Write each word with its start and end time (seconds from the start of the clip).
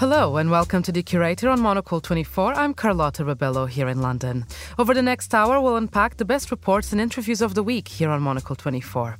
Hello 0.00 0.38
and 0.38 0.50
welcome 0.50 0.82
to 0.84 0.92
The 0.92 1.02
Curator 1.02 1.50
on 1.50 1.60
Monocle 1.60 2.00
24. 2.00 2.54
I'm 2.54 2.72
Carlota 2.72 3.22
Rebelo 3.22 3.68
here 3.68 3.86
in 3.86 4.00
London. 4.00 4.46
Over 4.78 4.94
the 4.94 5.02
next 5.02 5.34
hour, 5.34 5.60
we'll 5.60 5.76
unpack 5.76 6.16
the 6.16 6.24
best 6.24 6.50
reports 6.50 6.92
and 6.92 7.00
interviews 7.02 7.42
of 7.42 7.54
the 7.54 7.62
week 7.62 7.86
here 7.86 8.08
on 8.08 8.22
Monocle 8.22 8.56
24. 8.56 9.18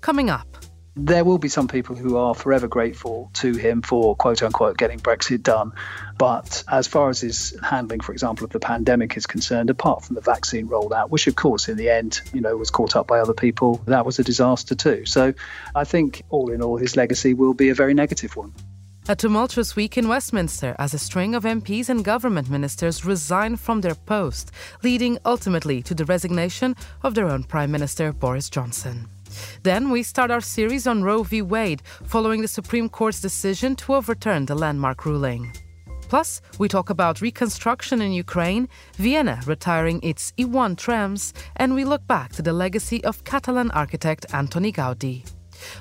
Coming 0.00 0.30
up, 0.30 0.56
there 0.96 1.26
will 1.26 1.36
be 1.36 1.48
some 1.48 1.68
people 1.68 1.96
who 1.96 2.16
are 2.16 2.34
forever 2.34 2.66
grateful 2.66 3.28
to 3.34 3.52
him 3.52 3.82
for 3.82 4.16
quote 4.16 4.42
unquote 4.42 4.78
getting 4.78 4.98
Brexit 5.00 5.42
done. 5.42 5.72
But 6.16 6.64
as 6.66 6.86
far 6.86 7.10
as 7.10 7.20
his 7.20 7.54
handling, 7.62 8.00
for 8.00 8.12
example, 8.12 8.46
of 8.46 8.52
the 8.52 8.58
pandemic 8.58 9.18
is 9.18 9.26
concerned, 9.26 9.68
apart 9.68 10.02
from 10.02 10.14
the 10.14 10.22
vaccine 10.22 10.66
rollout, 10.66 11.10
which 11.10 11.26
of 11.26 11.36
course 11.36 11.68
in 11.68 11.76
the 11.76 11.90
end, 11.90 12.22
you 12.32 12.40
know, 12.40 12.56
was 12.56 12.70
caught 12.70 12.96
up 12.96 13.06
by 13.06 13.18
other 13.18 13.34
people, 13.34 13.82
that 13.84 14.06
was 14.06 14.18
a 14.18 14.24
disaster 14.24 14.74
too. 14.74 15.04
So 15.04 15.34
I 15.74 15.84
think 15.84 16.22
all 16.30 16.50
in 16.50 16.62
all, 16.62 16.78
his 16.78 16.96
legacy 16.96 17.34
will 17.34 17.52
be 17.52 17.68
a 17.68 17.74
very 17.74 17.92
negative 17.92 18.34
one. 18.34 18.54
A 19.08 19.16
tumultuous 19.16 19.74
week 19.74 19.98
in 19.98 20.06
Westminster 20.06 20.76
as 20.78 20.94
a 20.94 20.98
string 20.98 21.34
of 21.34 21.42
MPs 21.42 21.88
and 21.88 22.04
government 22.04 22.48
ministers 22.48 23.04
resign 23.04 23.56
from 23.56 23.80
their 23.80 23.96
post, 23.96 24.52
leading 24.84 25.18
ultimately 25.26 25.82
to 25.82 25.92
the 25.92 26.04
resignation 26.04 26.76
of 27.02 27.16
their 27.16 27.28
own 27.28 27.42
Prime 27.42 27.72
Minister 27.72 28.12
Boris 28.12 28.48
Johnson. 28.48 29.08
Then 29.64 29.90
we 29.90 30.04
start 30.04 30.30
our 30.30 30.40
series 30.40 30.86
on 30.86 31.02
Roe 31.02 31.24
v. 31.24 31.42
Wade, 31.42 31.82
following 32.04 32.42
the 32.42 32.48
Supreme 32.48 32.88
Court's 32.88 33.20
decision 33.20 33.74
to 33.76 33.94
overturn 33.94 34.46
the 34.46 34.54
landmark 34.54 35.04
ruling. 35.04 35.52
Plus, 36.02 36.40
we 36.60 36.68
talk 36.68 36.88
about 36.88 37.20
reconstruction 37.20 38.00
in 38.00 38.12
Ukraine, 38.12 38.68
Vienna 38.94 39.40
retiring 39.46 39.98
its 40.04 40.32
E1 40.38 40.76
trams, 40.76 41.34
and 41.56 41.74
we 41.74 41.84
look 41.84 42.06
back 42.06 42.30
to 42.34 42.42
the 42.42 42.52
legacy 42.52 43.02
of 43.02 43.24
Catalan 43.24 43.72
architect 43.72 44.28
Antoni 44.28 44.72
Gaudi. 44.72 45.24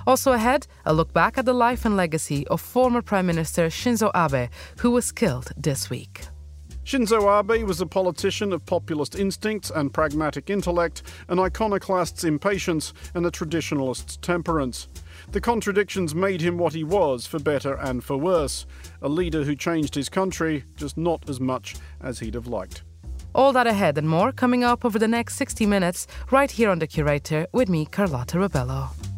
Also 0.05 0.33
ahead, 0.33 0.67
a 0.85 0.93
look 0.93 1.13
back 1.13 1.37
at 1.37 1.45
the 1.45 1.53
life 1.53 1.85
and 1.85 1.95
legacy 1.95 2.47
of 2.47 2.61
former 2.61 3.01
Prime 3.01 3.25
Minister 3.25 3.67
Shinzo 3.67 4.11
Abe, 4.15 4.49
who 4.79 4.91
was 4.91 5.11
killed 5.11 5.51
this 5.57 5.89
week. 5.89 6.25
Shinzo 6.83 7.39
Abe 7.39 7.63
was 7.63 7.79
a 7.79 7.85
politician 7.85 8.51
of 8.51 8.65
populist 8.65 9.15
instincts 9.15 9.69
and 9.69 9.93
pragmatic 9.93 10.49
intellect, 10.49 11.03
an 11.27 11.39
iconoclast's 11.39 12.23
impatience, 12.23 12.91
and 13.13 13.25
a 13.25 13.31
traditionalist's 13.31 14.17
temperance. 14.17 14.87
The 15.31 15.39
contradictions 15.39 16.15
made 16.15 16.41
him 16.41 16.57
what 16.57 16.73
he 16.73 16.83
was, 16.83 17.27
for 17.27 17.39
better 17.39 17.75
and 17.75 18.03
for 18.03 18.17
worse. 18.17 18.65
A 19.03 19.07
leader 19.07 19.43
who 19.43 19.55
changed 19.55 19.93
his 19.93 20.09
country, 20.09 20.63
just 20.75 20.97
not 20.97 21.29
as 21.29 21.39
much 21.39 21.75
as 22.01 22.19
he'd 22.19 22.33
have 22.33 22.47
liked. 22.47 22.81
All 23.33 23.53
that 23.53 23.67
ahead 23.67 23.97
and 23.97 24.09
more 24.09 24.31
coming 24.31 24.63
up 24.63 24.83
over 24.83 24.99
the 24.99 25.07
next 25.07 25.35
60 25.35 25.65
minutes, 25.65 26.07
right 26.31 26.49
here 26.49 26.69
on 26.69 26.79
The 26.79 26.87
Curator, 26.87 27.47
with 27.53 27.69
me, 27.69 27.85
Carlota 27.85 28.37
Rebelo. 28.37 29.10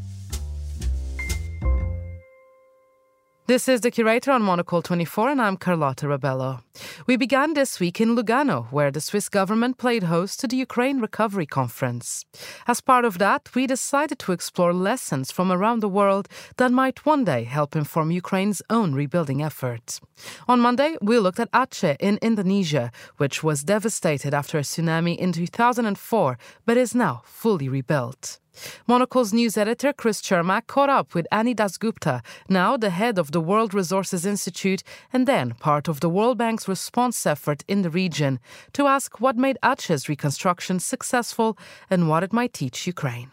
This 3.46 3.68
is 3.68 3.82
The 3.82 3.92
Curator 3.92 4.32
on 4.32 4.42
Monocle 4.42 4.82
24, 4.82 5.32
and 5.32 5.42
I'm 5.42 5.58
Carlota 5.58 6.06
Rebelo. 6.06 6.62
We 7.06 7.18
began 7.18 7.56
this 7.56 7.78
week 7.78 8.00
in 8.00 8.16
Lugano, 8.16 8.72
where 8.72 8.90
the 8.90 9.02
Swiss 9.02 9.28
government 9.28 9.78
played 9.78 10.04
host 10.04 10.40
to 10.40 10.48
the 10.48 10.56
Ukraine 10.56 11.02
Recovery 11.02 11.46
Conference. 11.46 12.24
As 12.68 12.80
part 12.80 13.04
of 13.04 13.18
that, 13.18 13.54
we 13.54 13.68
decided 13.68 14.18
to 14.20 14.32
explore 14.32 14.72
lessons 14.72 15.30
from 15.30 15.52
around 15.52 15.82
the 15.82 15.90
world 15.90 16.30
that 16.56 16.72
might 16.72 17.06
one 17.06 17.26
day 17.26 17.44
help 17.44 17.76
inform 17.76 18.12
Ukraine's 18.12 18.62
own 18.70 18.96
rebuilding 18.96 19.44
efforts. 19.44 20.00
On 20.48 20.62
Monday, 20.62 20.96
we 21.02 21.20
looked 21.20 21.42
at 21.42 21.52
Aceh 21.52 21.98
in 22.00 22.20
Indonesia, 22.22 22.94
which 23.18 23.44
was 23.44 23.66
devastated 23.66 24.34
after 24.34 24.58
a 24.58 24.62
tsunami 24.62 25.18
in 25.18 25.34
2004 25.34 26.38
but 26.66 26.78
is 26.78 26.96
now 26.96 27.24
fully 27.26 27.68
rebuilt. 27.68 28.40
Monocle's 28.88 29.34
news 29.34 29.58
editor 29.58 29.94
Chris 29.94 30.22
Cermak 30.22 30.68
caught 30.68 30.90
up 30.90 31.14
with 31.14 31.28
Ani 31.32 31.56
Dasgupta, 31.56 32.22
now 32.50 32.78
the 32.78 32.90
head 32.90 33.18
of 33.18 33.32
the 33.32 33.42
World 33.42 33.74
Resources 33.74 34.26
Institute 34.26 34.84
and 35.12 35.28
then 35.28 35.54
part 35.56 35.88
of 35.88 36.00
the 36.00 36.10
World 36.10 36.38
Bank's 36.38 36.68
response 36.68 37.26
effort 37.26 37.64
in 37.68 37.82
the 37.82 37.90
region, 37.90 38.40
to 38.74 38.88
ask 38.88 39.20
what 39.20 39.38
made 39.38 39.58
Aceh's 39.64 40.10
reconstruction 40.10 40.80
successful 40.80 41.58
and 41.90 42.10
what 42.10 42.24
it 42.24 42.34
might 42.34 42.54
teach 42.54 42.88
Ukraine. 42.88 43.32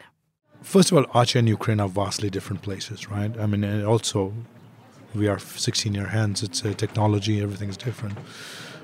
First 0.61 0.91
of 0.91 0.97
all, 0.97 1.05
Aceh 1.05 1.37
and 1.39 1.49
Ukraine 1.49 1.79
are 1.79 1.89
vastly 1.89 2.29
different 2.29 2.61
places, 2.61 3.09
right? 3.09 3.35
I 3.39 3.45
mean, 3.47 3.63
and 3.63 3.85
also 3.85 4.33
we 5.15 5.27
are 5.27 5.39
16 5.39 5.93
year 5.93 6.07
hands, 6.07 6.43
it's 6.43 6.63
a 6.63 6.73
technology, 6.73 7.41
everything 7.41 7.69
is 7.69 7.77
different. 7.77 8.17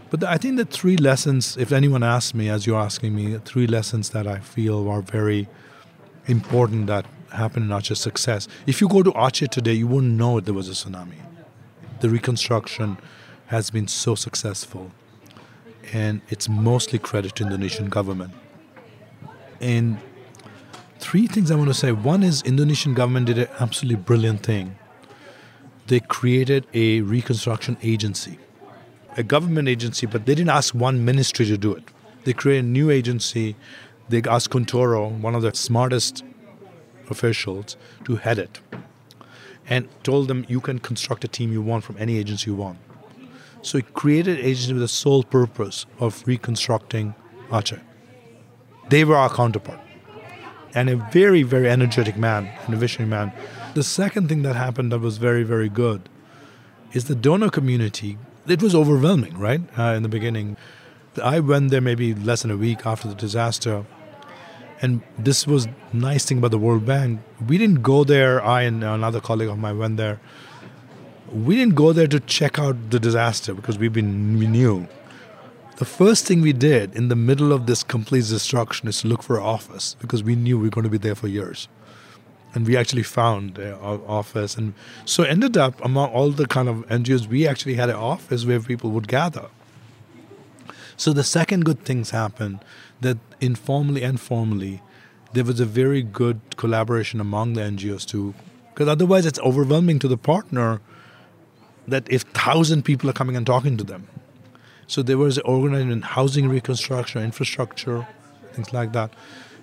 But 0.09 0.23
I 0.23 0.37
think 0.37 0.57
the 0.57 0.65
three 0.65 0.97
lessons, 0.97 1.57
if 1.57 1.71
anyone 1.71 2.01
asks 2.01 2.33
me, 2.33 2.49
as 2.49 2.65
you're 2.65 2.79
asking 2.79 3.13
me, 3.13 3.37
three 3.43 3.67
lessons 3.67 4.11
that 4.11 4.25
I 4.25 4.39
feel 4.39 4.87
are 4.89 5.01
very 5.01 5.47
important 6.27 6.87
that 6.87 7.05
happened 7.31 7.71
in 7.71 7.77
Aceh's 7.77 7.99
success. 7.99 8.47
If 8.65 8.81
you 8.81 8.87
go 8.87 9.03
to 9.03 9.11
Aceh 9.11 9.49
today, 9.49 9.73
you 9.73 9.87
wouldn't 9.87 10.13
know 10.13 10.39
there 10.39 10.53
was 10.53 10.69
a 10.69 10.71
tsunami. 10.71 11.19
The 11.99 12.09
reconstruction 12.09 12.97
has 13.47 13.69
been 13.69 13.87
so 13.87 14.15
successful, 14.15 14.91
and 15.93 16.21
it's 16.29 16.47
mostly 16.47 16.99
credit 16.99 17.35
to 17.37 17.43
Indonesian 17.43 17.89
government. 17.89 18.33
And 19.59 19.97
three 20.99 21.27
things 21.27 21.51
I 21.51 21.55
want 21.55 21.69
to 21.69 21.73
say. 21.73 21.91
One 21.91 22.23
is 22.23 22.41
Indonesian 22.43 22.93
government 22.93 23.27
did 23.27 23.37
an 23.37 23.47
absolutely 23.59 24.01
brilliant 24.03 24.43
thing. 24.43 24.77
They 25.87 26.01
created 26.01 26.67
a 26.73 27.01
reconstruction 27.01 27.77
agency, 27.81 28.37
a 29.15 29.23
government 29.23 29.69
agency, 29.69 30.05
but 30.05 30.25
they 30.25 30.35
didn't 30.35 30.49
ask 30.49 30.75
one 30.75 31.05
ministry 31.05 31.45
to 31.45 31.57
do 31.57 31.73
it. 31.73 31.83
They 32.25 32.33
created 32.33 32.65
a 32.65 32.67
new 32.67 32.91
agency 32.91 33.55
they 34.09 34.21
asked 34.23 34.49
Kuntoro, 34.49 35.19
one 35.19 35.35
of 35.35 35.41
the 35.41 35.53
smartest 35.53 36.23
officials, 37.09 37.77
to 38.05 38.15
head 38.17 38.39
it 38.39 38.59
and 39.69 39.87
told 40.03 40.27
them 40.27 40.45
you 40.47 40.61
can 40.61 40.79
construct 40.79 41.23
a 41.23 41.27
team 41.27 41.51
you 41.51 41.61
want 41.61 41.83
from 41.83 41.97
any 41.99 42.17
agency 42.17 42.49
you 42.49 42.55
want. 42.55 42.79
So 43.61 43.77
he 43.77 43.81
created 43.81 44.39
an 44.39 44.45
agency 44.45 44.73
with 44.73 44.81
the 44.81 44.87
sole 44.87 45.23
purpose 45.23 45.85
of 45.99 46.23
reconstructing 46.25 47.15
Aceh. 47.49 47.81
They 48.89 49.03
were 49.03 49.17
our 49.17 49.29
counterpart. 49.29 49.79
And 50.73 50.89
a 50.89 50.95
very, 50.95 51.43
very 51.43 51.69
energetic 51.69 52.17
man 52.17 52.49
and 52.65 52.73
a 52.73 52.77
visionary 52.77 53.09
man. 53.09 53.33
The 53.73 53.83
second 53.83 54.29
thing 54.29 54.43
that 54.43 54.55
happened 54.55 54.91
that 54.91 54.99
was 54.99 55.17
very, 55.17 55.43
very 55.43 55.69
good 55.69 56.07
is 56.93 57.05
the 57.05 57.15
donor 57.15 57.49
community. 57.49 58.17
It 58.47 58.61
was 58.61 58.75
overwhelming, 58.75 59.37
right? 59.37 59.61
Uh, 59.77 59.93
in 59.95 60.03
the 60.03 60.09
beginning. 60.09 60.55
I 61.21 61.39
went 61.39 61.71
there 61.71 61.81
maybe 61.81 62.13
less 62.13 62.43
than 62.43 62.51
a 62.51 62.57
week 62.57 62.85
after 62.85 63.07
the 63.07 63.15
disaster 63.15 63.85
and 64.81 65.01
this 65.17 65.47
was 65.47 65.67
nice 65.91 66.25
thing 66.25 66.37
about 66.37 66.51
the 66.51 66.57
World 66.57 66.85
Bank. 66.85 67.19
We 67.47 67.57
didn't 67.57 67.81
go 67.81 68.03
there. 68.03 68.43
I 68.43 68.61
and 68.63 68.83
another 68.83 69.19
colleague 69.19 69.49
of 69.49 69.57
mine 69.57 69.77
went 69.77 69.97
there. 69.97 70.19
We 71.31 71.55
didn't 71.55 71.75
go 71.75 71.93
there 71.93 72.07
to 72.07 72.19
check 72.19 72.59
out 72.59 72.91
the 72.91 72.99
disaster 72.99 73.53
because 73.53 73.77
we've 73.77 73.93
been 73.93 74.37
we 74.37 74.47
knew. 74.47 74.87
The 75.77 75.85
first 75.85 76.25
thing 76.25 76.41
we 76.41 76.53
did 76.53 76.95
in 76.95 77.07
the 77.07 77.15
middle 77.15 77.51
of 77.53 77.67
this 77.67 77.83
complete 77.83 78.25
destruction 78.25 78.87
is 78.87 79.01
to 79.01 79.07
look 79.07 79.21
for 79.21 79.37
an 79.37 79.43
office 79.43 79.95
because 79.99 80.23
we 80.23 80.35
knew 80.35 80.57
we 80.57 80.63
were 80.65 80.71
going 80.71 80.85
to 80.85 80.89
be 80.89 80.97
there 80.97 81.15
for 81.15 81.27
years. 81.27 81.67
And 82.53 82.65
we 82.65 82.75
actually 82.75 83.03
found 83.03 83.59
an 83.59 83.73
office, 84.07 84.57
and 84.57 84.73
so 85.05 85.21
ended 85.21 85.57
up 85.57 85.83
among 85.85 86.09
all 86.09 86.31
the 86.31 86.47
kind 86.47 86.67
of 86.67 86.77
NGOs, 86.87 87.27
we 87.27 87.45
actually 87.45 87.75
had 87.75 87.89
an 87.89 87.95
office 87.95 88.45
where 88.45 88.59
people 88.59 88.89
would 88.91 89.07
gather. 89.07 89.49
So 90.95 91.13
the 91.13 91.23
second 91.23 91.63
good 91.65 91.85
things 91.85 92.09
happened 92.09 92.59
that 93.01 93.17
informally 93.39 94.03
and 94.03 94.19
formally, 94.19 94.81
there 95.33 95.43
was 95.43 95.59
a 95.59 95.65
very 95.65 96.01
good 96.01 96.57
collaboration 96.57 97.19
among 97.19 97.53
the 97.53 97.61
NGOs 97.61 98.05
too. 98.05 98.33
Because 98.73 98.87
otherwise, 98.87 99.25
it's 99.25 99.39
overwhelming 99.39 99.99
to 99.99 100.07
the 100.07 100.17
partner 100.17 100.81
that 101.87 102.09
if 102.11 102.21
thousand 102.23 102.83
people 102.83 103.09
are 103.09 103.13
coming 103.13 103.35
and 103.35 103.45
talking 103.45 103.77
to 103.77 103.83
them. 103.83 104.07
So 104.87 105.01
there 105.01 105.17
was 105.17 105.37
organizing 105.39 105.91
in 105.91 106.01
housing 106.01 106.47
reconstruction, 106.47 107.23
infrastructure, 107.23 108.07
things 108.53 108.73
like 108.73 108.93
that, 108.93 109.13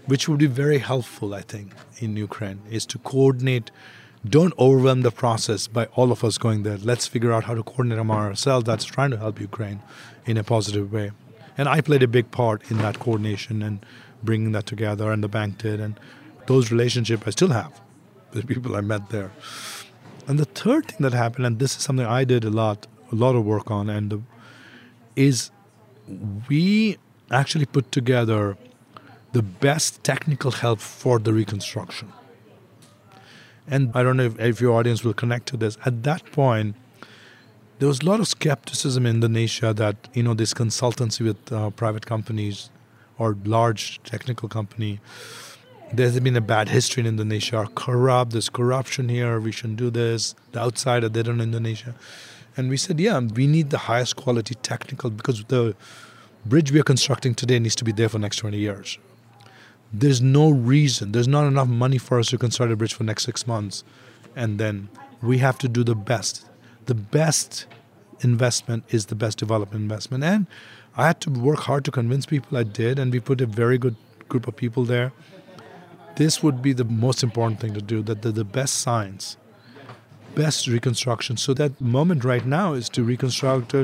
which 0.07 0.29
would 0.29 0.39
be 0.39 0.47
very 0.47 0.79
helpful, 0.79 1.35
I 1.35 1.41
think, 1.41 1.73
in 1.99 2.17
Ukraine, 2.17 2.61
is 2.71 2.85
to 2.87 2.99
coordinate. 2.99 3.71
Don't 4.29 4.55
overwhelm 4.59 5.03
the 5.03 5.11
process 5.11 5.67
by 5.67 5.87
all 5.97 6.13
of 6.13 6.25
us 6.25 6.39
going 6.39 6.63
there. 6.63 6.79
Let's 6.79 7.07
figure 7.07 7.33
out 7.33 7.45
how 7.45 7.55
to 7.55 7.63
coordinate 7.63 7.99
among 7.99 8.19
ourselves. 8.19 8.65
That's 8.65 8.85
trying 8.85 9.11
to 9.11 9.19
help 9.19 9.41
Ukraine 9.41 9.83
in 10.27 10.37
a 10.37 10.45
positive 10.45 10.93
way. 10.93 11.13
And 11.57 11.69
I 11.69 11.81
played 11.81 12.03
a 12.03 12.09
big 12.09 12.31
part 12.31 12.71
in 12.71 12.79
that 12.79 12.99
coordination 12.99 13.63
and 13.63 13.85
bringing 14.23 14.53
that 14.53 14.67
together, 14.67 15.13
and 15.13 15.23
the 15.23 15.29
bank 15.29 15.59
did. 15.59 15.81
And 15.81 15.99
those 16.47 16.71
relationships 16.71 17.23
I 17.27 17.31
still 17.31 17.51
have 17.51 17.81
with 18.33 18.47
people 18.47 18.77
I 18.77 18.81
met 18.81 19.11
there. 19.11 19.31
And 20.27 20.39
the 20.39 20.47
third 20.47 20.87
thing 20.87 20.99
that 21.01 21.13
happened, 21.13 21.47
and 21.47 21.59
this 21.59 21.77
is 21.77 21.83
something 21.83 22.07
I 22.07 22.25
did 22.25 22.45
a 22.45 22.51
lot, 22.51 22.87
a 23.13 23.15
lot 23.15 23.37
of 23.37 23.45
work 23.45 23.71
on, 23.71 23.91
and 23.91 24.11
the, 24.11 24.21
is 25.15 25.51
we 26.49 26.99
actually 27.31 27.67
put 27.67 27.93
together 27.93 28.57
the 29.33 29.43
best 29.43 30.03
technical 30.03 30.51
help 30.51 30.81
for 30.81 31.19
the 31.19 31.33
reconstruction. 31.33 32.13
And 33.67 33.91
I 33.95 34.03
don't 34.03 34.17
know 34.17 34.25
if, 34.25 34.39
if 34.39 34.61
your 34.61 34.79
audience 34.79 35.05
will 35.05 35.15
connect 35.15 35.47
to 35.49 35.57
this. 35.57 35.79
At 35.85 36.03
that 36.05 36.31
point, 36.33 36.77
there 37.85 37.89
was 37.91 38.01
a 38.01 38.07
lot 38.07 38.19
of 38.19 38.27
skepticism 38.27 39.05
in 39.05 39.17
Indonesia 39.17 39.75
that 39.75 39.97
you 40.15 40.23
know 40.23 40.33
this 40.33 40.55
consultancy 40.55 41.21
with 41.21 41.53
uh, 41.53 41.69
private 41.69 42.07
companies 42.07 42.71
or 43.19 43.37
large 43.45 44.03
technical 44.05 44.49
company. 44.49 45.01
There's 45.93 46.19
been 46.19 46.35
a 46.35 46.41
bad 46.41 46.71
history 46.71 47.03
in 47.03 47.07
Indonesia. 47.07 47.59
Are 47.59 47.67
corrupt. 47.67 48.31
There's 48.31 48.49
corruption 48.49 49.11
here. 49.11 49.39
We 49.39 49.53
shouldn't 49.53 49.77
do 49.77 49.91
this. 49.91 50.35
The 50.53 50.61
outsider, 50.61 51.11
don't 51.11 51.37
know 51.37 51.43
Indonesia. 51.43 51.95
And 52.57 52.71
we 52.71 52.79
said, 52.79 52.99
yeah, 52.99 53.21
we 53.21 53.47
need 53.47 53.69
the 53.69 53.83
highest 53.91 54.17
quality 54.17 54.55
technical 54.55 55.11
because 55.11 55.45
the 55.45 55.77
bridge 56.47 56.73
we 56.73 56.81
are 56.81 56.89
constructing 56.95 57.35
today 57.35 57.59
needs 57.59 57.77
to 57.77 57.85
be 57.85 57.93
there 57.93 58.09
for 58.09 58.19
next 58.19 58.39
20 58.39 58.57
years. 58.57 58.97
There's 59.93 60.23
no 60.23 60.49
reason, 60.49 61.13
there's 61.13 61.29
not 61.29 61.45
enough 61.47 61.69
money 61.69 61.99
for 61.99 62.19
us 62.19 62.29
to 62.29 62.39
construct 62.39 62.73
a 62.73 62.77
bridge 62.77 62.95
for 62.95 63.05
next 63.05 63.25
six 63.25 63.47
months. 63.47 63.85
And 64.35 64.59
then 64.59 64.89
we 65.21 65.37
have 65.45 65.59
to 65.59 65.69
do 65.69 65.85
the 65.85 65.95
best. 65.95 66.47
The 66.87 66.95
best 66.95 67.67
investment 68.21 68.85
is 68.89 69.07
the 69.07 69.15
best 69.15 69.39
development 69.39 69.83
investment. 69.83 70.25
And 70.25 70.47
I 70.97 71.07
had 71.07 71.21
to 71.23 71.31
work 71.31 71.61
hard 71.61 71.85
to 71.87 71.91
convince 71.91 72.27
people 72.27 72.57
I 72.57 72.63
did, 72.63 72.99
and 72.99 73.13
we 73.13 73.21
put 73.21 73.41
a 73.41 73.47
very 73.47 73.79
good 73.79 73.97
group 74.29 74.47
of 74.47 74.57
people 74.57 74.85
there. 74.85 75.13
This 76.17 76.43
would 76.43 76.63
be 76.63 76.73
the 76.73 76.85
most 76.85 77.23
important 77.23 77.61
thing 77.61 77.75
to 77.75 77.83
do, 77.83 78.03
that 78.03 78.23
the, 78.23 78.31
the 78.31 78.45
best 78.45 78.75
science, 78.79 79.37
best 80.35 80.69
reconstruction. 80.69 81.37
So 81.37 81.55
that 81.55 81.81
moment 81.81 82.25
right 82.25 82.47
now 82.47 82.75
is 82.75 82.89
to 82.91 83.03
reconstruct 83.03 83.75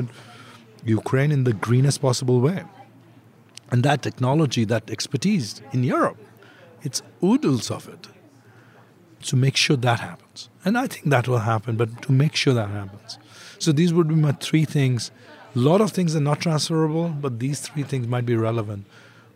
Ukraine 0.85 1.31
in 1.31 1.43
the 1.43 1.53
greenest 1.53 2.01
possible 2.01 2.39
way. 2.39 2.63
And 3.71 3.83
that 3.83 4.01
technology, 4.01 4.63
that 4.65 4.89
expertise 4.89 5.61
in 5.71 5.83
Europe, 5.83 6.17
it's 6.83 7.01
oodles 7.23 7.71
of 7.71 7.87
it. 7.89 8.07
To 9.23 9.35
make 9.35 9.55
sure 9.55 9.77
that 9.77 9.99
happens. 9.99 10.49
And 10.63 10.77
I 10.77 10.87
think 10.87 11.05
that 11.05 11.27
will 11.27 11.39
happen, 11.39 11.75
but 11.75 12.01
to 12.03 12.11
make 12.11 12.35
sure 12.35 12.53
that 12.53 12.69
happens. 12.69 13.17
So 13.57 13.71
these 13.71 13.93
would 13.93 14.07
be 14.07 14.15
my 14.15 14.33
three 14.33 14.65
things. 14.65 15.11
A 15.55 15.59
lot 15.59 15.81
of 15.81 15.91
things 15.91 16.15
are 16.15 16.21
not 16.21 16.41
transferable, 16.41 17.09
but 17.09 17.39
these 17.39 17.61
three 17.61 17.83
things 17.83 18.07
might 18.07 18.25
be 18.25 18.35
relevant 18.35 18.85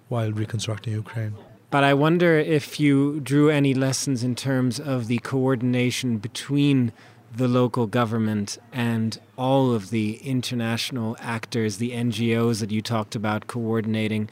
while 0.07 0.31
reconstructing 0.31 0.94
Ukraine. 0.94 1.36
But 1.72 1.83
I 1.83 1.94
wonder 1.94 2.38
if 2.38 2.80
you 2.80 3.19
drew 3.19 3.50
any 3.50 3.74
lessons 3.74 4.24
in 4.24 4.36
terms 4.36 4.80
of 4.80 5.07
the 5.07 5.18
coordination 5.19 6.19
between 6.19 6.94
the 7.36 7.48
local 7.48 7.86
government 7.86 8.57
and 8.72 9.19
all 9.38 9.74
of 9.74 9.89
the 9.89 10.18
international 10.18 11.18
actors, 11.19 11.77
the 11.77 11.92
NGOs 11.92 12.62
that 12.62 12.72
you 12.72 12.81
talked 12.81 13.16
about 13.16 13.48
coordinating. 13.48 14.30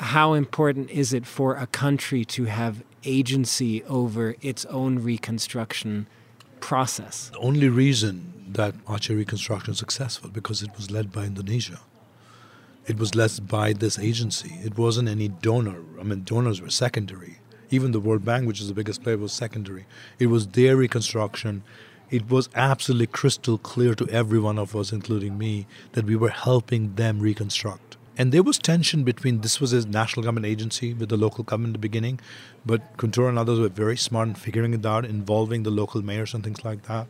How 0.00 0.34
important 0.34 0.90
is 0.90 1.12
it 1.12 1.24
for 1.24 1.56
a 1.56 1.66
country 1.66 2.24
to 2.26 2.44
have 2.44 2.82
agency 3.04 3.82
over 3.84 4.34
its 4.42 4.64
own 4.66 4.98
reconstruction 4.98 6.06
process? 6.62 7.30
The 7.32 7.38
only 7.40 7.68
reason 7.68 8.32
that 8.52 8.74
Aceh 8.86 9.14
reconstruction 9.14 9.72
was 9.72 9.78
successful 9.78 10.30
because 10.30 10.62
it 10.62 10.70
was 10.76 10.90
led 10.90 11.12
by 11.12 11.24
Indonesia. 11.24 11.80
It 12.86 12.98
was 12.98 13.14
led 13.14 13.32
by 13.46 13.74
this 13.74 13.98
agency. 13.98 14.58
It 14.64 14.78
wasn't 14.78 15.08
any 15.08 15.28
donor. 15.28 15.82
I 16.00 16.02
mean, 16.04 16.24
donors 16.24 16.60
were 16.60 16.70
secondary. 16.70 17.38
Even 17.70 17.92
the 17.92 18.00
World 18.00 18.24
Bank, 18.24 18.46
which 18.46 18.60
is 18.60 18.68
the 18.68 18.74
biggest 18.74 19.02
player, 19.02 19.18
was 19.18 19.32
secondary. 19.32 19.84
It 20.18 20.26
was 20.26 20.48
their 20.48 20.76
reconstruction 20.76 21.62
it 22.12 22.28
was 22.28 22.50
absolutely 22.54 23.06
crystal 23.06 23.56
clear 23.56 23.94
to 23.94 24.06
every 24.10 24.38
one 24.38 24.58
of 24.58 24.76
us, 24.76 24.92
including 24.92 25.38
me, 25.38 25.66
that 25.92 26.04
we 26.04 26.14
were 26.14 26.28
helping 26.28 26.94
them 26.96 27.20
reconstruct. 27.20 27.96
And 28.16 28.30
there 28.30 28.42
was 28.42 28.58
tension 28.58 29.04
between 29.04 29.40
this 29.40 29.60
was 29.60 29.72
a 29.72 29.88
national 29.88 30.24
government 30.24 30.46
agency 30.46 30.92
with 30.92 31.08
the 31.08 31.16
local 31.16 31.44
government 31.44 31.70
in 31.70 31.72
the 31.72 31.78
beginning, 31.78 32.20
but 32.66 32.96
Kuntoro 32.98 33.28
and 33.28 33.38
others 33.38 33.58
were 33.58 33.68
very 33.68 33.96
smart 33.96 34.28
in 34.28 34.34
figuring 34.34 34.74
it 34.74 34.84
out, 34.84 35.04
involving 35.04 35.62
the 35.62 35.70
local 35.70 36.02
mayors 36.02 36.34
and 36.34 36.44
things 36.44 36.64
like 36.64 36.82
that. 36.88 37.06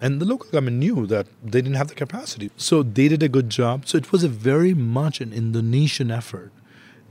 And 0.00 0.20
the 0.20 0.24
local 0.24 0.50
government 0.50 0.78
knew 0.78 1.06
that 1.06 1.26
they 1.42 1.60
didn't 1.60 1.74
have 1.74 1.88
the 1.88 1.94
capacity. 1.94 2.50
So 2.56 2.82
they 2.82 3.06
did 3.06 3.22
a 3.22 3.28
good 3.28 3.50
job. 3.50 3.86
So 3.86 3.98
it 3.98 4.10
was 4.10 4.24
a 4.24 4.28
very 4.28 4.74
much 4.74 5.20
an 5.20 5.32
Indonesian 5.32 6.10
effort. 6.10 6.52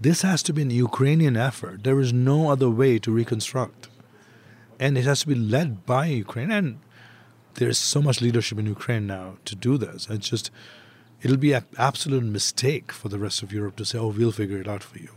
This 0.02 0.22
has 0.24 0.42
to 0.44 0.54
be 0.54 0.64
an 0.64 0.72
Ukrainian 0.72 1.38
effort. 1.38 1.84
There 1.84 2.00
is 2.00 2.12
no 2.12 2.50
other 2.50 2.70
way 2.70 3.00
to 3.00 3.12
reconstruct. 3.12 3.90
And 4.80 4.98
it 4.98 5.06
has 5.06 5.22
to 5.22 5.28
be 5.28 5.36
led 5.36 5.86
by 5.86 6.08
Ukraine. 6.08 6.52
And 6.52 6.80
there's 7.56 7.78
so 7.78 8.02
much 8.02 8.22
leadership 8.22 8.58
in 8.58 8.66
Ukraine 8.66 9.06
now 9.06 9.38
to 9.46 9.56
do 9.56 9.78
this. 9.78 10.08
It's 10.10 10.30
just, 10.30 10.50
it'll 11.22 11.38
be 11.38 11.54
an 11.54 11.66
absolute 11.78 12.24
mistake 12.24 12.92
for 12.92 13.10
the 13.10 13.20
rest 13.20 13.44
of 13.44 13.52
Europe 13.52 13.76
to 13.78 13.86
say, 13.86 13.98
oh, 13.98 14.08
we'll 14.08 14.32
figure 14.32 14.58
it 14.58 14.68
out 14.68 14.84
for 14.84 15.00
you. 15.00 15.10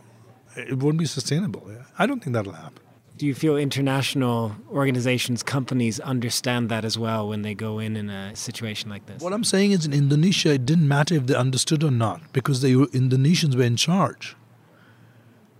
It 0.57 0.79
won't 0.79 0.99
be 0.99 1.07
sustainable. 1.07 1.71
I 1.99 2.07
don't 2.07 2.23
think 2.23 2.35
that'll 2.35 2.53
happen. 2.53 2.83
Do 3.17 3.27
you 3.27 3.35
feel 3.35 3.57
international 3.57 4.57
organizations, 4.71 5.43
companies 5.43 6.01
understand 6.01 6.69
that 6.71 6.85
as 6.85 6.99
well 6.99 7.29
when 7.29 7.43
they 7.43 7.55
go 7.55 7.79
in 7.79 7.97
in 7.97 8.11
a 8.11 8.35
situation 8.35 8.91
like 8.91 9.07
this? 9.07 9.23
What 9.23 9.33
I'm 9.33 9.45
saying 9.45 9.73
is 9.73 9.87
in 9.87 9.93
Indonesia, 9.93 10.55
it 10.55 10.67
didn't 10.67 10.89
matter 10.89 11.15
if 11.15 11.27
they 11.27 11.35
understood 11.35 11.85
or 11.85 11.91
not 11.91 12.33
because 12.33 12.63
the 12.63 12.75
Indonesians 12.93 13.55
were 13.55 13.63
in 13.63 13.77
charge. 13.77 14.35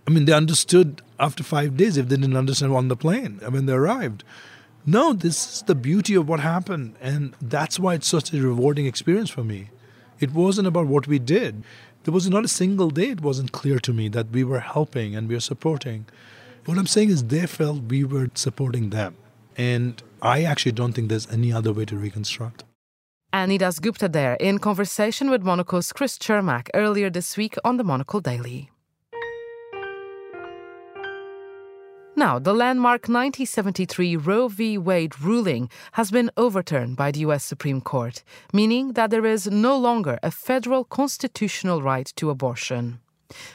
I 0.07 0.11
mean, 0.11 0.25
they 0.25 0.33
understood 0.33 1.01
after 1.19 1.43
five 1.43 1.77
days 1.77 1.95
if 1.95 2.09
they 2.09 2.17
didn't 2.17 2.35
understand 2.35 2.73
on 2.73 2.89
the 2.89 2.97
plane 2.97 3.39
when 3.47 3.65
they 3.65 3.73
arrived. 3.73 4.23
No, 4.85 5.13
this 5.13 5.55
is 5.55 5.61
the 5.61 5.75
beauty 5.75 6.15
of 6.15 6.27
what 6.27 6.41
happened. 6.41 6.95
And 6.99 7.35
that's 7.41 7.79
why 7.79 7.93
it's 7.93 8.07
such 8.07 8.33
a 8.33 8.41
rewarding 8.41 8.85
experience 8.85 9.29
for 9.29 9.43
me. 9.43 9.69
It 10.19 10.31
wasn't 10.31 10.67
about 10.67 10.87
what 10.87 11.07
we 11.07 11.19
did. 11.19 11.63
There 12.03 12.13
was 12.13 12.29
not 12.29 12.43
a 12.43 12.49
single 12.49 12.89
day 12.89 13.09
it 13.09 13.21
wasn't 13.21 13.51
clear 13.51 13.79
to 13.79 13.93
me 13.93 14.09
that 14.09 14.31
we 14.31 14.43
were 14.43 14.59
helping 14.59 15.15
and 15.15 15.29
we 15.29 15.35
were 15.35 15.41
supporting. 15.41 16.05
What 16.65 16.77
I'm 16.77 16.87
saying 16.87 17.09
is 17.09 17.23
they 17.23 17.45
felt 17.47 17.83
we 17.83 18.03
were 18.03 18.29
supporting 18.35 18.89
them. 18.89 19.15
And 19.57 20.01
I 20.21 20.43
actually 20.43 20.73
don't 20.73 20.93
think 20.93 21.09
there's 21.09 21.29
any 21.31 21.53
other 21.53 21.71
way 21.73 21.85
to 21.85 21.95
reconstruct. 21.95 22.63
Ani 23.31 23.57
Gupta 23.57 24.07
there 24.07 24.35
in 24.35 24.59
conversation 24.59 25.29
with 25.29 25.41
Monocle's 25.41 25.91
Chris 25.91 26.17
Cermak 26.17 26.69
earlier 26.73 27.09
this 27.09 27.35
week 27.35 27.55
on 27.65 27.77
the 27.77 27.83
Monocle 27.83 28.21
Daily. 28.21 28.69
Now, 32.15 32.37
the 32.37 32.53
landmark 32.53 33.09
1973 33.09 34.17
Roe 34.17 34.47
v. 34.47 34.77
Wade 34.77 35.19
ruling 35.19 35.69
has 35.93 36.11
been 36.11 36.29
overturned 36.37 36.95
by 36.95 37.11
the 37.11 37.21
U.S. 37.21 37.43
Supreme 37.43 37.81
Court, 37.81 38.23
meaning 38.53 38.93
that 38.93 39.09
there 39.09 39.25
is 39.25 39.47
no 39.47 39.75
longer 39.75 40.19
a 40.21 40.29
federal 40.29 40.83
constitutional 40.83 41.81
right 41.81 42.11
to 42.15 42.29
abortion. 42.29 42.99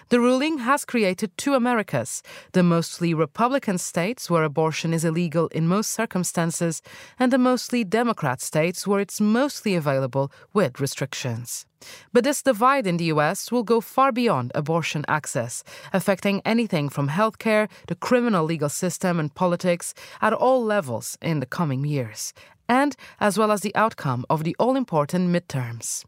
The 0.09 0.21
ruling 0.21 0.59
has 0.59 0.85
created 0.85 1.37
two 1.37 1.55
Americas 1.55 2.23
the 2.53 2.63
mostly 2.63 3.15
Republican 3.15 3.79
states, 3.79 4.31
where 4.31 4.45
abortion 4.45 4.95
is 4.95 5.05
illegal 5.05 5.49
in 5.49 5.67
most 5.67 5.91
circumstances, 5.91 6.83
and 7.19 7.33
the 7.33 7.39
mostly 7.39 7.85
Democrat 7.85 8.41
states, 8.41 8.87
where 8.87 9.01
it's 9.01 9.21
mostly 9.21 9.75
available 9.75 10.33
with 10.53 10.81
restrictions. 10.81 11.67
But 12.13 12.25
this 12.25 12.43
divide 12.43 12.87
in 12.87 12.97
the 12.97 13.13
US 13.17 13.53
will 13.53 13.63
go 13.63 13.81
far 13.81 14.13
beyond 14.13 14.53
abortion 14.55 15.05
access, 15.09 15.63
affecting 15.93 16.43
anything 16.45 16.89
from 16.89 17.09
healthcare, 17.09 17.69
the 17.87 17.95
criminal 17.95 18.45
legal 18.45 18.69
system, 18.69 19.21
and 19.21 19.35
politics 19.35 19.95
at 20.21 20.33
all 20.33 20.65
levels 20.65 21.17
in 21.23 21.41
the 21.41 21.47
coming 21.47 21.85
years, 21.85 22.33
and 22.69 22.97
as 23.21 23.39
well 23.39 23.53
as 23.53 23.61
the 23.61 23.75
outcome 23.75 24.25
of 24.29 24.45
the 24.45 24.57
all 24.59 24.77
important 24.77 25.31
midterms. 25.31 26.05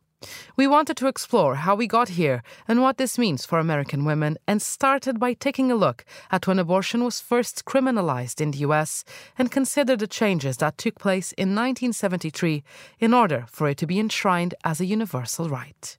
We 0.56 0.66
wanted 0.66 0.96
to 0.98 1.06
explore 1.06 1.54
how 1.54 1.74
we 1.74 1.86
got 1.86 2.10
here 2.10 2.42
and 2.68 2.82
what 2.82 2.98
this 2.98 3.18
means 3.18 3.46
for 3.46 3.58
American 3.58 4.04
women, 4.04 4.36
and 4.46 4.60
started 4.60 5.18
by 5.18 5.32
taking 5.32 5.72
a 5.72 5.74
look 5.74 6.04
at 6.30 6.46
when 6.46 6.58
abortion 6.58 7.02
was 7.04 7.20
first 7.20 7.64
criminalized 7.64 8.40
in 8.40 8.50
the 8.50 8.58
US 8.58 9.04
and 9.38 9.50
consider 9.50 9.96
the 9.96 10.06
changes 10.06 10.58
that 10.58 10.76
took 10.76 10.98
place 10.98 11.32
in 11.32 11.54
1973 11.54 12.62
in 12.98 13.14
order 13.14 13.46
for 13.48 13.68
it 13.68 13.78
to 13.78 13.86
be 13.86 13.98
enshrined 13.98 14.54
as 14.62 14.80
a 14.80 14.84
universal 14.84 15.48
right. 15.48 15.96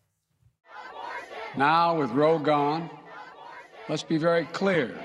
Now, 1.58 1.98
with 2.00 2.12
Roe 2.12 2.40
gone, 2.40 2.90
let's 3.90 4.04
be 4.04 4.18
very 4.18 4.46
clear. 4.46 4.98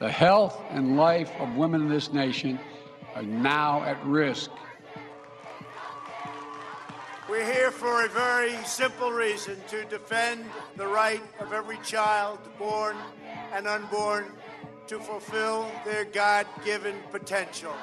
The 0.00 0.10
health 0.10 0.60
and 0.70 0.96
life 0.96 1.30
of 1.38 1.56
women 1.56 1.82
in 1.82 1.88
this 1.88 2.12
nation 2.12 2.58
are 3.14 3.22
now 3.22 3.82
at 3.84 4.04
risk 4.04 4.50
we're 7.36 7.52
here 7.52 7.70
for 7.70 8.06
a 8.06 8.08
very 8.08 8.54
simple 8.64 9.12
reason 9.12 9.56
to 9.68 9.84
defend 9.86 10.42
the 10.76 10.86
right 10.86 11.20
of 11.38 11.52
every 11.52 11.76
child, 11.84 12.38
born 12.58 12.96
and 13.52 13.66
unborn, 13.66 14.24
to 14.86 14.98
fulfill 14.98 15.70
their 15.84 16.06
God 16.06 16.46
given 16.64 16.94
potential. 17.10 17.74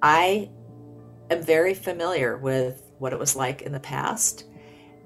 I 0.00 0.48
am 1.30 1.42
very 1.42 1.74
familiar 1.74 2.38
with 2.38 2.90
what 2.98 3.12
it 3.12 3.18
was 3.18 3.36
like 3.36 3.60
in 3.60 3.72
the 3.72 3.80
past. 3.80 4.44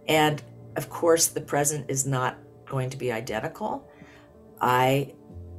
And 0.06 0.40
of 0.76 0.88
course, 0.88 1.26
the 1.26 1.40
present 1.40 1.90
is 1.90 2.06
not 2.06 2.38
going 2.70 2.88
to 2.88 2.96
be 2.96 3.12
identical. 3.12 3.86
I 4.62 5.12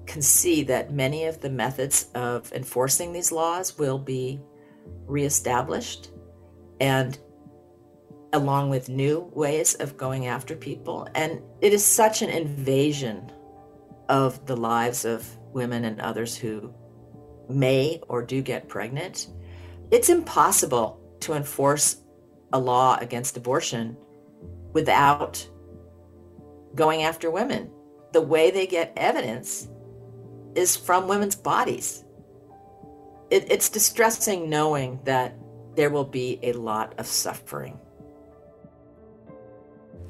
can 0.07 0.23
see 0.23 0.63
that 0.63 0.91
many 0.91 1.25
of 1.25 1.41
the 1.41 1.49
methods 1.49 2.07
of 2.15 2.51
enforcing 2.53 3.13
these 3.13 3.31
laws 3.31 3.77
will 3.77 3.99
be 3.99 4.41
reestablished 5.05 6.09
and 6.79 7.19
along 8.33 8.69
with 8.69 8.89
new 8.89 9.29
ways 9.33 9.75
of 9.75 9.97
going 9.97 10.25
after 10.27 10.55
people. 10.55 11.07
And 11.13 11.41
it 11.59 11.73
is 11.73 11.85
such 11.85 12.21
an 12.21 12.29
invasion 12.29 13.31
of 14.09 14.45
the 14.45 14.57
lives 14.57 15.05
of 15.05 15.27
women 15.53 15.85
and 15.85 15.99
others 16.01 16.35
who 16.35 16.73
may 17.49 18.01
or 18.07 18.23
do 18.23 18.41
get 18.41 18.69
pregnant. 18.69 19.27
It's 19.91 20.09
impossible 20.09 20.99
to 21.21 21.33
enforce 21.33 21.97
a 22.53 22.59
law 22.59 22.97
against 22.99 23.37
abortion 23.37 23.97
without 24.73 25.47
going 26.75 27.03
after 27.03 27.29
women 27.29 27.69
the 28.11 28.21
way 28.21 28.51
they 28.51 28.67
get 28.67 28.93
evidence 28.97 29.69
is 30.55 30.75
from 30.75 31.07
women's 31.07 31.35
bodies. 31.35 32.03
It, 33.29 33.49
it's 33.49 33.69
distressing 33.69 34.49
knowing 34.49 34.99
that 35.05 35.35
there 35.75 35.89
will 35.89 36.05
be 36.05 36.39
a 36.43 36.53
lot 36.53 36.93
of 36.97 37.07
suffering. 37.07 37.79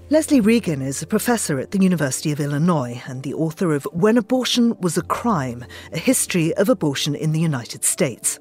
Leslie 0.09 0.41
Reagan 0.41 0.81
is 0.81 1.01
a 1.01 1.07
professor 1.07 1.59
at 1.59 1.71
the 1.71 1.81
University 1.81 2.33
of 2.33 2.41
Illinois 2.41 3.01
and 3.07 3.23
the 3.23 3.33
author 3.33 3.73
of 3.73 3.87
When 3.93 4.17
Abortion 4.17 4.75
Was 4.81 4.97
a 4.97 5.03
Crime 5.03 5.63
A 5.93 5.97
History 5.97 6.53
of 6.55 6.67
Abortion 6.67 7.15
in 7.15 7.31
the 7.31 7.39
United 7.39 7.85
States. 7.85 8.39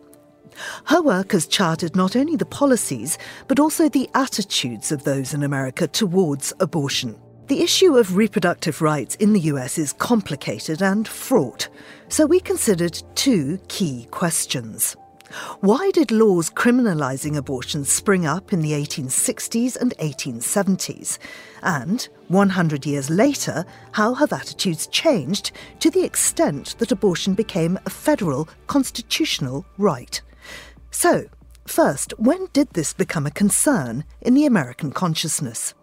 Her 0.87 1.01
work 1.01 1.31
has 1.31 1.47
charted 1.47 1.95
not 1.95 2.17
only 2.17 2.35
the 2.35 2.45
policies, 2.45 3.19
but 3.47 3.61
also 3.61 3.89
the 3.89 4.11
attitudes 4.15 4.91
of 4.91 5.05
those 5.05 5.33
in 5.33 5.45
America 5.45 5.87
towards 5.87 6.53
abortion. 6.59 7.17
The 7.51 7.65
issue 7.65 7.97
of 7.97 8.15
reproductive 8.15 8.81
rights 8.81 9.17
in 9.17 9.33
the 9.33 9.41
US 9.41 9.77
is 9.77 9.93
complicated 9.93 10.83
and 10.83 11.09
fraught, 11.09 11.69
so 12.09 12.25
we 12.25 12.39
considered 12.39 13.03
two 13.17 13.59
key 13.67 14.07
questions. 14.13 14.95
Why 15.59 15.91
did 15.93 16.13
laws 16.13 16.49
criminalising 16.49 17.37
abortion 17.37 17.85
spring 17.85 18.25
up 18.25 18.53
in 18.53 18.63
the 18.63 18.71
1860s 18.71 19.75
and 19.75 19.97
1870s? 19.97 21.19
And, 21.65 22.09
100 22.29 22.87
years 22.87 23.11
later, 23.11 23.65
how 23.91 24.15
have 24.15 24.33
attitudes 24.33 24.87
changed 24.87 25.51
to 25.81 25.91
the 25.91 26.05
extent 26.05 26.77
that 26.79 26.93
abortion 26.93 27.35
became 27.35 27.81
a 27.85 27.91
federal 27.91 28.49
constitutional 28.69 29.67
right? 29.77 30.23
So, 30.93 31.25
first, 31.67 32.15
when 32.17 32.47
did 32.53 32.71
this 32.75 32.93
become 32.93 33.27
a 33.27 33.33
concern 33.33 34.05
in 34.21 34.35
the 34.35 34.47
American 34.47 34.93
consciousness? 34.93 35.75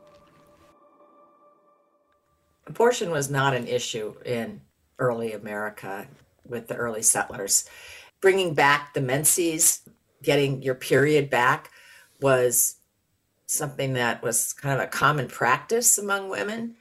Abortion 2.67 3.09
was 3.09 3.29
not 3.29 3.55
an 3.55 3.67
issue 3.67 4.13
in 4.25 4.61
early 4.99 5.33
America 5.33 6.07
with 6.45 6.67
the 6.67 6.75
early 6.75 7.01
settlers. 7.01 7.67
Bringing 8.21 8.53
back 8.53 8.93
the 8.93 9.01
menses, 9.01 9.81
getting 10.21 10.61
your 10.61 10.75
period 10.75 11.29
back, 11.29 11.71
was 12.21 12.75
something 13.45 13.93
that 13.93 14.21
was 14.21 14.53
kind 14.53 14.79
of 14.79 14.87
a 14.87 14.89
common 14.89 15.27
practice 15.27 15.97
among 15.97 16.29
women. 16.29 16.75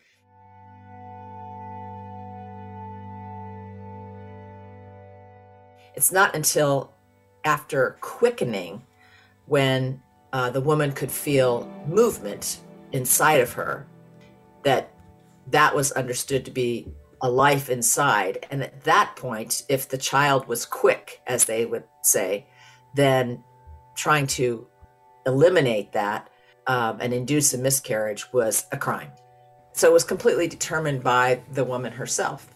It's 5.95 6.13
not 6.13 6.35
until 6.35 6.93
after 7.45 7.97
quickening 8.01 8.83
when 9.47 10.03
uh, 10.33 10.51
the 10.51 10.61
woman 10.61 10.93
could 10.93 11.11
feel 11.11 11.71
movement 11.87 12.61
inside 12.93 13.41
of 13.41 13.53
her 13.53 13.87
that 14.65 14.91
that 15.49 15.75
was 15.75 15.93
understood 15.93 16.45
to 16.45 16.51
be 16.51 16.89
a 17.23 17.31
life 17.31 17.71
inside. 17.71 18.47
And 18.51 18.63
at 18.63 18.85
that 18.85 19.15
point, 19.17 19.63
if 19.69 19.89
the 19.89 19.99
child 19.99 20.47
was 20.49 20.67
quick, 20.67 21.21
as 21.27 21.45
they 21.45 21.65
would 21.67 21.85
say, 22.03 22.47
then 22.95 23.43
trying 23.97 24.27
to 24.27 24.67
eliminate 25.27 25.93
that 25.93 26.29
um, 26.67 26.99
and 27.01 27.13
induce 27.13 27.55
a 27.55 27.59
miscarriage 27.59 28.33
was 28.33 28.67
a 28.73 28.77
crime. 28.77 29.11
So 29.73 29.89
it 29.89 29.93
was 29.93 30.05
completely 30.05 30.49
determined 30.49 31.03
by 31.03 31.43
the 31.53 31.65
woman 31.65 31.93
herself. 31.93 32.49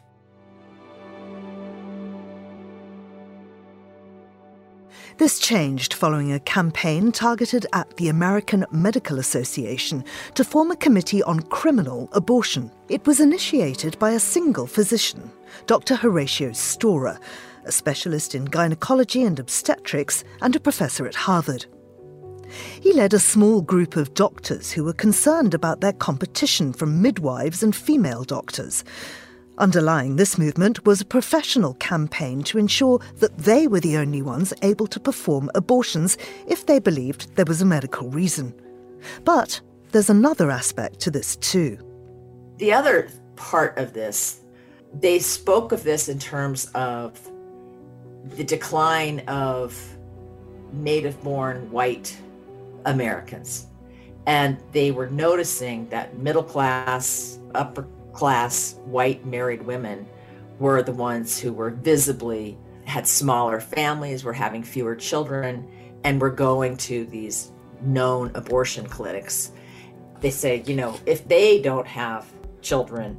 This 5.21 5.39
changed 5.39 5.93
following 5.93 6.33
a 6.33 6.41
campaign 6.41 7.12
targeted 7.12 7.67
at 7.75 7.95
the 7.99 8.09
American 8.09 8.65
Medical 8.71 9.19
Association 9.19 10.03
to 10.33 10.43
form 10.43 10.71
a 10.71 10.77
committee 10.77 11.23
on 11.25 11.41
criminal 11.41 12.09
abortion. 12.12 12.71
It 12.89 13.07
was 13.07 13.21
initiated 13.21 13.99
by 13.99 14.12
a 14.12 14.19
single 14.19 14.67
physician, 14.67 15.31
Dr. 15.67 15.95
Horatio 15.95 16.53
Storer, 16.53 17.21
a 17.67 17.71
specialist 17.71 18.35
in 18.35 18.47
gynecology 18.47 19.23
and 19.25 19.39
obstetrics 19.39 20.25
and 20.41 20.57
a 20.57 20.61
professor 20.61 21.07
at 21.07 21.17
Harvard. 21.17 21.67
He 22.81 22.95
led 22.95 23.12
a 23.12 23.19
small 23.19 23.61
group 23.61 23.97
of 23.97 24.15
doctors 24.15 24.73
who 24.73 24.85
were 24.85 24.95
concerned 24.95 25.53
about 25.53 25.83
their 25.83 25.93
competition 25.93 26.73
from 26.73 27.03
midwives 27.03 27.62
and 27.62 27.77
female 27.77 28.25
doctors 28.25 28.85
Underlying 29.61 30.17
this 30.17 30.38
movement 30.38 30.87
was 30.87 31.02
a 31.02 31.05
professional 31.05 31.75
campaign 31.75 32.43
to 32.45 32.57
ensure 32.57 32.99
that 33.17 33.37
they 33.37 33.67
were 33.69 33.79
the 33.79 33.99
only 33.99 34.23
ones 34.23 34.55
able 34.62 34.87
to 34.87 34.99
perform 34.99 35.50
abortions 35.55 36.17
if 36.49 36.64
they 36.64 36.79
believed 36.79 37.37
there 37.37 37.45
was 37.45 37.61
a 37.61 37.67
medical 37.67 38.09
reason. 38.09 38.55
But 39.23 39.61
there's 39.93 40.09
another 40.09 40.50
aspect 40.50 40.99
to 41.00 41.11
this 41.11 41.37
too. 41.37 41.76
The 42.57 42.73
other 42.73 43.11
part 43.37 43.76
of 43.76 43.93
this, 43.93 44.40
they 44.95 45.19
spoke 45.19 45.73
of 45.73 45.83
this 45.85 46.09
in 46.09 46.19
terms 46.19 46.71
of 46.75 47.21
the 48.37 48.45
decline 48.45 49.19
of 49.29 49.79
native 50.73 51.23
born 51.23 51.71
white 51.71 52.17
Americans. 52.87 53.67
And 54.26 54.57
they 54.73 54.90
were 54.90 55.11
noticing 55.11 55.87
that 55.90 56.17
middle 56.17 56.45
class, 56.45 57.38
upper 57.55 57.87
class 58.21 58.75
white 58.85 59.25
married 59.25 59.62
women 59.62 60.07
were 60.59 60.83
the 60.83 60.93
ones 60.93 61.41
who 61.41 61.55
were 61.55 61.71
visibly 61.71 62.59
had 62.85 63.07
smaller 63.07 63.59
families, 63.59 64.25
were 64.25 64.35
having 64.35 64.62
fewer 64.62 64.95
children, 64.95 65.67
and 66.05 66.21
were 66.21 66.29
going 66.29 66.77
to 66.77 67.07
these 67.07 67.50
known 67.81 68.31
abortion 68.35 68.85
clinics. 68.85 69.53
They 70.21 70.29
say, 70.31 70.62
you 70.67 70.77
know, 70.77 71.00
if 71.07 71.27
they 71.29 71.62
don't 71.62 71.87
have 71.87 72.31
children, 72.61 73.19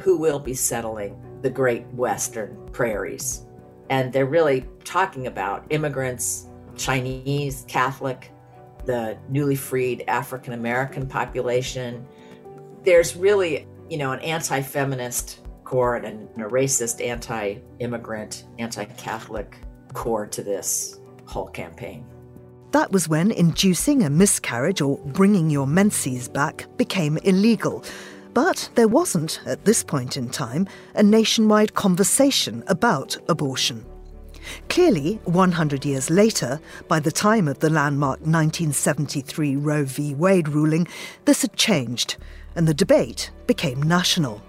who 0.00 0.16
will 0.16 0.40
be 0.40 0.54
settling 0.54 1.16
the 1.42 1.50
great 1.50 1.86
western 1.92 2.68
prairies? 2.72 3.44
And 3.90 4.12
they're 4.12 4.26
really 4.26 4.66
talking 4.82 5.28
about 5.28 5.64
immigrants, 5.70 6.46
Chinese, 6.74 7.64
Catholic, 7.68 8.32
the 8.86 9.18
newly 9.28 9.54
freed 9.54 10.02
African 10.08 10.52
American 10.52 11.06
population. 11.06 12.04
There's 12.82 13.14
really 13.14 13.68
you 13.88 13.98
know, 13.98 14.12
an 14.12 14.20
anti 14.20 14.60
feminist 14.60 15.40
core 15.64 15.96
and 15.96 16.28
a 16.40 16.48
racist, 16.48 17.04
anti 17.04 17.56
immigrant, 17.78 18.44
anti 18.58 18.84
Catholic 18.84 19.58
core 19.92 20.26
to 20.26 20.42
this 20.42 21.00
whole 21.26 21.48
campaign. 21.48 22.04
That 22.72 22.92
was 22.92 23.08
when 23.08 23.30
inducing 23.30 24.02
a 24.02 24.10
miscarriage 24.10 24.80
or 24.80 24.98
bringing 24.98 25.50
your 25.50 25.66
menses 25.66 26.28
back 26.28 26.66
became 26.76 27.16
illegal. 27.18 27.84
But 28.34 28.68
there 28.74 28.88
wasn't, 28.88 29.40
at 29.46 29.64
this 29.64 29.82
point 29.82 30.16
in 30.18 30.28
time, 30.28 30.68
a 30.94 31.02
nationwide 31.02 31.74
conversation 31.74 32.62
about 32.66 33.16
abortion. 33.30 33.86
Clearly, 34.68 35.18
100 35.24 35.84
years 35.84 36.10
later, 36.10 36.60
by 36.86 37.00
the 37.00 37.10
time 37.10 37.48
of 37.48 37.60
the 37.60 37.70
landmark 37.70 38.20
1973 38.20 39.56
Roe 39.56 39.84
v. 39.84 40.14
Wade 40.14 40.48
ruling, 40.48 40.86
this 41.24 41.42
had 41.42 41.56
changed 41.56 42.16
and 42.56 42.66
the 42.66 42.74
debate 42.74 43.30
became 43.46 43.82
national. 43.82 44.42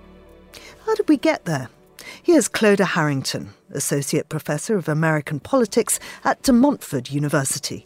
How 0.86 0.96
did 0.96 1.08
we 1.08 1.18
get 1.18 1.46
there? 1.46 1.70
Here's 2.24 2.48
Clodagh 2.48 2.86
Harrington, 2.86 3.50
Associate 3.72 4.28
Professor 4.28 4.78
of 4.78 4.88
American 4.88 5.40
Politics 5.40 6.00
at 6.24 6.42
De 6.42 6.54
Montfort 6.54 7.12
University. 7.12 7.86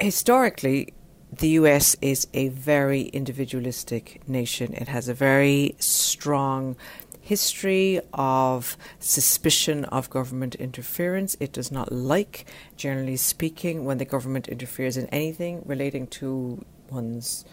Historically, 0.00 0.92
the 1.30 1.50
US 1.50 1.96
is 2.02 2.26
a 2.34 2.48
very 2.48 3.02
individualistic 3.02 4.20
nation. 4.28 4.74
It 4.74 4.88
has 4.88 5.08
a 5.08 5.14
very 5.14 5.76
strong 5.78 6.76
history 7.22 8.00
of 8.12 8.76
suspicion 8.98 9.84
of 9.86 10.10
government 10.10 10.54
interference. 10.56 11.36
It 11.40 11.52
does 11.52 11.70
not 11.70 11.92
like, 11.92 12.44
generally 12.76 13.16
speaking, 13.16 13.84
when 13.84 13.98
the 13.98 14.04
government 14.04 14.48
interferes 14.48 14.96
in 14.96 15.06
anything 15.06 15.62
relating 15.64 16.08
to 16.08 16.64
one's 16.90 17.44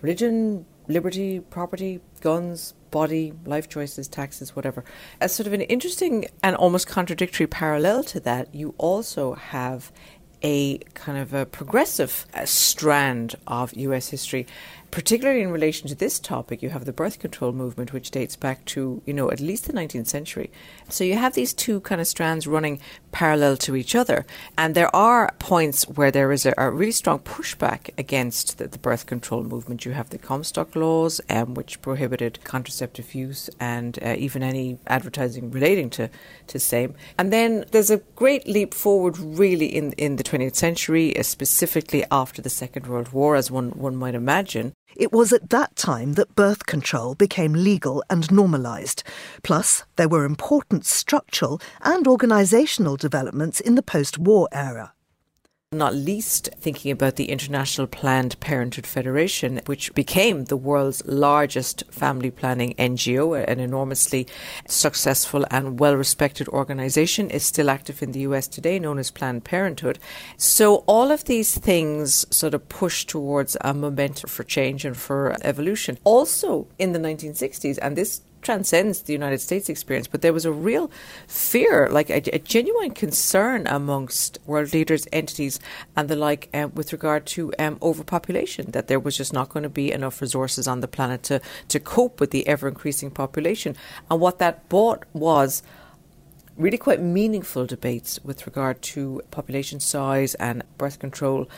religion, 0.00 0.66
liberty, 0.88 1.38
property, 1.38 2.00
guns, 2.20 2.74
body, 2.90 3.32
life 3.46 3.68
choices, 3.68 4.08
taxes, 4.08 4.54
whatever. 4.56 4.84
As 5.20 5.32
sort 5.32 5.46
of 5.46 5.52
an 5.52 5.62
interesting 5.62 6.26
and 6.42 6.56
almost 6.56 6.88
contradictory 6.88 7.46
parallel 7.46 8.02
to 8.04 8.20
that, 8.20 8.54
you 8.54 8.74
also 8.76 9.34
have 9.34 9.92
a 10.42 10.78
kind 10.94 11.18
of 11.18 11.32
a 11.32 11.46
progressive 11.46 12.26
uh, 12.34 12.44
strand 12.44 13.36
of 13.46 13.72
US 13.74 14.08
history 14.08 14.46
particularly 14.92 15.40
in 15.40 15.50
relation 15.50 15.88
to 15.88 15.94
this 15.94 16.20
topic, 16.20 16.62
you 16.62 16.68
have 16.68 16.84
the 16.84 16.92
birth 16.92 17.18
control 17.18 17.50
movement, 17.50 17.94
which 17.94 18.10
dates 18.10 18.36
back 18.36 18.62
to, 18.66 19.00
you 19.06 19.14
know, 19.14 19.30
at 19.30 19.40
least 19.40 19.64
the 19.64 19.72
19th 19.72 20.06
century. 20.06 20.50
So 20.90 21.02
you 21.02 21.16
have 21.16 21.32
these 21.32 21.54
two 21.54 21.80
kind 21.80 21.98
of 21.98 22.06
strands 22.06 22.46
running 22.46 22.78
parallel 23.10 23.56
to 23.56 23.74
each 23.74 23.94
other. 23.94 24.26
And 24.58 24.74
there 24.74 24.94
are 24.94 25.34
points 25.38 25.84
where 25.88 26.10
there 26.10 26.30
is 26.30 26.44
a, 26.44 26.52
a 26.58 26.70
really 26.70 26.92
strong 26.92 27.20
pushback 27.20 27.88
against 27.96 28.58
the, 28.58 28.68
the, 28.68 28.78
birth 28.78 29.06
control 29.06 29.42
movement. 29.42 29.86
You 29.86 29.92
have 29.92 30.10
the 30.10 30.18
Comstock 30.18 30.76
laws, 30.76 31.22
um, 31.30 31.54
which 31.54 31.80
prohibited 31.80 32.44
contraceptive 32.44 33.14
use 33.14 33.48
and 33.58 33.98
uh, 34.02 34.14
even 34.18 34.42
any 34.42 34.78
advertising 34.88 35.50
relating 35.50 35.88
to, 35.90 36.10
to 36.48 36.58
same. 36.58 36.94
And 37.16 37.32
then 37.32 37.64
there's 37.70 37.90
a 37.90 38.02
great 38.14 38.46
leap 38.46 38.74
forward, 38.74 39.16
really, 39.18 39.74
in, 39.74 39.92
in 39.92 40.16
the 40.16 40.24
20th 40.24 40.56
century, 40.56 41.18
uh, 41.18 41.22
specifically 41.22 42.04
after 42.10 42.42
the 42.42 42.50
Second 42.50 42.86
World 42.86 43.14
War, 43.14 43.36
as 43.36 43.50
one, 43.50 43.70
one 43.70 43.96
might 43.96 44.14
imagine. 44.14 44.74
It 44.96 45.12
was 45.12 45.32
at 45.32 45.50
that 45.50 45.76
time 45.76 46.14
that 46.14 46.34
birth 46.34 46.66
control 46.66 47.14
became 47.14 47.52
legal 47.52 48.02
and 48.10 48.30
normalised. 48.30 49.02
Plus, 49.42 49.84
there 49.96 50.08
were 50.08 50.24
important 50.24 50.84
structural 50.84 51.60
and 51.82 52.06
organisational 52.06 52.98
developments 52.98 53.60
in 53.60 53.74
the 53.74 53.82
post 53.82 54.18
war 54.18 54.48
era 54.52 54.92
not 55.72 55.94
least 55.94 56.50
thinking 56.56 56.90
about 56.90 57.16
the 57.16 57.30
International 57.30 57.86
Planned 57.86 58.38
Parenthood 58.40 58.86
Federation, 58.86 59.60
which 59.66 59.94
became 59.94 60.44
the 60.44 60.56
world's 60.56 61.04
largest 61.06 61.84
family 61.90 62.30
planning 62.30 62.74
NGO, 62.74 63.42
an 63.48 63.58
enormously 63.58 64.26
successful 64.66 65.44
and 65.50 65.80
well 65.80 65.96
respected 65.96 66.48
organization, 66.48 67.30
is 67.30 67.44
still 67.44 67.70
active 67.70 68.02
in 68.02 68.12
the 68.12 68.20
US 68.20 68.48
today, 68.48 68.78
known 68.78 68.98
as 68.98 69.10
Planned 69.10 69.44
Parenthood. 69.44 69.98
So 70.36 70.84
all 70.86 71.10
of 71.10 71.24
these 71.24 71.56
things 71.56 72.26
sort 72.34 72.54
of 72.54 72.68
push 72.68 73.04
towards 73.04 73.56
a 73.62 73.72
momentum 73.72 74.28
for 74.28 74.44
change 74.44 74.84
and 74.84 74.96
for 74.96 75.36
evolution. 75.42 75.98
Also 76.04 76.66
in 76.78 76.92
the 76.92 76.98
1960s, 76.98 77.78
and 77.80 77.96
this 77.96 78.20
transcends 78.42 79.02
the 79.02 79.12
United 79.12 79.40
States 79.40 79.68
experience, 79.68 80.06
but 80.06 80.20
there 80.20 80.32
was 80.32 80.44
a 80.44 80.52
real 80.52 80.90
fear, 81.26 81.88
like 81.90 82.10
a, 82.10 82.20
a 82.34 82.38
genuine 82.38 82.90
concern 82.90 83.66
amongst 83.66 84.38
world 84.46 84.72
leaders, 84.74 85.06
entities, 85.12 85.60
and 85.96 86.08
the 86.08 86.16
like, 86.16 86.50
um, 86.52 86.74
with 86.74 86.92
regard 86.92 87.24
to 87.26 87.52
um, 87.58 87.78
overpopulation, 87.80 88.70
that 88.72 88.88
there 88.88 89.00
was 89.00 89.16
just 89.16 89.32
not 89.32 89.48
going 89.48 89.62
to 89.62 89.68
be 89.68 89.92
enough 89.92 90.20
resources 90.20 90.66
on 90.68 90.80
the 90.80 90.88
planet 90.88 91.22
to, 91.22 91.40
to 91.68 91.80
cope 91.80 92.20
with 92.20 92.32
the 92.32 92.46
ever 92.46 92.68
increasing 92.68 93.10
population. 93.10 93.76
And 94.10 94.20
what 94.20 94.38
that 94.40 94.68
brought 94.68 95.04
was 95.12 95.62
really 96.56 96.78
quite 96.78 97.00
meaningful 97.00 97.64
debates 97.64 98.20
with 98.22 98.46
regard 98.46 98.82
to 98.82 99.22
population 99.30 99.80
size 99.80 100.34
and 100.34 100.62
birth 100.76 100.98
control 100.98 101.48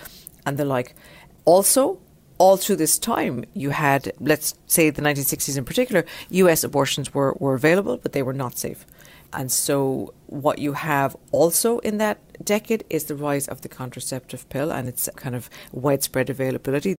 and 0.46 0.56
the 0.56 0.64
like. 0.64 0.94
Also, 1.44 1.98
all 2.38 2.56
through 2.56 2.76
this 2.76 2.98
time, 2.98 3.44
you 3.54 3.70
had, 3.70 4.12
let's 4.20 4.54
say 4.66 4.90
the 4.90 5.02
1960s 5.02 5.56
in 5.56 5.64
particular, 5.64 6.04
US 6.30 6.64
abortions 6.64 7.14
were, 7.14 7.34
were 7.38 7.54
available, 7.54 7.96
but 7.96 8.12
they 8.12 8.22
were 8.22 8.32
not 8.32 8.58
safe. 8.58 8.84
And 9.32 9.50
so, 9.50 10.14
what 10.26 10.58
you 10.58 10.74
have 10.74 11.16
also 11.32 11.78
in 11.80 11.98
that 11.98 12.18
decade 12.44 12.84
is 12.88 13.04
the 13.04 13.16
rise 13.16 13.48
of 13.48 13.62
the 13.62 13.68
contraceptive 13.68 14.48
pill 14.48 14.70
and 14.70 14.88
its 14.88 15.08
kind 15.16 15.34
of 15.34 15.50
widespread 15.72 16.30
availability. 16.30 16.94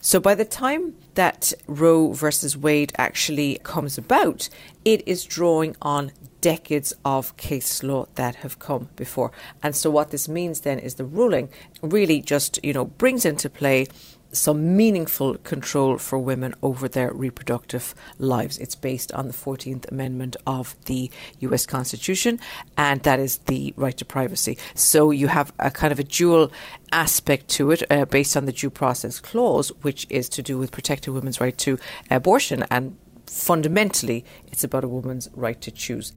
So, 0.00 0.20
by 0.20 0.34
the 0.34 0.44
time 0.44 0.94
that 1.14 1.52
Roe 1.66 2.12
versus 2.12 2.56
Wade 2.56 2.92
actually 2.98 3.58
comes 3.62 3.98
about, 3.98 4.48
it 4.84 5.06
is 5.06 5.24
drawing 5.24 5.76
on 5.82 6.12
decades 6.40 6.94
of 7.04 7.36
case 7.36 7.82
law 7.82 8.06
that 8.14 8.36
have 8.36 8.58
come 8.58 8.90
before. 8.94 9.32
And 9.62 9.74
so, 9.74 9.90
what 9.90 10.10
this 10.10 10.28
means 10.28 10.60
then 10.60 10.78
is 10.78 10.94
the 10.94 11.04
ruling 11.04 11.48
really 11.82 12.20
just, 12.20 12.60
you 12.62 12.72
know, 12.72 12.84
brings 12.84 13.24
into 13.24 13.50
play 13.50 13.86
some 14.32 14.76
meaningful 14.76 15.38
control 15.38 15.98
for 15.98 16.18
women 16.18 16.54
over 16.62 16.88
their 16.88 17.12
reproductive 17.12 17.94
lives. 18.18 18.58
It's 18.58 18.74
based 18.74 19.12
on 19.12 19.26
the 19.26 19.32
14th 19.32 19.90
Amendment 19.90 20.36
of 20.46 20.76
the 20.84 21.10
US 21.40 21.66
Constitution, 21.66 22.38
and 22.76 23.02
that 23.02 23.18
is 23.18 23.38
the 23.38 23.72
right 23.76 23.96
to 23.96 24.04
privacy. 24.04 24.58
So 24.74 25.10
you 25.10 25.28
have 25.28 25.52
a 25.58 25.70
kind 25.70 25.92
of 25.92 25.98
a 25.98 26.04
dual 26.04 26.52
aspect 26.92 27.48
to 27.48 27.70
it 27.70 27.82
uh, 27.90 28.04
based 28.04 28.36
on 28.36 28.46
the 28.46 28.52
Due 28.52 28.70
Process 28.70 29.20
Clause, 29.20 29.70
which 29.82 30.06
is 30.10 30.28
to 30.30 30.42
do 30.42 30.58
with 30.58 30.72
protecting 30.72 31.14
women's 31.14 31.40
right 31.40 31.56
to 31.58 31.78
abortion. 32.10 32.64
And 32.70 32.96
fundamentally, 33.26 34.24
it's 34.48 34.64
about 34.64 34.84
a 34.84 34.88
woman's 34.88 35.28
right 35.34 35.60
to 35.60 35.70
choose. 35.70 36.12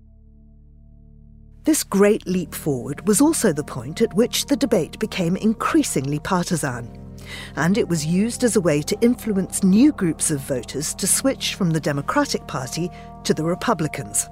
This 1.63 1.83
great 1.83 2.25
leap 2.25 2.55
forward 2.55 3.07
was 3.07 3.21
also 3.21 3.53
the 3.53 3.63
point 3.63 4.01
at 4.01 4.13
which 4.15 4.47
the 4.47 4.55
debate 4.55 4.97
became 4.97 5.35
increasingly 5.35 6.17
partisan 6.17 7.00
and 7.55 7.77
it 7.77 7.87
was 7.87 8.05
used 8.05 8.43
as 8.43 8.55
a 8.55 8.61
way 8.61 8.81
to 8.81 8.99
influence 9.01 9.63
new 9.63 9.91
groups 9.91 10.31
of 10.31 10.39
voters 10.39 10.93
to 10.95 11.07
switch 11.07 11.55
from 11.55 11.71
the 11.71 11.79
Democratic 11.79 12.45
Party 12.47 12.89
to 13.23 13.33
the 13.33 13.43
Republicans. 13.43 14.29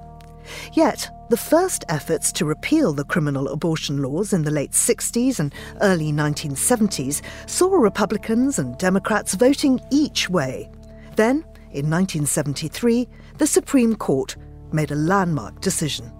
Yet, 0.72 1.10
the 1.28 1.36
first 1.36 1.84
efforts 1.88 2.32
to 2.32 2.44
repeal 2.44 2.92
the 2.92 3.04
criminal 3.04 3.48
abortion 3.48 4.02
laws 4.02 4.32
in 4.32 4.42
the 4.42 4.50
late 4.50 4.72
60s 4.72 5.38
and 5.38 5.54
early 5.80 6.12
1970s 6.12 7.22
saw 7.46 7.74
Republicans 7.76 8.58
and 8.58 8.76
Democrats 8.78 9.34
voting 9.34 9.80
each 9.90 10.28
way. 10.28 10.70
Then, 11.16 11.44
in 11.72 11.88
1973, 11.88 13.08
the 13.38 13.46
Supreme 13.46 13.94
Court 13.94 14.36
made 14.72 14.90
a 14.90 14.96
landmark 14.96 15.60
decision. 15.60 16.12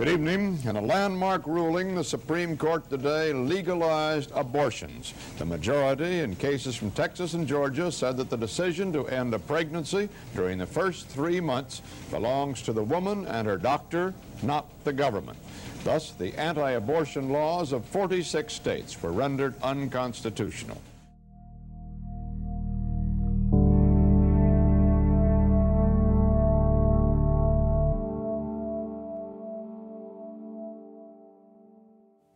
Good 0.00 0.08
evening. 0.08 0.58
In 0.64 0.76
a 0.76 0.80
landmark 0.80 1.46
ruling, 1.46 1.94
the 1.94 2.02
Supreme 2.02 2.56
Court 2.56 2.88
today 2.88 3.34
legalized 3.34 4.30
abortions. 4.34 5.12
The 5.36 5.44
majority 5.44 6.20
in 6.20 6.36
cases 6.36 6.74
from 6.74 6.90
Texas 6.92 7.34
and 7.34 7.46
Georgia 7.46 7.92
said 7.92 8.16
that 8.16 8.30
the 8.30 8.36
decision 8.38 8.94
to 8.94 9.06
end 9.08 9.34
a 9.34 9.38
pregnancy 9.38 10.08
during 10.34 10.56
the 10.56 10.64
first 10.64 11.06
three 11.08 11.38
months 11.38 11.82
belongs 12.10 12.62
to 12.62 12.72
the 12.72 12.82
woman 12.82 13.26
and 13.26 13.46
her 13.46 13.58
doctor, 13.58 14.14
not 14.42 14.64
the 14.84 14.92
government. 14.94 15.36
Thus, 15.84 16.12
the 16.12 16.34
anti-abortion 16.40 17.28
laws 17.28 17.74
of 17.74 17.84
46 17.84 18.54
states 18.54 19.02
were 19.02 19.12
rendered 19.12 19.52
unconstitutional. 19.62 20.80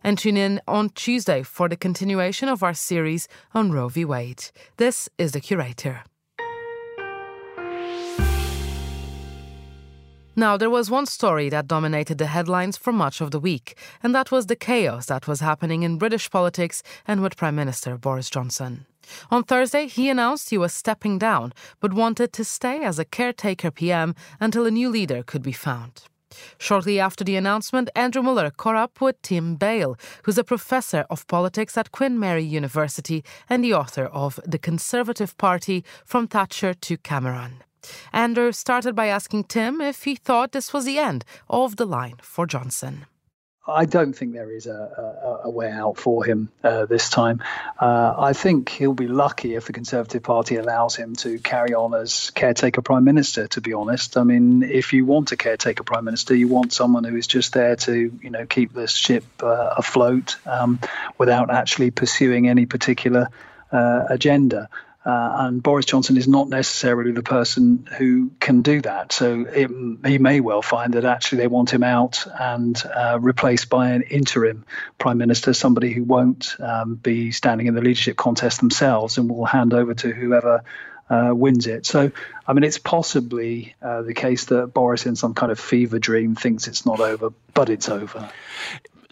And 0.05 0.19
tune 0.19 0.37
in 0.37 0.61
on 0.69 0.91
Tuesday 0.91 1.43
for 1.43 1.69
the 1.69 1.77
continuation 1.77 2.49
of 2.49 2.63
our 2.63 2.75
series 2.75 3.27
on 3.55 3.73
Roe 3.73 3.89
v. 3.89 4.05
Wade. 4.05 4.45
This 4.77 5.09
is 5.19 5.33
The 5.33 5.41
Curator. 5.41 6.05
Now, 10.37 10.57
there 10.57 10.71
was 10.71 10.91
one 10.91 11.07
story 11.07 11.49
that 11.51 11.69
dominated 11.69 12.19
the 12.19 12.27
headlines 12.27 12.77
for 12.77 12.93
much 12.93 13.21
of 13.21 13.31
the 13.31 13.39
week, 13.39 13.77
and 14.03 14.13
that 14.15 14.33
was 14.33 14.47
the 14.47 14.57
chaos 14.57 15.07
that 15.07 15.29
was 15.29 15.39
happening 15.39 15.85
in 15.85 15.97
British 15.97 16.29
politics 16.29 16.83
and 17.07 17.23
with 17.23 17.37
Prime 17.37 17.55
Minister 17.55 17.97
Boris 17.97 18.29
Johnson. 18.29 18.87
On 19.31 19.45
Thursday, 19.45 19.87
he 19.87 20.09
announced 20.09 20.51
he 20.51 20.59
was 20.59 20.73
stepping 20.73 21.19
down, 21.19 21.53
but 21.79 21.93
wanted 21.93 22.33
to 22.33 22.45
stay 22.45 22.83
as 22.83 22.99
a 22.99 23.05
caretaker 23.05 23.71
PM 23.71 24.15
until 24.41 24.67
a 24.67 24.73
new 24.73 24.89
leader 24.89 25.23
could 25.23 25.43
be 25.43 25.53
found. 25.53 26.03
Shortly 26.59 27.01
after 27.01 27.25
the 27.25 27.37
announcement, 27.37 27.91
Andrew 27.95 28.23
Mueller 28.23 28.51
caught 28.51 28.77
up 28.77 29.01
with 29.01 29.21
Tim 29.23 29.57
Bale, 29.57 29.97
who's 30.23 30.39
a 30.39 30.45
professor 30.45 31.05
of 31.11 31.27
politics 31.27 31.77
at 31.77 31.93
Queen 31.93 32.19
Mary 32.19 32.45
University 32.45 33.25
and 33.49 33.63
the 33.63 33.75
author 33.75 34.07
of 34.07 34.41
The 34.47 34.59
Conservative 34.59 35.37
Party 35.37 35.85
From 36.05 36.27
Thatcher 36.27 36.75
to 36.75 36.97
Cameron. 36.97 37.63
Andrew 38.13 38.53
started 38.53 38.95
by 38.95 39.07
asking 39.07 39.45
Tim 39.45 39.81
if 39.81 40.05
he 40.05 40.15
thought 40.15 40.53
this 40.53 40.73
was 40.73 40.85
the 40.85 40.99
end 40.99 41.25
of 41.49 41.77
the 41.77 41.87
line 41.87 42.17
for 42.23 42.47
Johnson. 42.47 43.07
I 43.67 43.87
don't 43.87 44.13
think 44.13 44.35
there 44.35 44.51
is 44.51 44.67
a, 44.67 45.41
a, 45.43 45.49
a 45.49 45.51
way 45.51 45.71
out 45.71 45.97
for 45.97 46.23
him 46.23 46.51
uh, 46.63 46.85
this 46.85 47.09
time. 47.09 47.43
Uh, 47.81 48.15
I 48.19 48.35
think 48.35 48.69
he'll 48.69 48.93
be 48.93 49.09
lucky 49.09 49.55
if 49.55 49.67
the 49.67 49.73
Conservative 49.73 50.23
Party 50.23 50.57
allows 50.57 50.97
him 50.97 51.17
to 51.17 51.39
carry 51.39 51.73
on 51.73 51.95
as 51.95 52.31
caretaker 52.31 52.83
prime 52.83 53.05
minister. 53.05 53.49
To 53.49 53.63
be 53.63 53.73
honest, 53.73 54.19
I 54.19 54.25
mean, 54.25 54.63
if 54.63 54.93
you 54.93 55.07
want 55.07 55.33
a 55.33 55.37
caretaker 55.37 55.83
prime 55.83 56.05
minister, 56.05 56.35
you 56.35 56.49
want 56.49 56.75
someone 56.75 57.05
who 57.05 57.17
is 57.17 57.27
just 57.27 57.55
there 57.55 57.77
to, 57.77 58.19
you 58.23 58.31
know, 58.31 58.45
keep 58.45 58.75
the 58.75 58.87
ship 58.87 59.25
uh, 59.43 59.75
afloat 59.79 60.37
um, 60.45 60.79
without 61.17 61.51
actually 61.51 61.91
pursuing 61.91 62.49
any 62.49 62.67
particular 62.67 63.29
uh, 63.73 64.05
agenda. 64.11 64.69
Uh, 65.05 65.37
and 65.41 65.63
Boris 65.63 65.85
Johnson 65.85 66.17
is 66.17 66.27
not 66.27 66.49
necessarily 66.49 67.13
the 67.13 67.23
person 67.23 67.87
who 67.99 68.31
can 68.41 68.63
do 68.63 68.81
that. 68.83 69.13
So 69.13 69.45
it, 69.45 69.71
he 70.07 70.19
may 70.19 70.41
well 70.41 70.63
find 70.63 70.95
that 70.95 71.05
actually 71.05 71.39
they 71.39 71.47
want 71.47 71.71
him 71.71 71.83
out 71.83 72.27
and 72.39 72.81
uh, 72.85 73.19
replaced 73.21 73.69
by 73.69 73.91
an 73.91 74.03
interim 74.03 74.65
prime 74.99 75.19
minister, 75.19 75.53
somebody 75.53 75.93
who 75.93 76.05
won't 76.05 76.57
um, 76.59 76.95
be 76.95 77.33
standing 77.33 77.67
in 77.67 77.75
the 77.75 77.83
leadership 77.83 78.17
contest 78.17 78.61
themselves 78.61 79.19
and 79.19 79.29
will 79.29 79.45
hand 79.45 79.75
over 79.75 79.93
to 79.93 80.11
whoever 80.11 80.65
uh, 81.11 81.33
wins 81.35 81.67
it. 81.67 81.85
So, 81.85 82.11
I 82.47 82.53
mean, 82.55 82.65
it's 82.65 82.79
possibly 82.79 83.75
uh, 83.83 84.03
the 84.03 84.15
case 84.15 84.47
that 84.47 84.69
Boris, 84.69 85.05
in 85.05 85.17
some 85.17 85.35
kind 85.35 85.53
of 85.53 85.61
fever 85.61 85.99
dream, 85.99 86.35
thinks 86.35 86.67
it's 86.67 86.87
not 86.87 87.01
over, 87.01 87.31
but 87.53 87.69
it's 87.69 87.91
over 87.91 88.31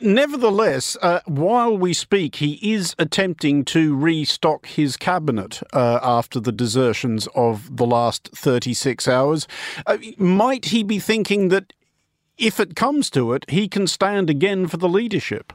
nevertheless, 0.03 0.97
uh, 1.01 1.21
while 1.27 1.77
we 1.77 1.93
speak, 1.93 2.37
he 2.37 2.59
is 2.73 2.95
attempting 2.99 3.65
to 3.67 3.97
restock 3.97 4.67
his 4.67 4.97
cabinet 4.97 5.63
uh, 5.73 6.01
after 6.03 6.41
the 6.41 6.53
desertions 6.53 7.29
of 7.35 7.77
the 7.77 7.87
last 7.87 8.31
36 8.35 9.09
hours. 9.09 9.47
Uh, 9.87 9.99
might 10.19 10.67
he 10.67 10.83
be 10.83 10.99
thinking 10.99 11.49
that 11.49 11.73
if 12.39 12.59
it 12.59 12.75
comes 12.75 13.11
to 13.11 13.33
it, 13.33 13.45
he 13.49 13.69
can 13.69 13.87
stand 13.87 14.29
again 14.29 14.67
for 14.67 14.77
the 14.77 14.89
leadership? 14.89 15.53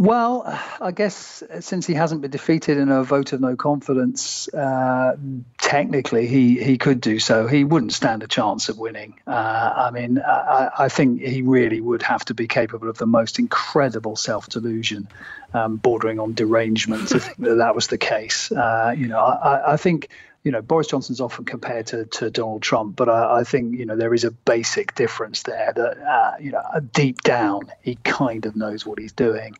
Well, 0.00 0.44
I 0.80 0.92
guess 0.92 1.42
since 1.58 1.84
he 1.84 1.94
hasn't 1.94 2.22
been 2.22 2.30
defeated 2.30 2.78
in 2.78 2.88
a 2.88 3.02
vote 3.02 3.32
of 3.32 3.40
no 3.40 3.56
confidence, 3.56 4.46
uh, 4.54 5.16
technically 5.60 6.28
he, 6.28 6.62
he 6.62 6.78
could 6.78 7.00
do 7.00 7.18
so. 7.18 7.48
He 7.48 7.64
wouldn't 7.64 7.92
stand 7.92 8.22
a 8.22 8.28
chance 8.28 8.68
of 8.68 8.78
winning. 8.78 9.18
Uh, 9.26 9.72
I 9.76 9.90
mean, 9.90 10.20
I, 10.20 10.70
I, 10.78 10.88
think 10.88 11.20
he 11.20 11.42
really 11.42 11.80
would 11.80 12.02
have 12.04 12.24
to 12.26 12.34
be 12.34 12.46
capable 12.46 12.88
of 12.88 12.96
the 12.96 13.08
most 13.08 13.40
incredible 13.40 14.14
self 14.14 14.48
delusion, 14.48 15.08
um, 15.52 15.78
bordering 15.78 16.20
on 16.20 16.32
derangement, 16.32 17.08
to 17.08 17.18
think 17.18 17.38
that 17.38 17.56
that 17.56 17.74
was 17.74 17.88
the 17.88 17.98
case. 17.98 18.52
Uh, 18.52 18.94
you 18.96 19.08
know, 19.08 19.18
I, 19.18 19.72
I 19.72 19.76
think 19.76 20.10
you 20.44 20.52
know, 20.52 20.62
Boris 20.62 20.86
Johnson's 20.86 21.20
often 21.20 21.44
compared 21.44 21.88
to, 21.88 22.06
to 22.06 22.30
Donald 22.30 22.62
Trump, 22.62 22.96
but 22.96 23.08
I, 23.08 23.40
I 23.40 23.44
think, 23.44 23.78
you 23.78 23.86
know, 23.86 23.96
there 23.96 24.14
is 24.14 24.24
a 24.24 24.30
basic 24.30 24.94
difference 24.94 25.42
there 25.42 25.72
that, 25.74 25.98
uh, 25.98 26.36
you 26.40 26.52
know, 26.52 26.62
deep 26.92 27.20
down, 27.22 27.72
he 27.82 27.96
kind 27.96 28.46
of 28.46 28.54
knows 28.54 28.86
what 28.86 28.98
he's 28.98 29.12
doing. 29.12 29.56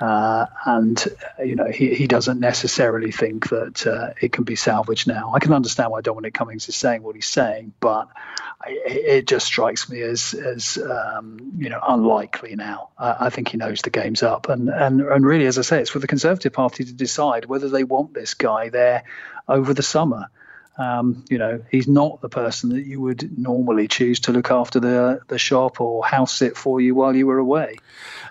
Uh, 0.00 0.46
and, 0.64 1.06
you 1.44 1.54
know, 1.54 1.70
he, 1.70 1.94
he 1.94 2.06
doesn't 2.06 2.40
necessarily 2.40 3.12
think 3.12 3.50
that 3.50 3.86
uh, 3.86 4.14
it 4.20 4.32
can 4.32 4.42
be 4.42 4.56
salvaged 4.56 5.06
now. 5.06 5.32
I 5.34 5.38
can 5.38 5.52
understand 5.52 5.92
why 5.92 6.00
Dominic 6.00 6.34
Cummings 6.34 6.68
is 6.68 6.74
saying 6.74 7.02
what 7.02 7.14
he's 7.14 7.26
saying, 7.26 7.72
but 7.78 8.08
it, 8.66 9.26
just 9.28 9.46
strikes 9.46 9.88
me 9.88 10.00
as, 10.00 10.34
as 10.34 10.76
um, 10.78 11.52
you 11.56 11.68
know, 11.68 11.80
unlikely 11.86 12.56
now. 12.56 12.88
I, 12.98 13.26
I 13.26 13.30
think 13.30 13.48
he 13.48 13.58
knows 13.58 13.82
the 13.82 13.90
game's 13.90 14.22
up. 14.24 14.48
And, 14.48 14.70
and, 14.70 15.02
and 15.02 15.24
really, 15.24 15.46
as 15.46 15.58
I 15.58 15.62
say, 15.62 15.80
it's 15.80 15.90
for 15.90 16.00
the 16.00 16.08
Conservative 16.08 16.52
Party 16.52 16.84
to 16.84 16.92
decide 16.92 17.44
whether 17.44 17.68
they 17.68 17.84
want 17.84 18.14
this 18.14 18.34
guy 18.34 18.70
there 18.70 19.04
over 19.48 19.74
the 19.74 19.82
summer. 19.82 20.28
Um, 20.78 21.24
you 21.28 21.36
know, 21.36 21.62
he's 21.70 21.86
not 21.86 22.22
the 22.22 22.30
person 22.30 22.70
that 22.70 22.86
you 22.86 23.00
would 23.00 23.38
normally 23.38 23.86
choose 23.88 24.20
to 24.20 24.32
look 24.32 24.50
after 24.50 24.80
the 24.80 25.20
the 25.28 25.38
shop 25.38 25.82
or 25.82 26.04
house 26.04 26.32
sit 26.32 26.56
for 26.56 26.80
you 26.80 26.94
while 26.94 27.14
you 27.14 27.26
were 27.26 27.38
away. 27.38 27.76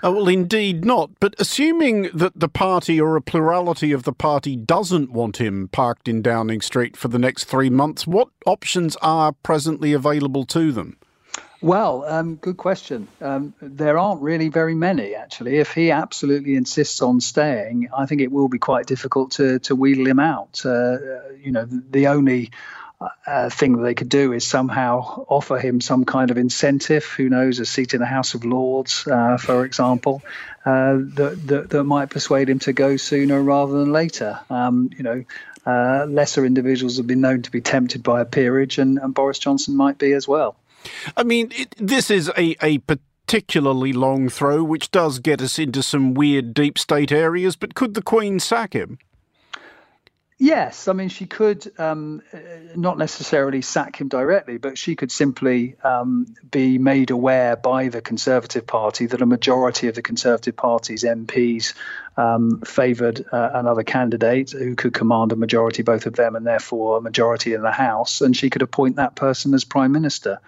Uh, 0.04 0.12
well, 0.12 0.28
indeed 0.28 0.84
not. 0.84 1.12
But 1.20 1.36
assuming 1.38 2.10
that 2.16 2.34
the 2.36 2.50
party 2.50 3.00
or 3.00 3.16
a 3.16 3.22
plurality 3.22 3.92
of 3.92 4.04
the 4.04 4.14
party 4.14 4.56
doesn't 4.56 5.12
want 5.12 5.38
him 5.38 5.68
parked 5.68 6.08
in 6.08 6.24
Downing 6.24 6.62
Street 6.62 6.98
for 6.98 7.10
the 7.10 7.20
next 7.20 7.44
three 7.44 7.70
months, 7.70 8.08
what 8.08 8.30
options 8.48 8.96
are 9.04 9.34
presently 9.44 9.94
available 9.94 10.46
to 10.46 10.72
them? 10.72 10.98
Well, 11.62 12.06
um, 12.06 12.38
good 12.38 12.58
question. 12.58 13.08
Um, 13.22 13.54
there 13.62 14.00
aren't 14.00 14.22
really 14.22 14.50
very 14.50 14.74
many, 14.74 15.14
actually. 15.14 15.60
If 15.60 15.74
he 15.74 15.92
absolutely 15.92 16.56
insists 16.56 17.04
on 17.04 17.22
staying, 17.22 17.90
I 17.96 18.08
think 18.08 18.22
it 18.22 18.32
will 18.32 18.48
be 18.48 18.58
quite 18.58 18.88
difficult 18.88 19.32
to 19.34 19.60
to 19.60 19.76
wheedle 19.76 20.08
him 20.08 20.20
out. 20.20 20.66
Uh, 20.66 20.98
you 21.40 21.52
know, 21.52 21.66
the 21.66 22.08
only 22.08 22.50
uh, 23.28 23.50
thing 23.52 23.78
that 23.78 23.84
they 23.84 23.94
could 23.94 24.10
do 24.10 24.34
is 24.34 24.46
somehow 24.46 25.26
offer 25.28 25.60
him 25.60 25.82
some 25.82 26.04
kind 26.04 26.32
of 26.32 26.38
incentive. 26.38 27.06
Who 27.06 27.30
knows, 27.30 27.60
a 27.60 27.66
seat 27.66 27.94
in 27.94 28.00
the 28.00 28.08
House 28.08 28.34
of 28.34 28.44
Lords, 28.44 29.08
uh, 29.08 29.38
for 29.38 29.64
example, 29.64 30.24
uh, 30.66 30.98
that, 30.98 31.42
that, 31.46 31.70
that 31.70 31.84
might 31.84 32.10
persuade 32.10 32.50
him 32.50 32.60
to 32.60 32.74
go 32.74 32.98
sooner 32.98 33.40
rather 33.40 33.74
than 33.74 33.92
later. 33.92 34.40
Um, 34.50 34.90
you 34.98 35.04
know. 35.04 35.24
Uh, 35.64 36.08
lesser 36.10 36.44
individuals 36.44 36.98
have 36.98 37.06
been 37.06 37.22
known 37.22 37.44
to 37.44 37.52
be 37.52 37.62
tempted 37.62 38.02
by 38.02 38.20
a 38.20 38.26
peerage, 38.26 38.80
and, 38.80 38.98
and 38.98 39.14
Boris 39.14 39.38
Johnson 39.38 39.76
might 39.76 40.00
be 40.00 40.14
as 40.14 40.28
well. 40.28 40.56
I 41.16 41.24
mean, 41.24 41.52
it, 41.56 41.76
this 41.78 42.10
is 42.10 42.30
a, 42.38 42.56
a 42.62 42.80
particularly 42.80 43.94
long 43.94 44.30
throw, 44.30 44.64
which 44.64 44.92
does 44.92 45.20
get 45.20 45.42
us 45.42 45.58
into 45.58 45.82
some 45.84 46.14
weird 46.14 46.54
deep 46.54 46.78
state 46.78 47.12
areas, 47.12 47.56
but 47.56 47.76
could 47.76 47.94
the 47.94 48.02
Queen 48.02 48.40
sack 48.40 48.74
him? 48.74 49.00
Yes, 50.44 50.88
I 50.88 50.94
mean 50.94 51.10
she 51.10 51.28
could 51.28 51.72
um, 51.80 52.24
not 52.76 52.98
necessarily 52.98 53.62
sack 53.62 54.02
him 54.02 54.08
directly, 54.08 54.58
but 54.58 54.76
she 54.76 54.96
could 54.96 55.12
simply 55.12 55.76
um, 55.84 56.26
be 56.50 56.80
made 56.80 57.12
aware 57.12 57.56
by 57.56 57.90
the 57.90 58.02
Conservative 58.02 58.66
Party 58.66 59.06
that 59.06 59.22
a 59.22 59.28
majority 59.28 59.88
of 59.88 59.94
the 59.94 60.02
Conservative 60.02 60.56
Party's 60.56 61.04
MPs 61.04 61.76
um, 62.18 62.60
favoured 62.62 63.24
uh, 63.32 63.52
another 63.54 63.84
candidate 63.84 64.50
who 64.50 64.76
could 64.76 64.96
command 64.96 65.32
a 65.32 65.36
majority, 65.36 65.84
both 65.84 66.08
of 66.08 66.16
them, 66.16 66.36
and 66.36 66.48
therefore 66.48 66.98
a 66.98 67.02
majority 67.02 67.54
in 67.54 67.62
the 67.62 67.72
House, 67.72 68.22
and 68.22 68.36
she 68.36 68.50
could 68.50 68.64
appoint 68.64 68.96
that 68.96 69.14
person 69.14 69.54
as 69.54 69.64
Prime 69.64 69.92
Minister. 69.92 70.40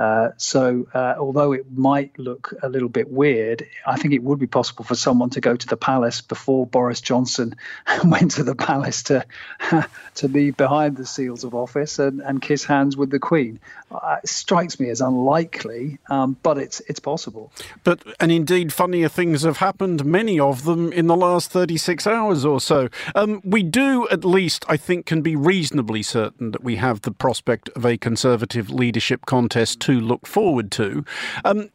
Uh, 0.00 0.30
so, 0.38 0.86
uh, 0.94 1.14
although 1.18 1.52
it 1.52 1.66
might 1.76 2.18
look 2.18 2.54
a 2.62 2.70
little 2.70 2.88
bit 2.88 3.10
weird, 3.10 3.68
I 3.86 3.98
think 3.98 4.14
it 4.14 4.22
would 4.22 4.38
be 4.38 4.46
possible 4.46 4.82
for 4.82 4.94
someone 4.94 5.28
to 5.30 5.42
go 5.42 5.54
to 5.54 5.66
the 5.66 5.76
palace 5.76 6.22
before 6.22 6.66
Boris 6.66 7.02
Johnson 7.02 7.54
went 8.04 8.30
to 8.32 8.42
the 8.42 8.54
palace 8.54 9.02
to 9.04 9.26
to 10.14 10.28
be 10.28 10.52
behind 10.52 10.96
the 10.96 11.04
seals 11.04 11.44
of 11.44 11.54
office 11.54 11.98
and, 11.98 12.22
and 12.22 12.40
kiss 12.40 12.64
hands 12.64 12.96
with 12.96 13.10
the 13.10 13.18
Queen. 13.18 13.60
Uh, 13.90 14.16
it 14.22 14.28
strikes 14.30 14.80
me 14.80 14.88
as 14.88 15.02
unlikely, 15.02 15.98
um, 16.08 16.34
but 16.42 16.56
it's 16.56 16.80
it's 16.88 17.00
possible. 17.00 17.52
But 17.84 18.02
and 18.18 18.32
indeed, 18.32 18.72
funnier 18.72 19.08
things 19.10 19.42
have 19.42 19.58
happened. 19.58 20.06
Many 20.06 20.40
of 20.40 20.64
them 20.64 20.94
in 20.94 21.08
the 21.08 21.16
last 21.16 21.50
thirty 21.50 21.76
six 21.76 22.06
hours 22.06 22.46
or 22.46 22.58
so. 22.58 22.88
Um, 23.14 23.42
we 23.44 23.62
do, 23.62 24.08
at 24.08 24.24
least, 24.24 24.64
I 24.66 24.78
think, 24.78 25.04
can 25.04 25.20
be 25.20 25.36
reasonably 25.36 26.02
certain 26.02 26.52
that 26.52 26.64
we 26.64 26.76
have 26.76 27.02
the 27.02 27.10
prospect 27.10 27.68
of 27.76 27.84
a 27.84 27.98
Conservative 27.98 28.70
leadership 28.70 29.26
contest 29.26 29.78
to 29.90 30.00
look 30.00 30.26
forward 30.26 30.70
to. 30.72 31.04
Um, 31.44 31.70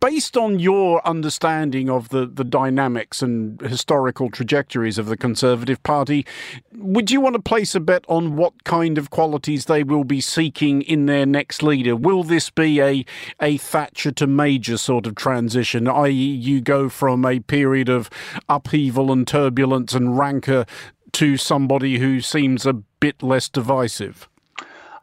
based 0.00 0.36
on 0.36 0.58
your 0.58 1.06
understanding 1.06 1.88
of 1.88 2.08
the, 2.08 2.26
the 2.26 2.44
dynamics 2.44 3.22
and 3.22 3.60
historical 3.60 4.30
trajectories 4.30 4.98
of 4.98 5.06
the 5.06 5.16
Conservative 5.16 5.82
Party, 5.82 6.26
would 6.74 7.10
you 7.10 7.20
want 7.20 7.36
to 7.36 7.42
place 7.42 7.74
a 7.74 7.80
bet 7.80 8.04
on 8.08 8.36
what 8.36 8.64
kind 8.64 8.98
of 8.98 9.10
qualities 9.10 9.66
they 9.66 9.84
will 9.84 10.04
be 10.04 10.20
seeking 10.20 10.82
in 10.82 11.06
their 11.06 11.26
next 11.26 11.62
leader? 11.62 11.94
Will 11.94 12.24
this 12.24 12.50
be 12.50 12.80
a, 12.80 13.04
a 13.40 13.58
Thatcher 13.58 14.10
to 14.12 14.26
Major 14.26 14.76
sort 14.76 15.06
of 15.06 15.14
transition, 15.14 15.86
i.e., 15.86 16.10
you 16.10 16.60
go 16.60 16.88
from 16.88 17.24
a 17.24 17.40
period 17.40 17.88
of 17.88 18.10
upheaval 18.48 19.12
and 19.12 19.26
turbulence 19.26 19.94
and 19.94 20.18
rancour 20.18 20.66
to 21.12 21.36
somebody 21.36 21.98
who 21.98 22.20
seems 22.20 22.66
a 22.66 22.72
bit 22.72 23.22
less 23.22 23.48
divisive? 23.48 24.29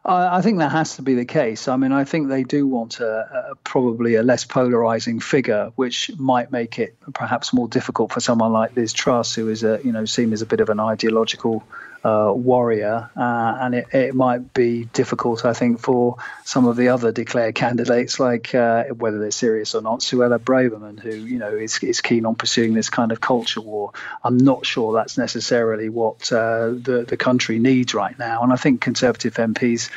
I 0.08 0.40
think 0.40 0.58
that 0.58 0.72
has 0.72 0.96
to 0.96 1.02
be 1.02 1.14
the 1.14 1.26
case. 1.26 1.68
I 1.68 1.76
mean, 1.76 1.92
I 1.92 2.04
think 2.04 2.28
they 2.28 2.42
do 2.42 2.66
want 2.66 3.00
a, 3.00 3.50
a, 3.50 3.54
probably 3.56 4.14
a 4.14 4.22
less 4.22 4.44
polarizing 4.44 5.20
figure, 5.20 5.70
which 5.76 6.10
might 6.16 6.50
make 6.50 6.78
it 6.78 6.96
perhaps 7.12 7.52
more 7.52 7.68
difficult 7.68 8.12
for 8.12 8.20
someone 8.20 8.52
like 8.52 8.74
Liz 8.74 8.94
Truss, 8.94 9.34
who 9.34 9.50
is 9.50 9.62
a 9.64 9.80
you 9.84 9.92
know 9.92 10.06
seen 10.06 10.32
as 10.32 10.40
a 10.40 10.46
bit 10.46 10.60
of 10.60 10.70
an 10.70 10.80
ideological 10.80 11.62
uh, 12.08 12.32
warrior, 12.32 13.10
uh, 13.16 13.58
and 13.60 13.74
it, 13.74 13.86
it, 13.92 14.14
might 14.14 14.52
be 14.54 14.84
difficult, 14.84 15.44
I 15.44 15.52
think, 15.52 15.80
for 15.80 16.16
some 16.44 16.66
of 16.66 16.76
the 16.76 16.88
other 16.88 17.12
declared 17.12 17.54
candidates, 17.54 18.18
like 18.18 18.54
uh, 18.54 18.84
whether 18.84 19.18
they're 19.18 19.30
serious 19.30 19.74
or 19.74 19.82
not, 19.82 20.00
Suella 20.00 20.38
Braverman, 20.38 20.98
who 20.98 21.10
you 21.10 21.38
know 21.38 21.54
is, 21.54 21.82
is 21.82 22.00
keen 22.00 22.24
on 22.26 22.34
pursuing 22.34 22.74
this 22.74 22.90
kind 22.90 23.12
of 23.12 23.20
culture 23.20 23.60
war. 23.60 23.92
I'm 24.24 24.38
not 24.38 24.64
sure 24.64 24.94
that's 24.94 25.18
necessarily 25.18 25.88
what 25.88 26.32
uh, 26.32 26.68
the 26.68 27.04
the 27.06 27.16
country 27.16 27.58
needs 27.58 27.94
right 27.94 28.18
now, 28.18 28.42
and 28.42 28.52
I 28.52 28.56
think 28.56 28.80
Conservative 28.80 29.34
MPs 29.34 29.90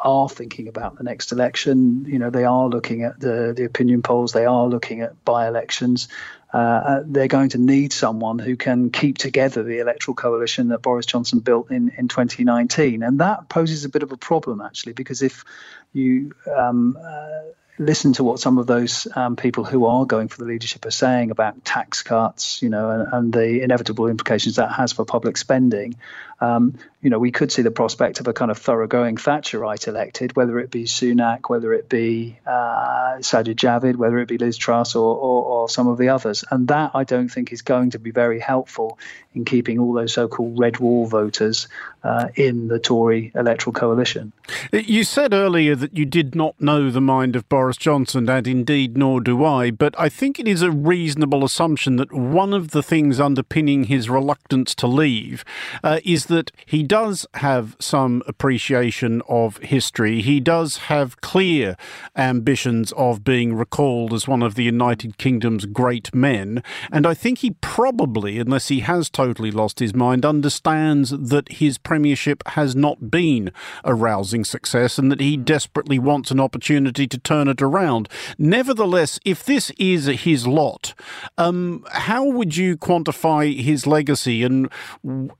are 0.00 0.28
thinking 0.28 0.68
about 0.68 0.96
the 0.96 1.04
next 1.04 1.32
election. 1.32 2.04
You 2.06 2.18
know, 2.18 2.30
they 2.30 2.44
are 2.44 2.68
looking 2.68 3.04
at 3.04 3.18
the, 3.20 3.52
the 3.56 3.64
opinion 3.64 4.02
polls, 4.02 4.32
they 4.32 4.46
are 4.46 4.66
looking 4.66 5.00
at 5.02 5.24
by 5.24 5.48
elections, 5.48 6.08
uh, 6.52 6.56
uh, 6.56 7.02
they're 7.04 7.28
going 7.28 7.50
to 7.50 7.58
need 7.58 7.92
someone 7.92 8.38
who 8.38 8.56
can 8.56 8.90
keep 8.90 9.18
together 9.18 9.62
the 9.62 9.80
electoral 9.80 10.14
coalition 10.14 10.68
that 10.68 10.80
Boris 10.80 11.04
Johnson 11.04 11.40
built 11.40 11.70
in, 11.70 11.92
in 11.98 12.08
2019. 12.08 13.02
And 13.02 13.20
that 13.20 13.48
poses 13.48 13.84
a 13.84 13.88
bit 13.88 14.02
of 14.02 14.12
a 14.12 14.16
problem, 14.16 14.62
actually, 14.62 14.94
because 14.94 15.20
if 15.20 15.44
you 15.92 16.32
um, 16.56 16.96
uh, 16.98 17.40
listen 17.78 18.14
to 18.14 18.24
what 18.24 18.40
some 18.40 18.56
of 18.56 18.66
those 18.66 19.06
um, 19.14 19.36
people 19.36 19.64
who 19.64 19.84
are 19.84 20.06
going 20.06 20.28
for 20.28 20.38
the 20.38 20.46
leadership 20.46 20.86
are 20.86 20.90
saying 20.90 21.30
about 21.30 21.64
tax 21.64 22.02
cuts, 22.02 22.62
you 22.62 22.70
know, 22.70 22.90
and, 22.90 23.12
and 23.12 23.32
the 23.32 23.62
inevitable 23.62 24.08
implications 24.08 24.56
that 24.56 24.72
has 24.72 24.92
for 24.92 25.04
public 25.04 25.36
spending, 25.36 25.96
um, 26.40 26.78
you 27.00 27.10
know, 27.10 27.18
we 27.18 27.30
could 27.30 27.52
see 27.52 27.62
the 27.62 27.70
prospect 27.70 28.18
of 28.18 28.26
a 28.26 28.32
kind 28.32 28.50
of 28.50 28.58
thoroughgoing 28.58 29.16
Thatcherite 29.16 29.86
elected, 29.86 30.34
whether 30.34 30.58
it 30.58 30.70
be 30.70 30.84
Sunak, 30.84 31.48
whether 31.48 31.72
it 31.72 31.88
be 31.88 32.38
uh, 32.44 33.18
Sajid 33.18 33.54
Javid, 33.54 33.96
whether 33.96 34.18
it 34.18 34.26
be 34.26 34.36
Liz 34.36 34.56
Truss 34.56 34.96
or, 34.96 35.16
or, 35.16 35.44
or, 35.44 35.68
some 35.68 35.86
of 35.86 35.98
the 35.98 36.08
others. 36.08 36.44
And 36.50 36.66
that 36.68 36.92
I 36.94 37.04
don't 37.04 37.28
think 37.28 37.52
is 37.52 37.62
going 37.62 37.90
to 37.90 38.00
be 38.00 38.10
very 38.10 38.40
helpful 38.40 38.98
in 39.34 39.44
keeping 39.44 39.78
all 39.78 39.92
those 39.92 40.12
so 40.12 40.26
called 40.26 40.58
red 40.58 40.78
wall 40.78 41.06
voters 41.06 41.68
uh, 42.02 42.28
in 42.34 42.66
the 42.66 42.80
Tory 42.80 43.30
electoral 43.34 43.72
coalition. 43.72 44.32
You 44.72 45.04
said 45.04 45.32
earlier 45.32 45.76
that 45.76 45.96
you 45.96 46.04
did 46.04 46.34
not 46.34 46.60
know 46.60 46.90
the 46.90 47.00
mind 47.00 47.36
of 47.36 47.48
Boris 47.48 47.76
Johnson, 47.76 48.28
and 48.28 48.46
indeed, 48.46 48.96
nor 48.96 49.20
do 49.20 49.44
I. 49.44 49.70
But 49.70 49.94
I 49.98 50.08
think 50.08 50.40
it 50.40 50.48
is 50.48 50.62
a 50.62 50.70
reasonable 50.70 51.44
assumption 51.44 51.96
that 51.96 52.12
one 52.12 52.52
of 52.52 52.70
the 52.70 52.82
things 52.82 53.20
underpinning 53.20 53.84
his 53.84 54.10
reluctance 54.10 54.74
to 54.76 54.86
leave 54.86 55.44
uh, 55.84 56.00
is 56.04 56.26
that 56.28 56.50
he 56.64 56.82
does 56.82 57.26
have 57.34 57.76
some 57.78 58.22
appreciation 58.26 59.20
of 59.28 59.58
history. 59.58 60.22
He 60.22 60.40
does 60.40 60.76
have 60.88 61.20
clear 61.20 61.76
ambitions 62.16 62.92
of 62.92 63.24
being 63.24 63.54
recalled 63.54 64.14
as 64.14 64.26
one 64.26 64.42
of 64.42 64.54
the 64.54 64.64
United 64.64 65.18
Kingdom's 65.18 65.66
great 65.66 66.14
men. 66.14 66.62
And 66.90 67.06
I 67.06 67.14
think 67.14 67.38
he 67.38 67.50
probably, 67.60 68.38
unless 68.38 68.68
he 68.68 68.80
has 68.80 69.10
totally 69.10 69.50
lost 69.50 69.80
his 69.80 69.94
mind, 69.94 70.24
understands 70.24 71.10
that 71.10 71.52
his 71.52 71.76
premiership 71.78 72.46
has 72.48 72.76
not 72.76 73.10
been 73.10 73.50
a 73.84 73.94
rousing 73.94 74.44
success 74.44 74.98
and 74.98 75.10
that 75.10 75.20
he 75.20 75.36
desperately 75.36 75.98
wants 75.98 76.30
an 76.30 76.40
opportunity 76.40 77.06
to 77.06 77.18
turn 77.18 77.48
it 77.48 77.60
around. 77.60 78.08
Nevertheless, 78.38 79.18
if 79.24 79.44
this 79.44 79.70
is 79.78 80.06
his 80.06 80.46
lot, 80.46 80.94
um, 81.36 81.84
how 81.92 82.24
would 82.24 82.56
you 82.56 82.76
quantify 82.76 83.58
his 83.58 83.86
legacy 83.86 84.42
and 84.42 84.70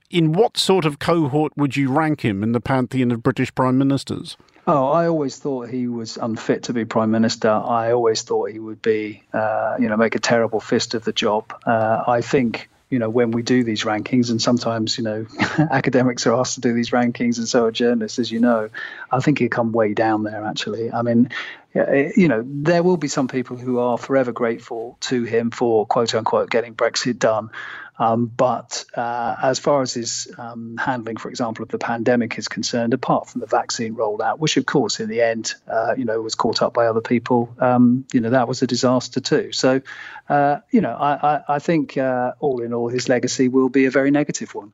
in 0.09 0.33
what 0.33 0.57
sort 0.57 0.78
of 0.85 0.99
cohort 0.99 1.53
would 1.55 1.75
you 1.75 1.91
rank 1.91 2.21
him 2.21 2.43
in 2.43 2.51
the 2.51 2.61
pantheon 2.61 3.11
of 3.11 3.23
British 3.23 3.53
prime 3.53 3.77
ministers? 3.77 4.37
Oh, 4.67 4.89
I 4.89 5.07
always 5.07 5.37
thought 5.37 5.69
he 5.69 5.87
was 5.87 6.17
unfit 6.17 6.63
to 6.63 6.73
be 6.73 6.85
prime 6.85 7.09
minister. 7.09 7.49
I 7.49 7.91
always 7.91 8.21
thought 8.21 8.51
he 8.51 8.59
would 8.59 8.81
be, 8.81 9.23
uh, 9.33 9.77
you 9.79 9.89
know, 9.89 9.97
make 9.97 10.15
a 10.15 10.19
terrible 10.19 10.59
fist 10.59 10.93
of 10.93 11.03
the 11.03 11.13
job. 11.13 11.53
Uh, 11.65 12.03
I 12.05 12.21
think 12.21 12.69
you 12.89 12.97
know, 12.97 13.09
when 13.09 13.31
we 13.31 13.43
do 13.43 13.63
these 13.63 13.83
rankings, 13.83 14.31
and 14.31 14.41
sometimes, 14.41 14.97
you 14.97 15.03
know, 15.03 15.27
academics 15.71 16.25
are 16.25 16.33
asked 16.33 16.55
to 16.55 16.61
do 16.61 16.73
these 16.73 16.89
rankings, 16.89 17.37
and 17.37 17.47
so 17.47 17.65
are 17.65 17.71
journalists, 17.71 18.17
as 18.17 18.31
you 18.31 18.39
know, 18.39 18.69
I 19.11 19.19
think 19.19 19.37
he'd 19.39 19.51
come 19.51 19.71
way 19.71 19.93
down 19.93 20.23
there, 20.23 20.43
actually. 20.43 20.91
I 20.91 21.03
mean, 21.03 21.29
you 21.73 22.27
know, 22.27 22.43
there 22.45 22.81
will 22.81 22.97
be 22.97 23.07
some 23.07 23.27
people 23.27 23.57
who 23.57 23.79
are 23.79 23.97
forever 23.97 24.31
grateful 24.31 24.97
to 25.01 25.23
him 25.23 25.51
for 25.51 25.85
quote 25.85 26.15
unquote 26.15 26.49
getting 26.49 26.75
Brexit 26.75 27.19
done. 27.19 27.51
Um, 27.99 28.27
but 28.27 28.85
uh, 28.95 29.35
as 29.43 29.59
far 29.59 29.81
as 29.81 29.93
his 29.93 30.33
um, 30.37 30.77
handling, 30.77 31.17
for 31.17 31.29
example, 31.29 31.63
of 31.63 31.69
the 31.69 31.77
pandemic 31.77 32.37
is 32.37 32.47
concerned, 32.47 32.93
apart 32.93 33.27
from 33.27 33.41
the 33.41 33.47
vaccine 33.47 33.93
rollout, 33.93 34.39
which 34.39 34.55
of 34.55 34.65
course 34.65 35.01
in 35.01 35.09
the 35.09 35.21
end, 35.21 35.53
uh, 35.67 35.95
you 35.97 36.05
know, 36.05 36.21
was 36.21 36.33
caught 36.33 36.61
up 36.61 36.73
by 36.73 36.87
other 36.87 37.01
people, 37.01 37.53
um, 37.59 38.05
you 38.13 38.21
know, 38.21 38.29
that 38.29 38.47
was 38.47 38.61
a 38.61 38.67
disaster 38.67 39.19
too. 39.19 39.51
So, 39.51 39.81
uh, 40.29 40.59
you 40.71 40.79
know, 40.79 40.93
I, 40.93 41.35
I, 41.35 41.43
I 41.55 41.59
think 41.59 41.97
uh, 41.97 42.31
all 42.39 42.61
in 42.61 42.73
all, 42.73 42.87
his 42.87 43.09
legacy 43.09 43.49
will 43.49 43.69
be 43.69 43.85
a 43.85 43.91
very 43.91 44.11
negative 44.11 44.55
one. 44.55 44.71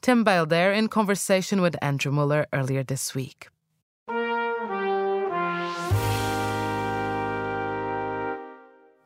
Tim 0.00 0.24
Bale 0.24 0.46
there 0.46 0.72
in 0.72 0.88
conversation 0.88 1.60
with 1.60 1.76
Andrew 1.82 2.12
Mueller 2.12 2.46
earlier 2.52 2.82
this 2.82 3.14
week. 3.14 3.48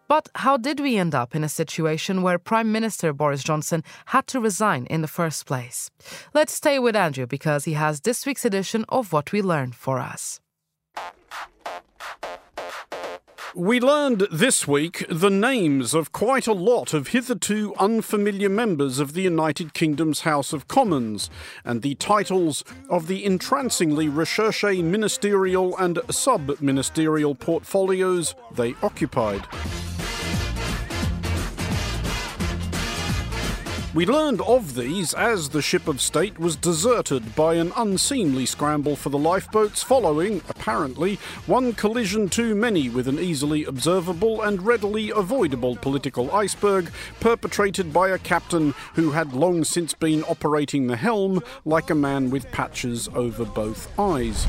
But 0.09 0.31
how 0.37 0.57
did 0.57 0.81
we 0.81 0.97
end 0.97 1.15
up 1.15 1.35
in 1.35 1.45
a 1.45 1.49
situation 1.51 2.23
where 2.23 2.39
Prime 2.39 2.73
Minister 2.73 3.13
Boris 3.13 3.45
Johnson 3.45 3.85
had 4.07 4.27
to 4.29 4.41
resign 4.41 4.87
in 4.87 5.03
the 5.03 5.07
first 5.07 5.45
place? 5.45 5.91
Let's 6.33 6.55
stay 6.55 6.79
with 6.79 6.97
Andrew 6.97 7.27
because 7.27 7.67
he 7.67 7.75
has 7.75 8.01
this 8.01 8.25
week's 8.25 8.47
edition 8.47 8.87
of 8.89 9.13
What 9.13 9.33
We 9.33 9.43
Learned 9.43 9.75
for 9.75 9.99
us. 9.99 10.41
We 13.55 13.81
learned 13.81 14.29
this 14.31 14.69
week 14.69 15.05
the 15.11 15.31
names 15.31 15.93
of 15.93 16.13
quite 16.13 16.47
a 16.47 16.53
lot 16.53 16.95
of 16.95 17.09
hitherto 17.09 17.75
unfamiliar 17.79 18.49
members 18.49 19.01
of 19.01 19.15
the 19.15 19.23
United 19.23 19.75
Kingdom's 19.75 20.21
House 20.21 20.53
of 20.53 20.69
Commons 20.69 21.29
and 21.65 21.83
the 21.83 21.97
titles 21.97 22.63
of 22.89 23.09
the 23.09 23.25
entrancingly 23.25 24.09
recherche 24.09 24.63
ministerial 24.63 25.77
and 25.77 25.99
sub 26.11 26.61
ministerial 26.61 27.35
portfolios 27.35 28.35
they 28.55 28.75
occupied. 28.83 29.47
We 33.95 34.05
learned 34.05 34.43
of 34.43 34.75
these 34.75 35.15
as 35.15 35.49
the 35.49 35.63
ship 35.63 35.89
of 35.89 36.03
state 36.03 36.39
was 36.39 36.57
deserted 36.57 37.35
by 37.35 37.55
an 37.55 37.73
unseemly 37.75 38.45
scramble 38.45 38.97
for 38.97 39.09
the 39.09 39.17
lifeboats 39.19 39.83
following, 39.83 40.43
apparently, 40.47 41.19
one 41.47 41.73
collision 41.73 42.29
too 42.29 42.55
many 42.55 42.91
with 42.91 43.09
an 43.09 43.19
easily 43.19 43.65
observable 43.65 44.43
and 44.43 44.61
readily 44.61 45.11
avoidable 45.11 45.75
political 45.75 46.31
iceberg 46.33 46.91
perpetrated 47.19 47.91
by 47.91 48.11
a 48.11 48.19
captain 48.19 48.75
who 48.95 49.13
had 49.13 49.33
long 49.33 49.65
since 49.65 49.95
been 49.95 50.23
operating 50.25 50.87
the 50.87 50.97
helm 50.97 51.43
like 51.65 51.89
a 51.89 51.95
man 51.95 52.29
with 52.29 52.53
patches 52.53 53.09
over 53.15 53.47
both 53.47 53.89
eyes. 53.99 54.47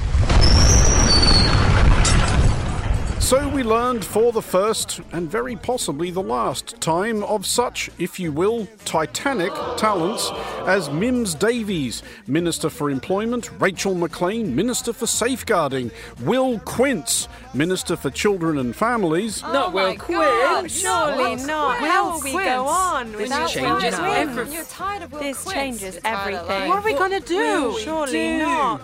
So 3.20 3.48
we 3.50 3.62
learned 3.62 4.04
for 4.04 4.32
the 4.32 4.42
first, 4.42 5.02
and 5.12 5.30
very 5.30 5.56
possibly 5.56 6.10
the 6.10 6.22
last, 6.22 6.82
time 6.82 7.24
of 7.26 7.46
such, 7.46 7.92
if 8.00 8.20
you 8.20 8.32
will, 8.32 8.68
titanic 8.86 9.52
talents 9.78 10.32
as 10.66 10.90
Mims 10.90 11.36
Davies, 11.36 12.02
Minister 12.26 12.72
for 12.72 12.90
Employment, 12.90 13.52
Rachel 13.60 13.94
Maclean, 13.94 14.56
Minister 14.56 14.94
for 14.94 15.06
Safeguarding, 15.06 15.92
Will 16.22 16.58
Quince, 16.60 17.28
Minister 17.54 17.96
for 17.96 18.10
Children 18.10 18.58
and 18.58 18.76
Families. 18.76 19.44
Oh 19.46 19.54
not 19.54 19.74
Will 19.74 19.96
Quince! 19.96 20.82
Surely 20.82 21.36
not. 21.36 21.78
How 21.78 22.14
will 22.14 22.24
we 22.24 22.32
go 22.32 22.66
on? 22.66 23.12
This 23.12 23.30
changes 23.52 23.94
everything. 24.00 24.54
You're 24.54 24.64
tired 24.64 25.04
of 25.04 25.12
Will 25.12 25.20
This 25.20 25.44
Quince. 25.44 25.80
changes 25.82 26.00
everything. 26.04 26.68
What 26.68 26.80
are 26.80 26.86
we 26.86 26.94
going 26.94 27.12
to 27.12 27.28
do? 27.28 27.78
Surely 27.80 28.40
not. 28.40 28.82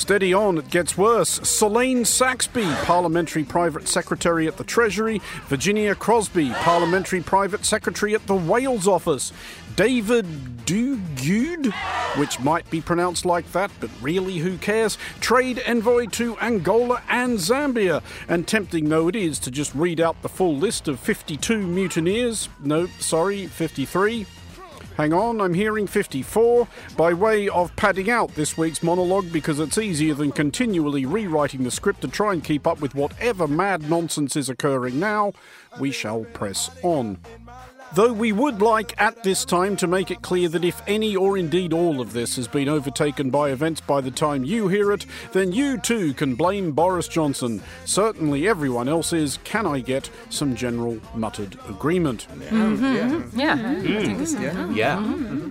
Steady 0.00 0.32
on, 0.32 0.56
it 0.56 0.70
gets 0.70 0.96
worse. 0.96 1.28
Selaine 1.46 2.06
Saxby, 2.06 2.64
Parliamentary 2.84 3.44
Private 3.44 3.86
Secretary 3.86 4.48
at 4.48 4.56
the 4.56 4.64
Treasury. 4.64 5.20
Virginia 5.48 5.94
Crosbie, 5.94 6.54
Parliamentary 6.54 7.20
Private 7.20 7.66
Secretary 7.66 8.14
at 8.14 8.26
the 8.26 8.34
Wales 8.34 8.88
Office. 8.88 9.30
David 9.76 10.24
Duguid, 10.64 11.70
which 12.18 12.40
might 12.40 12.68
be 12.70 12.80
pronounced 12.80 13.26
like 13.26 13.52
that, 13.52 13.70
but 13.78 13.90
really 14.00 14.38
who 14.38 14.56
cares? 14.56 14.96
Trade 15.20 15.62
Envoy 15.66 16.06
to 16.06 16.38
Angola 16.38 17.02
and 17.10 17.38
Zambia. 17.38 18.02
And 18.26 18.48
tempting 18.48 18.88
though 18.88 19.08
it 19.08 19.14
is 19.14 19.38
to 19.40 19.50
just 19.50 19.74
read 19.74 20.00
out 20.00 20.22
the 20.22 20.30
full 20.30 20.56
list 20.56 20.88
of 20.88 20.98
52 20.98 21.58
mutineers. 21.58 22.48
No, 22.58 22.86
sorry, 23.00 23.48
53. 23.48 24.24
Hang 24.96 25.12
on, 25.12 25.40
I'm 25.40 25.54
hearing 25.54 25.86
54 25.86 26.68
by 26.96 27.14
way 27.14 27.48
of 27.48 27.74
padding 27.76 28.10
out 28.10 28.34
this 28.34 28.58
week's 28.58 28.82
monologue 28.82 29.32
because 29.32 29.58
it's 29.58 29.78
easier 29.78 30.14
than 30.14 30.32
continually 30.32 31.06
rewriting 31.06 31.64
the 31.64 31.70
script 31.70 32.02
to 32.02 32.08
try 32.08 32.32
and 32.32 32.44
keep 32.44 32.66
up 32.66 32.80
with 32.80 32.94
whatever 32.94 33.48
mad 33.48 33.88
nonsense 33.88 34.36
is 34.36 34.50
occurring 34.50 35.00
now. 35.00 35.32
We 35.78 35.90
shall 35.90 36.24
press 36.24 36.70
on. 36.82 37.18
Though 37.92 38.12
we 38.12 38.30
would 38.30 38.62
like 38.62 38.94
at 39.00 39.24
this 39.24 39.44
time 39.44 39.76
to 39.78 39.88
make 39.88 40.12
it 40.12 40.22
clear 40.22 40.48
that 40.50 40.64
if 40.64 40.80
any 40.86 41.16
or 41.16 41.36
indeed 41.36 41.72
all 41.72 42.00
of 42.00 42.12
this 42.12 42.36
has 42.36 42.46
been 42.46 42.68
overtaken 42.68 43.30
by 43.30 43.50
events 43.50 43.80
by 43.80 44.00
the 44.00 44.12
time 44.12 44.44
you 44.44 44.68
hear 44.68 44.92
it, 44.92 45.06
then 45.32 45.50
you 45.50 45.76
too 45.76 46.14
can 46.14 46.36
blame 46.36 46.70
Boris 46.70 47.08
Johnson. 47.08 47.60
Certainly 47.86 48.46
everyone 48.46 48.88
else 48.88 49.12
is, 49.12 49.40
can 49.42 49.66
I 49.66 49.80
get 49.80 50.08
some 50.30 50.54
general 50.54 51.00
muttered 51.16 51.58
agreement? 51.68 52.28
Mm-hmm. 52.30 52.84
Yeah. 53.38 53.56
Mm-hmm. 53.56 54.74
Yeah. 54.76 54.96
Mm-hmm. 54.96 55.50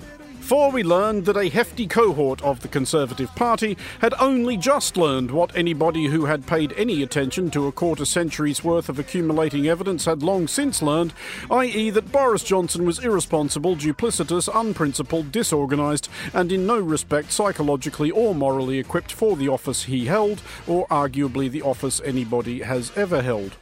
For 0.49 0.71
we 0.71 0.81
learned 0.81 1.25
that 1.25 1.37
a 1.37 1.47
hefty 1.47 1.85
cohort 1.85 2.41
of 2.41 2.61
the 2.61 2.67
Conservative 2.67 3.29
Party 3.35 3.77
had 4.01 4.15
only 4.19 4.57
just 4.57 4.97
learned 4.97 5.29
what 5.29 5.55
anybody 5.55 6.07
who 6.07 6.25
had 6.25 6.47
paid 6.47 6.73
any 6.75 7.03
attention 7.03 7.51
to 7.51 7.67
a 7.67 7.71
quarter 7.71 8.03
century's 8.03 8.63
worth 8.63 8.89
of 8.89 8.97
accumulating 8.97 9.67
evidence 9.67 10.05
had 10.05 10.23
long 10.23 10.47
since 10.47 10.81
learned, 10.81 11.13
i.e., 11.51 11.91
that 11.91 12.11
Boris 12.11 12.43
Johnson 12.43 12.83
was 12.83 12.97
irresponsible, 12.97 13.75
duplicitous, 13.75 14.49
unprincipled, 14.51 15.31
disorganised, 15.31 16.09
and 16.33 16.51
in 16.51 16.65
no 16.65 16.79
respect 16.79 17.31
psychologically 17.31 18.09
or 18.09 18.33
morally 18.33 18.79
equipped 18.79 19.11
for 19.11 19.35
the 19.35 19.49
office 19.49 19.83
he 19.83 20.07
held, 20.07 20.41
or 20.65 20.87
arguably 20.87 21.47
the 21.47 21.61
office 21.61 22.01
anybody 22.03 22.61
has 22.61 22.91
ever 22.97 23.21
held. 23.21 23.55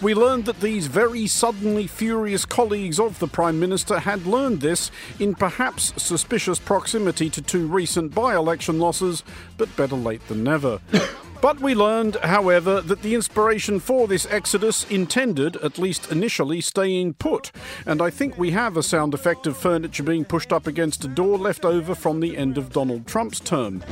We 0.00 0.14
learned 0.14 0.44
that 0.46 0.60
these 0.60 0.86
very 0.86 1.26
suddenly 1.26 1.86
furious 1.86 2.44
colleagues 2.44 2.98
of 2.98 3.18
the 3.18 3.28
Prime 3.28 3.58
Minister 3.60 4.00
had 4.00 4.26
learned 4.26 4.60
this 4.60 4.90
in 5.18 5.34
perhaps 5.34 5.92
suspicious 6.02 6.58
proximity 6.58 7.30
to 7.30 7.42
two 7.42 7.66
recent 7.66 8.14
by 8.14 8.34
election 8.34 8.78
losses, 8.78 9.22
but 9.56 9.74
better 9.76 9.96
late 9.96 10.26
than 10.28 10.44
never. 10.44 10.80
But 11.44 11.60
we 11.60 11.74
learned, 11.74 12.16
however, 12.22 12.80
that 12.80 13.02
the 13.02 13.14
inspiration 13.14 13.78
for 13.78 14.08
this 14.08 14.26
exodus 14.30 14.86
intended, 14.88 15.56
at 15.56 15.78
least 15.78 16.10
initially, 16.10 16.62
staying 16.62 17.14
put. 17.14 17.52
And 17.84 18.00
I 18.00 18.08
think 18.08 18.38
we 18.38 18.52
have 18.52 18.78
a 18.78 18.82
sound 18.82 19.12
effect 19.12 19.46
of 19.46 19.54
furniture 19.54 20.04
being 20.04 20.24
pushed 20.24 20.54
up 20.54 20.66
against 20.66 21.04
a 21.04 21.08
door 21.08 21.36
left 21.36 21.66
over 21.66 21.94
from 21.94 22.20
the 22.20 22.38
end 22.38 22.56
of 22.56 22.72
Donald 22.72 23.06
Trump's 23.06 23.40
term. 23.40 23.84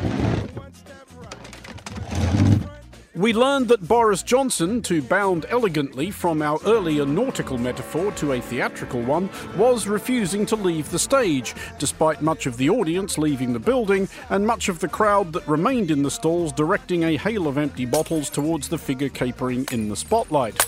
We 3.14 3.34
learned 3.34 3.68
that 3.68 3.86
Boris 3.86 4.22
Johnson, 4.22 4.80
to 4.82 5.02
bound 5.02 5.44
elegantly 5.50 6.10
from 6.10 6.40
our 6.40 6.58
earlier 6.64 7.04
nautical 7.04 7.58
metaphor 7.58 8.10
to 8.12 8.32
a 8.32 8.40
theatrical 8.40 9.02
one, 9.02 9.28
was 9.54 9.86
refusing 9.86 10.46
to 10.46 10.56
leave 10.56 10.90
the 10.90 10.98
stage, 10.98 11.54
despite 11.78 12.22
much 12.22 12.46
of 12.46 12.56
the 12.56 12.70
audience 12.70 13.18
leaving 13.18 13.52
the 13.52 13.58
building 13.58 14.08
and 14.30 14.46
much 14.46 14.70
of 14.70 14.78
the 14.78 14.88
crowd 14.88 15.34
that 15.34 15.46
remained 15.46 15.90
in 15.90 16.02
the 16.02 16.10
stalls 16.10 16.52
directing 16.52 17.04
a 17.04 17.18
hail 17.18 17.48
of 17.48 17.58
empty 17.58 17.84
bottles 17.84 18.30
towards 18.30 18.70
the 18.70 18.78
figure 18.78 19.10
capering 19.10 19.66
in 19.72 19.90
the 19.90 19.96
spotlight. 19.96 20.66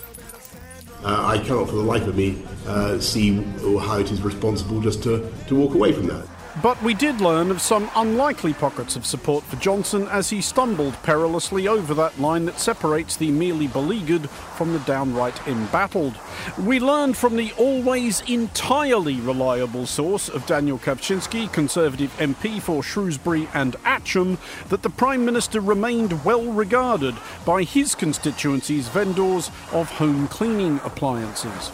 Uh, 1.03 1.25
I 1.27 1.39
cannot 1.39 1.71
for 1.71 1.77
the 1.77 1.83
life 1.83 2.07
of 2.07 2.15
me 2.15 2.43
uh, 2.67 2.99
see 2.99 3.43
how 3.63 3.99
it 4.01 4.11
is 4.11 4.21
responsible 4.21 4.83
just 4.83 5.03
to, 5.05 5.33
to 5.47 5.55
walk 5.55 5.75
away 5.75 5.93
from 5.93 6.09
that. 6.09 6.27
But 6.63 6.81
we 6.85 6.95
did 6.95 7.21
learn 7.21 7.51
of 7.51 7.61
some 7.61 7.91
unlikely 7.97 8.55
pockets 8.55 8.95
of 8.95 9.05
support 9.05 9.43
for 9.43 9.57
Johnson 9.57 10.07
as 10.07 10.31
he 10.31 10.41
stumbled 10.41 10.95
perilously 11.03 11.67
over 11.67 11.95
that 11.95 12.21
line 12.21 12.45
that 12.45 12.61
separates 12.61 13.17
the 13.17 13.33
merely 13.33 13.67
beleaguered 13.67 14.31
from 14.31 14.73
the 14.73 14.79
downright 14.81 15.45
embattled. 15.49 16.15
We 16.57 16.79
learned 16.79 17.17
from 17.17 17.35
the 17.35 17.53
always 17.59 18.21
entirely 18.23 19.17
reliable 19.17 19.87
source 19.87 20.29
of 20.29 20.47
Daniel 20.47 20.79
Kawczynski, 20.79 21.53
Conservative 21.53 22.17
MP 22.19 22.63
for 22.63 22.85
Shrewsbury 22.85 23.49
and 23.53 23.75
Atcham, 23.83 24.39
that 24.69 24.83
the 24.83 24.91
Prime 24.91 25.25
Minister 25.25 25.61
remained 25.61 26.25
well 26.25 26.45
regarded 26.45 27.17
by 27.45 27.65
his 27.65 27.97
constituency's 27.97 28.87
vendors 28.87 29.51
of 29.73 29.91
home 29.91 30.29
cleaning 30.29 30.81
appliances. 30.85 31.71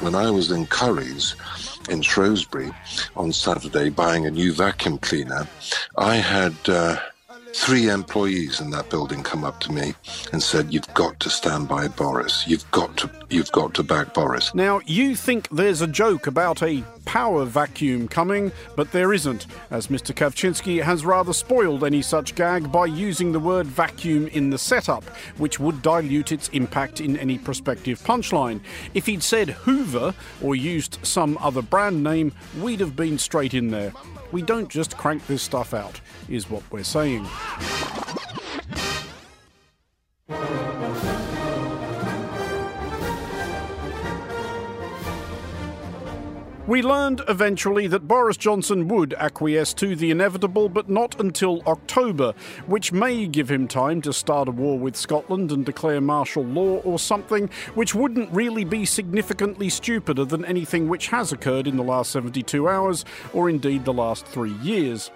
When 0.00 0.14
I 0.14 0.30
was 0.30 0.52
in 0.52 0.64
Curry's, 0.66 1.34
in 1.88 2.02
Shrewsbury 2.02 2.70
on 3.16 3.32
Saturday 3.32 3.88
buying 3.90 4.26
a 4.26 4.30
new 4.30 4.52
vacuum 4.52 4.98
cleaner, 4.98 5.46
I 5.96 6.16
had 6.16 6.54
uh, 6.66 6.96
three 7.58 7.88
employees 7.88 8.60
in 8.60 8.70
that 8.70 8.88
building 8.88 9.22
come 9.22 9.44
up 9.44 9.58
to 9.60 9.72
me 9.72 9.92
and 10.32 10.42
said, 10.42 10.72
"You've 10.72 10.92
got 10.94 11.18
to 11.20 11.28
stand 11.28 11.68
by 11.68 11.88
Boris. 11.88 12.44
You've 12.46 12.68
got 12.70 12.96
to, 12.98 13.10
you've 13.28 13.52
got 13.52 13.74
to 13.74 13.82
back 13.82 14.14
Boris." 14.14 14.54
Now, 14.54 14.80
you 14.86 15.16
think 15.16 15.48
there's 15.50 15.82
a 15.82 15.86
joke 15.86 16.26
about 16.26 16.62
a 16.62 16.84
power 17.04 17.44
vacuum 17.44 18.06
coming, 18.06 18.52
but 18.76 18.92
there 18.92 19.12
isn't, 19.12 19.46
as 19.70 19.88
Mr. 19.88 20.14
Kawczynski 20.14 20.82
has 20.82 21.04
rather 21.04 21.32
spoiled 21.32 21.82
any 21.82 22.02
such 22.02 22.34
gag 22.34 22.70
by 22.70 22.86
using 22.86 23.32
the 23.32 23.40
word 23.40 23.66
vacuum 23.66 24.28
in 24.28 24.50
the 24.50 24.58
setup, 24.58 25.04
which 25.38 25.58
would 25.58 25.82
dilute 25.82 26.32
its 26.32 26.48
impact 26.50 27.00
in 27.00 27.16
any 27.16 27.38
prospective 27.38 27.98
punchline. 28.00 28.60
If 28.94 29.06
he'd 29.06 29.22
said 29.22 29.50
Hoover 29.50 30.14
or 30.42 30.54
used 30.54 30.98
some 31.02 31.36
other 31.40 31.62
brand 31.62 32.04
name, 32.04 32.32
we'd 32.60 32.80
have 32.80 32.94
been 32.94 33.18
straight 33.18 33.54
in 33.54 33.70
there. 33.70 33.92
We 34.30 34.42
don't 34.42 34.68
just 34.68 34.96
crank 34.96 35.26
this 35.26 35.42
stuff 35.42 35.72
out, 35.74 36.00
is 36.28 36.50
what 36.50 36.62
we're 36.70 36.84
saying. 36.84 37.26
We 46.68 46.82
learned 46.82 47.22
eventually 47.28 47.86
that 47.86 48.06
Boris 48.06 48.36
Johnson 48.36 48.88
would 48.88 49.14
acquiesce 49.14 49.72
to 49.72 49.96
the 49.96 50.10
inevitable, 50.10 50.68
but 50.68 50.90
not 50.90 51.18
until 51.18 51.62
October, 51.66 52.34
which 52.66 52.92
may 52.92 53.26
give 53.26 53.50
him 53.50 53.66
time 53.66 54.02
to 54.02 54.12
start 54.12 54.48
a 54.48 54.50
war 54.50 54.78
with 54.78 54.94
Scotland 54.94 55.50
and 55.50 55.64
declare 55.64 56.02
martial 56.02 56.44
law 56.44 56.80
or 56.80 56.98
something, 56.98 57.48
which 57.72 57.94
wouldn't 57.94 58.30
really 58.32 58.64
be 58.64 58.84
significantly 58.84 59.70
stupider 59.70 60.26
than 60.26 60.44
anything 60.44 60.88
which 60.88 61.06
has 61.06 61.32
occurred 61.32 61.66
in 61.66 61.78
the 61.78 61.82
last 61.82 62.10
72 62.10 62.68
hours, 62.68 63.02
or 63.32 63.48
indeed 63.48 63.86
the 63.86 63.94
last 63.94 64.26
three 64.26 64.52
years. 64.56 65.10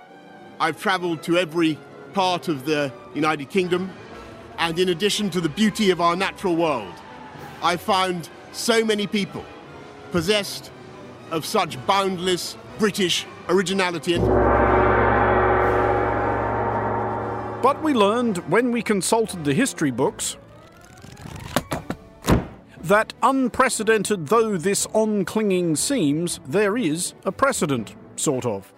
I've 0.58 0.80
travelled 0.80 1.22
to 1.24 1.36
every 1.36 1.78
part 2.14 2.48
of 2.48 2.64
the 2.64 2.90
United 3.12 3.50
Kingdom, 3.50 3.90
and 4.56 4.78
in 4.78 4.88
addition 4.88 5.28
to 5.28 5.40
the 5.42 5.50
beauty 5.50 5.90
of 5.90 6.00
our 6.00 6.16
natural 6.16 6.56
world, 6.56 6.94
I 7.62 7.76
found 7.76 8.30
so 8.52 8.82
many 8.86 9.06
people 9.06 9.44
possessed 10.12 10.70
of 11.32 11.44
such 11.44 11.84
boundless 11.86 12.56
British 12.78 13.26
originality. 13.48 14.18
But 17.62 17.82
we 17.82 17.94
learned 17.94 18.38
when 18.50 18.70
we 18.70 18.82
consulted 18.82 19.44
the 19.44 19.54
history 19.54 19.90
books 19.90 20.36
that 22.82 23.14
unprecedented 23.22 24.28
though 24.28 24.56
this 24.56 24.86
on-clinging 24.92 25.76
seems, 25.76 26.40
there 26.46 26.76
is 26.76 27.14
a 27.24 27.32
precedent, 27.32 27.94
sort 28.16 28.44
of. 28.44 28.72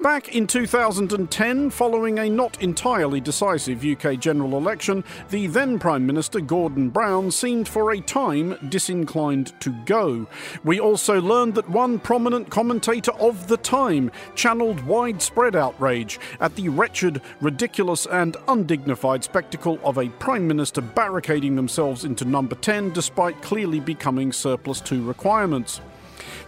Back 0.00 0.34
in 0.34 0.46
2010, 0.46 1.70
following 1.70 2.18
a 2.18 2.28
not 2.28 2.60
entirely 2.62 3.20
decisive 3.20 3.84
UK 3.84 4.18
general 4.18 4.56
election, 4.56 5.04
the 5.30 5.46
then 5.46 5.78
Prime 5.78 6.06
Minister 6.06 6.40
Gordon 6.40 6.90
Brown 6.90 7.30
seemed 7.30 7.68
for 7.68 7.92
a 7.92 8.00
time 8.00 8.56
disinclined 8.68 9.58
to 9.60 9.70
go. 9.84 10.26
We 10.64 10.80
also 10.80 11.20
learned 11.20 11.54
that 11.54 11.68
one 11.68 11.98
prominent 11.98 12.50
commentator 12.50 13.12
of 13.12 13.48
the 13.48 13.56
time 13.56 14.10
channeled 14.34 14.80
widespread 14.86 15.56
outrage 15.56 16.18
at 16.40 16.54
the 16.56 16.68
wretched, 16.68 17.20
ridiculous, 17.40 18.06
and 18.06 18.36
undignified 18.48 19.24
spectacle 19.24 19.78
of 19.84 19.98
a 19.98 20.08
Prime 20.08 20.46
Minister 20.46 20.80
barricading 20.80 21.56
themselves 21.56 22.04
into 22.04 22.24
number 22.24 22.54
10 22.54 22.92
despite 22.92 23.42
clearly 23.42 23.80
becoming 23.80 24.32
surplus 24.32 24.80
to 24.82 25.02
requirements. 25.02 25.80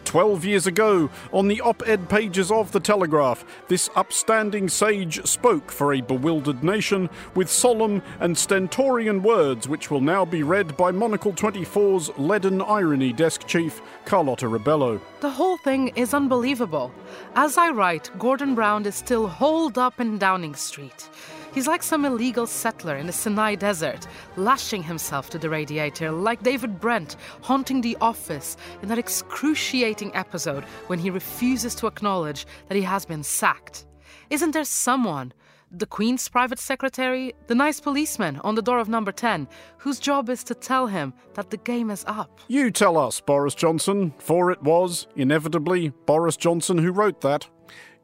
Twelve 0.08 0.42
years 0.46 0.66
ago, 0.66 1.10
on 1.34 1.48
the 1.48 1.60
op 1.60 1.86
ed 1.86 2.08
pages 2.08 2.50
of 2.50 2.72
The 2.72 2.80
Telegraph, 2.80 3.44
this 3.68 3.90
upstanding 3.94 4.66
sage 4.70 5.22
spoke 5.26 5.70
for 5.70 5.92
a 5.92 6.00
bewildered 6.00 6.64
nation 6.64 7.10
with 7.34 7.50
solemn 7.50 8.00
and 8.18 8.34
stentorian 8.34 9.22
words 9.22 9.68
which 9.68 9.90
will 9.90 10.00
now 10.00 10.24
be 10.24 10.42
read 10.42 10.78
by 10.78 10.92
Monocle 10.92 11.34
24's 11.34 12.08
leaden 12.16 12.62
irony 12.62 13.12
desk 13.12 13.46
chief, 13.46 13.82
Carlota 14.06 14.46
Rebelo. 14.46 14.98
The 15.20 15.28
whole 15.28 15.58
thing 15.58 15.88
is 15.88 16.14
unbelievable. 16.14 16.90
As 17.34 17.58
I 17.58 17.68
write, 17.68 18.10
Gordon 18.18 18.54
Brown 18.54 18.86
is 18.86 18.94
still 18.94 19.28
holed 19.28 19.76
up 19.76 20.00
in 20.00 20.16
Downing 20.16 20.54
Street. 20.54 21.10
He's 21.54 21.66
like 21.66 21.82
some 21.82 22.04
illegal 22.04 22.46
settler 22.46 22.96
in 22.96 23.06
the 23.06 23.12
Sinai 23.12 23.54
desert, 23.54 24.06
lashing 24.36 24.82
himself 24.82 25.30
to 25.30 25.38
the 25.38 25.50
radiator 25.50 26.10
like 26.12 26.42
David 26.42 26.78
Brent 26.78 27.16
haunting 27.40 27.80
the 27.80 27.96
office 28.00 28.56
in 28.82 28.88
that 28.88 28.98
excruciating 28.98 30.14
episode 30.14 30.64
when 30.86 30.98
he 30.98 31.10
refuses 31.10 31.74
to 31.76 31.86
acknowledge 31.86 32.46
that 32.68 32.76
he 32.76 32.82
has 32.82 33.04
been 33.04 33.22
sacked. 33.22 33.86
Isn't 34.30 34.52
there 34.52 34.64
someone, 34.64 35.32
the 35.70 35.86
Queen's 35.86 36.28
private 36.28 36.58
secretary, 36.58 37.34
the 37.46 37.54
nice 37.54 37.80
policeman 37.80 38.40
on 38.44 38.54
the 38.54 38.62
door 38.62 38.78
of 38.78 38.88
number 38.88 39.10
10, 39.10 39.48
whose 39.78 39.98
job 39.98 40.28
is 40.28 40.44
to 40.44 40.54
tell 40.54 40.86
him 40.86 41.12
that 41.34 41.50
the 41.50 41.56
game 41.56 41.90
is 41.90 42.04
up? 42.06 42.40
You 42.48 42.70
tell 42.70 42.96
us, 42.96 43.20
Boris 43.20 43.54
Johnson, 43.54 44.14
for 44.18 44.50
it 44.50 44.62
was, 44.62 45.06
inevitably, 45.16 45.90
Boris 46.06 46.36
Johnson 46.36 46.78
who 46.78 46.92
wrote 46.92 47.22
that. 47.22 47.48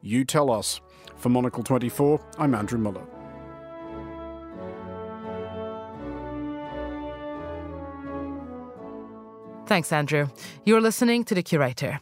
You 0.01 0.25
tell 0.25 0.51
us. 0.51 0.81
For 1.17 1.29
Monocle 1.29 1.63
24, 1.63 2.19
I'm 2.37 2.53
Andrew 2.53 2.77
Mueller. 2.77 3.05
Thanks, 9.67 9.91
Andrew. 9.91 10.27
You're 10.63 10.81
listening 10.81 11.23
to 11.25 11.35
The 11.35 11.41
Curator. 11.41 11.99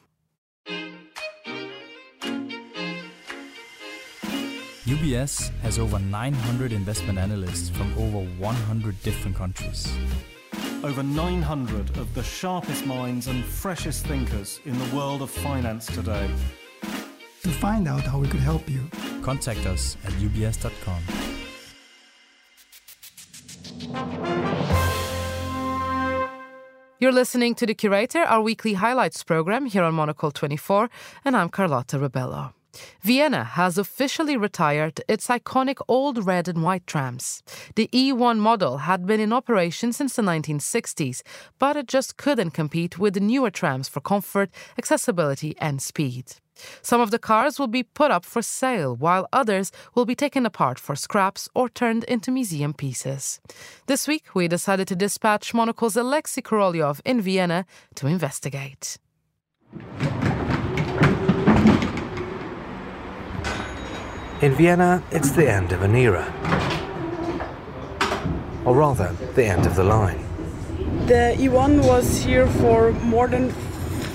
UBS 4.86 5.50
has 5.62 5.80
over 5.80 5.98
900 5.98 6.74
investment 6.74 7.18
analysts 7.18 7.70
from 7.70 7.94
over 7.98 8.26
100 8.38 9.02
different 9.02 9.38
countries. 9.38 9.88
Over 10.84 11.04
900 11.04 11.98
of 11.98 12.14
the 12.14 12.24
sharpest 12.24 12.86
minds 12.86 13.28
and 13.28 13.46
freshest 13.46 14.06
thinkers 14.06 14.60
in 14.66 14.78
the 14.78 14.96
world 14.96 15.22
of 15.22 15.32
finance 15.32 15.86
today. 15.86 16.30
To 17.44 17.50
find 17.50 17.88
out 17.88 18.02
how 18.02 18.20
we 18.20 18.28
could 18.28 18.42
help 18.42 18.70
you, 18.70 18.90
contact 19.22 19.66
us 19.66 19.96
at 20.04 20.12
ubs.com. 20.14 21.02
You're 27.04 27.12
listening 27.12 27.54
to 27.56 27.66
The 27.66 27.74
Curator, 27.74 28.20
our 28.20 28.42
weekly 28.42 28.76
highlights 28.76 29.26
program 29.26 29.66
here 29.66 29.84
on 29.84 29.94
Monocle 29.94 30.32
24, 30.32 30.90
and 31.26 31.36
I'm 31.36 31.50
Carlota 31.50 32.00
Rebelo. 32.00 32.54
Vienna 33.02 33.44
has 33.44 33.78
officially 33.78 34.38
retired 34.38 35.02
its 35.10 35.28
iconic 35.28 35.82
old 35.90 36.26
red 36.26 36.48
and 36.48 36.64
white 36.64 36.88
trams. 36.88 37.44
The 37.76 37.90
E1 37.92 38.38
model 38.38 38.78
had 38.78 39.06
been 39.06 39.20
in 39.20 39.34
operation 39.34 39.92
since 39.92 40.16
the 40.16 40.22
1960s, 40.22 41.24
but 41.60 41.76
it 41.76 41.90
just 41.90 42.16
couldn't 42.16 42.52
compete 42.52 42.98
with 42.98 43.16
the 43.16 43.20
newer 43.20 43.52
trams 43.52 43.90
for 43.90 44.00
comfort, 44.00 44.50
accessibility, 44.78 45.58
and 45.60 45.82
speed. 45.82 46.36
Some 46.82 47.02
of 47.02 47.12
the 47.12 47.20
cars 47.20 47.60
will 47.60 47.68
be 47.68 47.84
put 47.84 48.12
up 48.12 48.26
for 48.26 48.42
sale, 48.42 48.96
while 48.96 49.28
others 49.32 49.72
will 49.96 50.06
be 50.06 50.16
taken 50.16 50.46
apart 50.46 50.80
for 50.80 50.96
scraps 50.96 51.50
or 51.54 51.70
turned 51.70 52.04
into 52.06 52.32
museum 52.32 52.74
pieces. 52.74 53.40
This 53.88 54.08
week, 54.08 54.36
we 54.36 54.48
decided 54.48 54.88
to 54.88 54.96
dispatch 54.96 55.54
Monocle's 55.54 55.96
Alexei 55.96 56.42
Korolyov 56.42 57.02
in 57.06 57.22
Vienna 57.22 57.66
to 57.96 58.08
investigate. 58.08 58.98
In 64.42 64.54
Vienna, 64.56 65.02
it's 65.12 65.32
the 65.32 65.50
end 65.50 65.72
of 65.72 65.84
an 65.84 65.96
era. 65.96 66.26
Or 68.66 68.76
rather, 68.76 69.14
the 69.36 69.46
end 69.46 69.66
of 69.66 69.76
the 69.76 69.84
line. 69.84 70.24
The 71.08 71.36
E1 71.38 71.86
was 71.88 72.24
here 72.24 72.48
for 72.48 72.92
more 73.04 73.28
than 73.28 73.52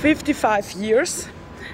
55 0.01 0.73
years 0.73 1.29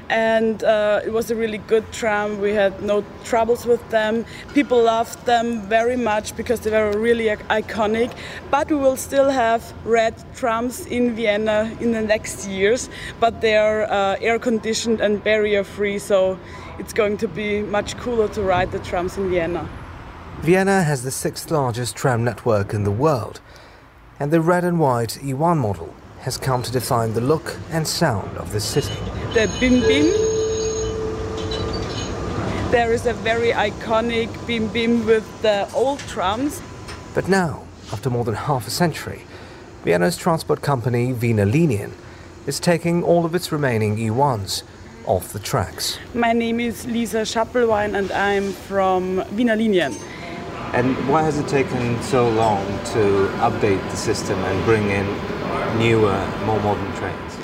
and 0.09 0.63
uh, 0.63 1.01
it 1.05 1.13
was 1.13 1.31
a 1.31 1.35
really 1.35 1.59
good 1.59 1.91
tram. 1.93 2.41
We 2.41 2.53
had 2.53 2.83
no 2.83 3.05
troubles 3.25 3.67
with 3.67 3.89
them. 3.91 4.25
People 4.53 4.83
loved 4.83 5.25
them 5.27 5.63
very 5.63 5.97
much 5.97 6.37
because 6.37 6.61
they 6.61 6.71
were 6.71 6.99
really 6.99 7.27
iconic. 7.27 8.15
But 8.51 8.71
we 8.71 8.77
will 8.77 8.97
still 8.97 9.31
have 9.31 9.73
red 9.85 10.15
trams 10.35 10.87
in 10.87 11.15
Vienna 11.15 11.75
in 11.81 11.93
the 11.93 12.03
next 12.03 12.47
years, 12.49 12.89
but 13.21 13.41
they 13.41 13.57
are 13.57 13.83
uh, 13.85 14.17
air 14.21 14.39
conditioned 14.39 15.01
and 15.01 15.23
barrier 15.23 15.65
free, 15.65 15.99
so 15.99 16.39
it's 16.79 16.93
going 16.93 17.17
to 17.19 17.29
be 17.29 17.63
much 17.63 17.97
cooler 17.97 18.29
to 18.29 18.43
ride 18.43 18.73
the 18.73 18.81
trams 18.81 19.17
in 19.17 19.31
Vienna. 19.31 19.69
Vienna 20.41 20.83
has 20.83 21.03
the 21.03 21.11
sixth 21.11 21.51
largest 21.51 21.97
tram 21.97 22.25
network 22.25 22.75
in 22.75 22.85
the 22.85 22.91
world, 22.91 23.41
and 24.21 24.31
the 24.31 24.41
red 24.41 24.65
and 24.65 24.79
white 24.79 25.19
E1 25.23 25.57
model 25.57 25.95
has 26.25 26.39
come 26.39 26.63
to 26.63 26.73
define 26.73 27.13
the 27.13 27.21
look 27.21 27.59
and 27.71 27.87
sound 27.87 28.35
of 28.39 28.51
the 28.51 28.61
city. 28.61 28.95
The 29.35 29.47
Bim 29.61 29.81
Bim. 29.81 30.07
There 32.71 32.95
is 32.95 33.05
a 33.05 33.13
very 33.13 33.51
iconic 33.51 34.31
Bim 34.47 34.69
Bim 34.69 35.05
with 35.05 35.27
the 35.43 35.71
old 35.75 35.99
trams. 36.01 36.63
But 37.13 37.29
now, 37.29 37.65
after 37.93 38.09
more 38.09 38.25
than 38.25 38.37
half 38.37 38.67
a 38.67 38.71
century, 38.71 39.25
Vienna's 39.85 40.17
transport 40.17 40.63
company 40.63 41.13
Wiener 41.13 41.45
Linien 41.45 41.93
is 42.47 42.59
taking 42.59 43.03
all 43.03 43.27
of 43.27 43.35
its 43.35 43.53
remaining 43.53 43.99
E1s 43.99 44.63
off 45.05 45.31
the 45.35 45.39
tracks. 45.39 45.99
My 46.15 46.33
name 46.33 46.59
is 46.59 46.87
Lisa 46.87 47.27
Schappelwein 47.27 47.95
and 47.99 48.11
I'm 48.13 48.53
from 48.53 49.17
Wiener 49.37 49.57
Linien. 49.57 49.95
And 50.73 50.97
why 51.07 51.23
has 51.23 51.39
it 51.39 51.49
taken 51.49 52.03
so 52.03 52.31
long 52.31 52.67
to 52.95 53.29
update 53.43 53.83
the 53.91 53.97
system 53.97 54.39
and 54.39 54.65
bring 54.65 54.89
in 54.89 55.07
newer, 55.79 56.27
more 56.47 56.61
modern 56.61 56.93
trains? 56.95 57.37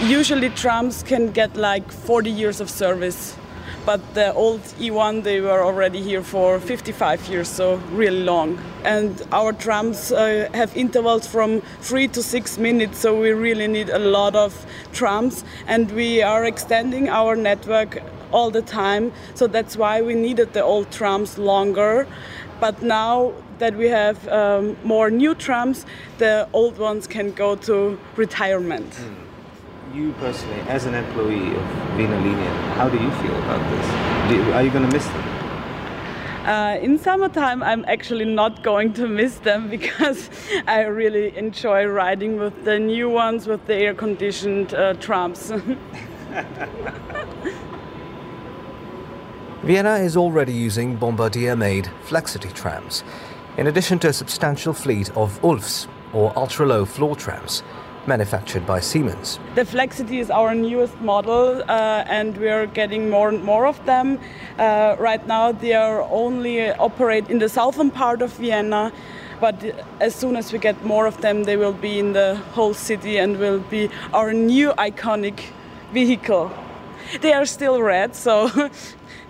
Usually 0.00 0.50
trams 0.50 1.02
can 1.02 1.32
get 1.32 1.56
like 1.56 1.90
40 1.90 2.30
years 2.30 2.60
of 2.60 2.70
service, 2.70 3.36
but 3.84 4.00
the 4.14 4.32
old 4.34 4.60
E1 4.78 5.22
they 5.22 5.40
were 5.40 5.62
already 5.62 6.02
here 6.02 6.22
for 6.22 6.60
55 6.60 7.28
years, 7.28 7.48
so 7.48 7.76
really 7.92 8.22
long. 8.22 8.58
And 8.84 9.20
our 9.32 9.52
trams 9.52 10.12
uh, 10.12 10.48
have 10.54 10.76
intervals 10.76 11.26
from 11.26 11.62
three 11.80 12.08
to 12.08 12.22
six 12.22 12.58
minutes, 12.58 12.98
so 12.98 13.18
we 13.18 13.30
really 13.30 13.66
need 13.66 13.88
a 13.90 13.98
lot 13.98 14.36
of 14.36 14.66
trams, 14.92 15.44
and 15.66 15.90
we 15.92 16.22
are 16.22 16.44
extending 16.44 17.08
our 17.08 17.34
network 17.34 18.02
all 18.30 18.50
the 18.50 18.62
time. 18.62 19.12
So 19.34 19.46
that's 19.46 19.76
why 19.76 20.02
we 20.02 20.14
needed 20.14 20.52
the 20.52 20.62
old 20.62 20.90
trams 20.90 21.38
longer. 21.38 22.06
But 22.60 22.82
now 22.82 23.32
that 23.58 23.76
we 23.76 23.88
have 23.88 24.26
um, 24.28 24.76
more 24.84 25.10
new 25.10 25.34
trams, 25.34 25.86
the 26.18 26.48
old 26.52 26.78
ones 26.78 27.06
can 27.06 27.32
go 27.32 27.56
to 27.56 27.98
retirement. 28.16 28.90
Mm. 28.90 29.14
You 29.94 30.12
personally, 30.12 30.60
as 30.68 30.84
an 30.84 30.94
employee 30.94 31.54
of 31.54 31.96
Wiener 31.96 32.20
Linien, 32.20 32.72
how 32.74 32.88
do 32.88 32.98
you 32.98 33.10
feel 33.22 33.36
about 33.44 33.62
this? 33.70 34.36
You, 34.36 34.52
are 34.52 34.62
you 34.62 34.70
going 34.70 34.86
to 34.86 34.92
miss 34.92 35.06
them? 35.06 35.38
Uh, 36.48 36.78
in 36.80 36.98
summertime, 36.98 37.62
I'm 37.62 37.84
actually 37.86 38.24
not 38.24 38.62
going 38.62 38.94
to 38.94 39.06
miss 39.06 39.36
them 39.38 39.68
because 39.76 40.30
I 40.66 40.82
really 40.82 41.36
enjoy 41.36 41.84
riding 41.84 42.38
with 42.38 42.64
the 42.64 42.78
new 42.78 43.10
ones 43.10 43.46
with 43.46 43.66
the 43.66 43.74
air 43.74 43.94
conditioned 43.94 44.72
uh, 44.74 44.94
trams. 44.94 45.52
Vienna 49.62 49.96
is 49.96 50.16
already 50.16 50.54
using 50.54 50.96
Bombardier 50.96 51.54
made 51.56 51.90
Flexity 52.06 52.50
trams, 52.54 53.02
in 53.58 53.66
addition 53.66 53.98
to 53.98 54.08
a 54.08 54.12
substantial 54.12 54.72
fleet 54.72 55.10
of 55.16 55.40
ULFs, 55.42 55.88
or 56.12 56.32
ultra 56.38 56.64
low 56.64 56.84
floor 56.84 57.16
trams, 57.16 57.64
manufactured 58.06 58.64
by 58.64 58.78
Siemens. 58.78 59.40
The 59.56 59.64
Flexity 59.64 60.20
is 60.20 60.30
our 60.30 60.54
newest 60.54 60.98
model, 61.00 61.64
uh, 61.68 62.04
and 62.06 62.36
we 62.38 62.48
are 62.48 62.66
getting 62.66 63.10
more 63.10 63.28
and 63.28 63.42
more 63.42 63.66
of 63.66 63.84
them. 63.84 64.20
Uh, 64.58 64.94
right 65.00 65.26
now, 65.26 65.50
they 65.50 65.74
are 65.74 66.02
only 66.02 66.70
operate 66.70 67.28
in 67.28 67.40
the 67.40 67.48
southern 67.48 67.90
part 67.90 68.22
of 68.22 68.32
Vienna. 68.34 68.92
But 69.40 69.56
as 70.00 70.14
soon 70.14 70.36
as 70.36 70.52
we 70.52 70.58
get 70.58 70.84
more 70.84 71.06
of 71.06 71.20
them, 71.20 71.44
they 71.44 71.56
will 71.56 71.72
be 71.72 71.98
in 71.98 72.12
the 72.12 72.36
whole 72.52 72.74
city 72.74 73.18
and 73.18 73.38
will 73.38 73.60
be 73.60 73.90
our 74.14 74.32
new 74.32 74.70
iconic 74.78 75.40
vehicle. 75.92 76.50
They 77.20 77.32
are 77.32 77.46
still 77.46 77.82
red, 77.82 78.14
so 78.14 78.50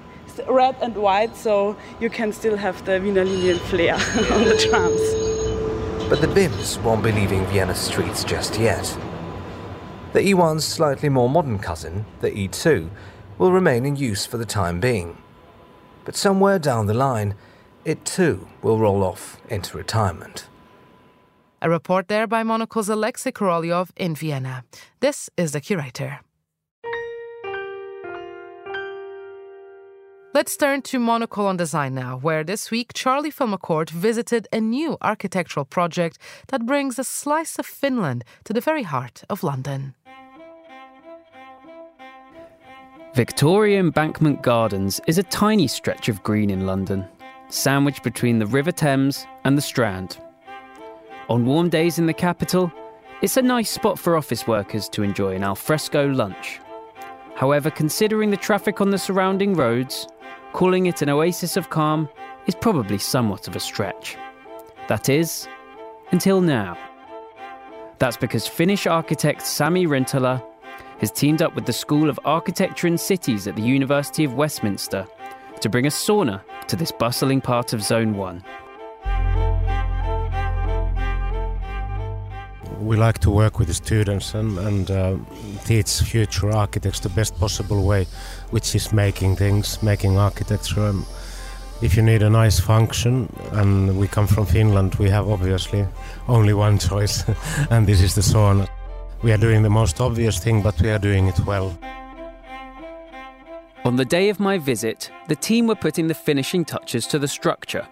red 0.48 0.76
and 0.80 0.96
white, 0.96 1.36
so 1.36 1.76
you 2.00 2.10
can 2.10 2.32
still 2.32 2.56
have 2.56 2.84
the 2.84 3.00
Wiener 3.00 3.24
Linien 3.24 3.58
flair 3.58 3.94
on 4.32 4.44
the 4.44 4.56
trams. 4.56 6.08
But 6.08 6.20
the 6.20 6.28
BIMs 6.28 6.82
won't 6.82 7.02
be 7.02 7.12
leaving 7.12 7.44
Vienna 7.46 7.74
streets 7.74 8.24
just 8.24 8.58
yet. 8.58 8.98
The 10.12 10.20
E1's 10.20 10.64
slightly 10.64 11.08
more 11.08 11.28
modern 11.28 11.58
cousin, 11.58 12.06
the 12.20 12.30
E2, 12.30 12.88
will 13.36 13.52
remain 13.52 13.84
in 13.84 13.96
use 13.96 14.24
for 14.24 14.38
the 14.38 14.46
time 14.46 14.80
being. 14.80 15.18
But 16.04 16.16
somewhere 16.16 16.58
down 16.58 16.86
the 16.86 16.94
line, 16.94 17.34
it 17.84 18.04
too 18.04 18.48
will 18.62 18.78
roll 18.78 19.04
off 19.04 19.40
into 19.48 19.76
retirement. 19.76 20.48
A 21.60 21.68
report 21.68 22.08
there 22.08 22.26
by 22.26 22.42
Monocle's 22.42 22.88
Alexei 22.88 23.32
Korolyov 23.32 23.90
in 23.96 24.14
Vienna. 24.14 24.64
This 25.00 25.28
is 25.36 25.52
the 25.52 25.60
curator. 25.60 26.20
Let's 30.34 30.58
turn 30.58 30.82
to 30.82 30.98
Monocle 30.98 31.46
on 31.46 31.56
Design 31.56 31.94
now, 31.94 32.18
where 32.18 32.44
this 32.44 32.70
week 32.70 32.92
Charlie 32.92 33.30
Filmer-Court 33.30 33.88
visited 33.88 34.46
a 34.52 34.60
new 34.60 34.98
architectural 35.00 35.64
project 35.64 36.18
that 36.48 36.66
brings 36.66 36.98
a 36.98 37.04
slice 37.04 37.58
of 37.58 37.64
Finland 37.64 38.24
to 38.44 38.52
the 38.52 38.60
very 38.60 38.82
heart 38.82 39.24
of 39.30 39.42
London. 39.42 39.94
Victoria 43.14 43.80
Embankment 43.80 44.42
Gardens 44.42 45.00
is 45.06 45.16
a 45.16 45.22
tiny 45.22 45.66
stretch 45.66 46.10
of 46.10 46.22
green 46.22 46.50
in 46.50 46.66
London, 46.66 47.06
sandwiched 47.48 48.02
between 48.02 48.38
the 48.38 48.46
River 48.46 48.70
Thames 48.70 49.26
and 49.44 49.56
the 49.56 49.62
Strand. 49.62 50.18
On 51.30 51.46
warm 51.46 51.70
days 51.70 51.98
in 51.98 52.04
the 52.04 52.12
capital, 52.12 52.70
it's 53.22 53.38
a 53.38 53.42
nice 53.42 53.70
spot 53.70 53.98
for 53.98 54.14
office 54.14 54.46
workers 54.46 54.90
to 54.90 55.02
enjoy 55.02 55.34
an 55.34 55.42
alfresco 55.42 56.06
lunch. 56.06 56.60
However, 57.34 57.70
considering 57.70 58.30
the 58.30 58.36
traffic 58.36 58.82
on 58.82 58.90
the 58.90 58.98
surrounding 58.98 59.54
roads, 59.54 60.06
calling 60.52 60.86
it 60.86 61.02
an 61.02 61.08
oasis 61.08 61.56
of 61.56 61.70
calm 61.70 62.08
is 62.46 62.54
probably 62.54 62.98
somewhat 62.98 63.48
of 63.48 63.56
a 63.56 63.60
stretch. 63.60 64.16
That 64.88 65.08
is, 65.08 65.46
until 66.10 66.40
now. 66.40 66.76
That's 67.98 68.16
because 68.16 68.46
Finnish 68.46 68.86
architect 68.86 69.46
Sami 69.46 69.86
Rintala 69.86 70.42
has 71.00 71.10
teamed 71.10 71.42
up 71.42 71.54
with 71.54 71.66
the 71.66 71.72
School 71.72 72.08
of 72.08 72.18
Architecture 72.24 72.86
and 72.86 72.98
Cities 72.98 73.46
at 73.46 73.56
the 73.56 73.62
University 73.62 74.24
of 74.24 74.34
Westminster 74.34 75.06
to 75.60 75.68
bring 75.68 75.86
a 75.86 75.90
sauna 75.90 76.42
to 76.68 76.76
this 76.76 76.92
bustling 76.92 77.40
part 77.40 77.72
of 77.72 77.82
Zone 77.82 78.16
1. 78.16 78.42
we 82.80 82.96
like 82.96 83.18
to 83.18 83.30
work 83.30 83.58
with 83.58 83.68
the 83.68 83.74
students 83.74 84.34
and, 84.34 84.56
and 84.58 84.90
uh, 84.90 85.16
teach 85.64 85.90
future 86.00 86.50
architects 86.50 87.00
the 87.00 87.08
best 87.10 87.38
possible 87.38 87.84
way, 87.84 88.06
which 88.50 88.74
is 88.74 88.92
making 88.92 89.36
things, 89.36 89.82
making 89.82 90.18
architecture. 90.18 90.86
And 90.86 91.04
if 91.82 91.96
you 91.96 92.02
need 92.02 92.22
a 92.22 92.30
nice 92.30 92.60
function, 92.60 93.28
and 93.52 93.98
we 93.98 94.08
come 94.08 94.26
from 94.26 94.46
Finland, 94.46 94.94
we 94.96 95.10
have 95.10 95.28
obviously 95.28 95.86
only 96.26 96.54
one 96.54 96.78
choice, 96.78 97.24
and 97.70 97.86
this 97.86 98.00
is 98.00 98.14
the 98.14 98.20
sauna. 98.20 98.68
We 99.22 99.32
are 99.32 99.38
doing 99.38 99.62
the 99.62 99.70
most 99.70 100.00
obvious 100.00 100.38
thing, 100.38 100.62
but 100.62 100.80
we 100.80 100.90
are 100.90 100.98
doing 100.98 101.28
it 101.28 101.38
well. 101.40 101.76
On 103.84 103.96
the 103.96 104.04
day 104.04 104.28
of 104.28 104.40
my 104.40 104.58
visit, 104.58 105.10
the 105.28 105.36
team 105.36 105.66
were 105.66 105.74
putting 105.74 106.08
the 106.08 106.14
finishing 106.14 106.64
touches 106.64 107.06
to 107.06 107.18
the 107.18 107.28
structure, 107.28 107.86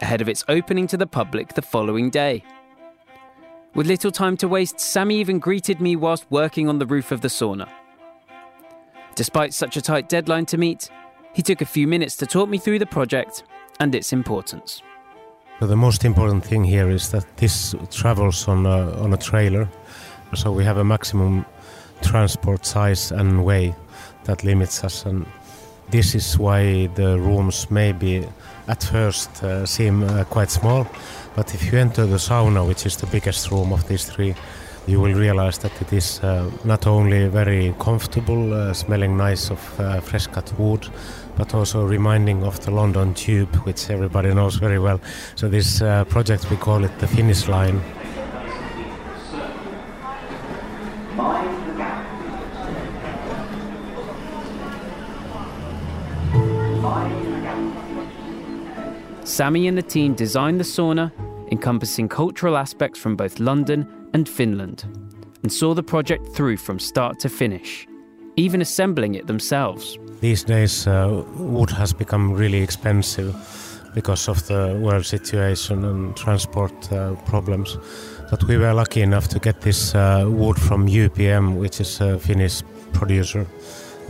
ahead 0.00 0.20
of 0.20 0.28
its 0.28 0.44
opening 0.48 0.86
to 0.88 0.96
the 0.96 1.06
public 1.06 1.54
the 1.54 1.62
following 1.62 2.10
day. 2.10 2.42
With 3.74 3.86
little 3.86 4.10
time 4.10 4.36
to 4.38 4.48
waste, 4.48 4.80
Sami 4.80 5.16
even 5.16 5.38
greeted 5.38 5.80
me 5.80 5.96
whilst 5.96 6.26
working 6.30 6.68
on 6.68 6.78
the 6.78 6.86
roof 6.86 7.12
of 7.12 7.20
the 7.20 7.28
sauna. 7.28 7.68
Despite 9.18 9.52
such 9.52 9.76
a 9.76 9.82
tight 9.82 10.08
deadline 10.08 10.46
to 10.46 10.56
meet, 10.56 10.90
he 11.34 11.42
took 11.42 11.60
a 11.60 11.64
few 11.64 11.88
minutes 11.88 12.16
to 12.18 12.26
talk 12.26 12.48
me 12.48 12.56
through 12.56 12.78
the 12.78 12.86
project 12.86 13.42
and 13.80 13.92
its 13.92 14.12
importance. 14.12 14.80
The 15.60 15.74
most 15.74 16.04
important 16.04 16.44
thing 16.44 16.62
here 16.62 16.88
is 16.88 17.10
that 17.10 17.26
this 17.36 17.74
travels 17.90 18.46
on 18.46 18.64
a, 18.64 18.92
on 19.02 19.12
a 19.12 19.16
trailer, 19.16 19.68
so 20.36 20.52
we 20.52 20.62
have 20.62 20.76
a 20.76 20.84
maximum 20.84 21.44
transport 22.00 22.64
size 22.64 23.10
and 23.10 23.44
weight 23.44 23.74
that 24.22 24.44
limits 24.44 24.84
us, 24.84 25.04
and 25.04 25.26
this 25.90 26.14
is 26.14 26.38
why 26.38 26.86
the 26.94 27.18
rooms 27.18 27.68
maybe 27.72 28.24
at 28.68 28.84
first 28.84 29.42
uh, 29.42 29.66
seem 29.66 30.04
uh, 30.04 30.22
quite 30.30 30.52
small, 30.52 30.86
but 31.34 31.52
if 31.56 31.72
you 31.72 31.78
enter 31.80 32.06
the 32.06 32.18
sauna, 32.18 32.64
which 32.64 32.86
is 32.86 32.96
the 32.98 33.06
biggest 33.06 33.50
room 33.50 33.72
of 33.72 33.88
these 33.88 34.04
three, 34.04 34.36
you 34.88 34.98
will 34.98 35.12
realize 35.12 35.58
that 35.58 35.82
it 35.82 35.92
is 35.92 36.18
uh, 36.20 36.50
not 36.64 36.86
only 36.86 37.28
very 37.28 37.74
comfortable, 37.78 38.54
uh, 38.54 38.72
smelling 38.72 39.18
nice 39.18 39.50
of 39.50 39.80
uh, 39.80 40.00
fresh 40.00 40.26
cut 40.26 40.50
wood, 40.58 40.88
but 41.36 41.54
also 41.54 41.84
reminding 41.84 42.42
of 42.42 42.58
the 42.64 42.70
London 42.70 43.12
Tube, 43.12 43.54
which 43.66 43.90
everybody 43.90 44.32
knows 44.32 44.56
very 44.56 44.78
well. 44.78 44.98
So 45.34 45.46
this 45.46 45.82
uh, 45.82 46.04
project 46.04 46.50
we 46.50 46.56
call 46.56 46.84
it 46.84 46.98
the 47.00 47.06
Finnish 47.06 47.48
Line. 47.48 47.82
Sami 59.24 59.68
and 59.68 59.76
the 59.76 59.82
team 59.82 60.14
designed 60.14 60.58
the 60.58 60.64
sauna, 60.64 61.12
encompassing 61.52 62.08
cultural 62.08 62.56
aspects 62.56 62.98
from 62.98 63.14
both 63.14 63.38
London 63.38 63.86
and 64.12 64.28
Finland, 64.28 64.84
and 65.42 65.52
saw 65.52 65.74
the 65.74 65.82
project 65.82 66.34
through 66.34 66.56
from 66.56 66.78
start 66.78 67.18
to 67.20 67.28
finish, 67.28 67.86
even 68.36 68.60
assembling 68.60 69.14
it 69.14 69.26
themselves. 69.26 69.98
These 70.20 70.44
days, 70.44 70.86
uh, 70.86 71.24
wood 71.36 71.70
has 71.70 71.92
become 71.92 72.34
really 72.34 72.62
expensive 72.62 73.34
because 73.94 74.28
of 74.28 74.46
the 74.46 74.78
world 74.80 75.04
situation 75.04 75.84
and 75.84 76.16
transport 76.16 76.92
uh, 76.92 77.14
problems. 77.24 77.78
But 78.30 78.44
we 78.44 78.58
were 78.58 78.74
lucky 78.74 79.02
enough 79.02 79.28
to 79.28 79.38
get 79.38 79.60
this 79.60 79.94
uh, 79.94 80.26
wood 80.28 80.58
from 80.58 80.86
UPM, 80.86 81.56
which 81.56 81.80
is 81.80 82.00
a 82.00 82.18
Finnish 82.18 82.62
producer, 82.92 83.46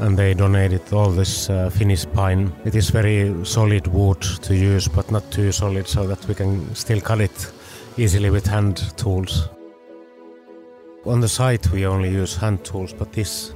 and 0.01 0.17
they 0.17 0.35
donated 0.35 0.93
all 0.93 1.11
this 1.11 1.49
uh, 1.51 1.71
Finnish 1.71 2.07
pine. 2.13 2.53
It 2.65 2.75
is 2.75 2.91
very 2.91 3.45
solid 3.45 3.87
wood 3.87 4.23
to 4.43 4.55
use, 4.55 4.89
but 4.89 5.11
not 5.11 5.31
too 5.31 5.53
solid, 5.53 5.87
so 5.87 6.07
that 6.07 6.27
we 6.27 6.35
can 6.35 6.75
still 6.75 7.01
cut 7.01 7.21
it 7.21 7.53
easily 7.97 8.31
with 8.31 8.47
hand 8.47 8.93
tools. 8.97 9.49
On 11.09 11.21
the 11.21 11.29
site, 11.29 11.73
we 11.73 11.87
only 11.87 12.11
use 12.11 12.37
hand 12.37 12.63
tools, 12.65 12.93
but 12.93 13.13
this 13.15 13.55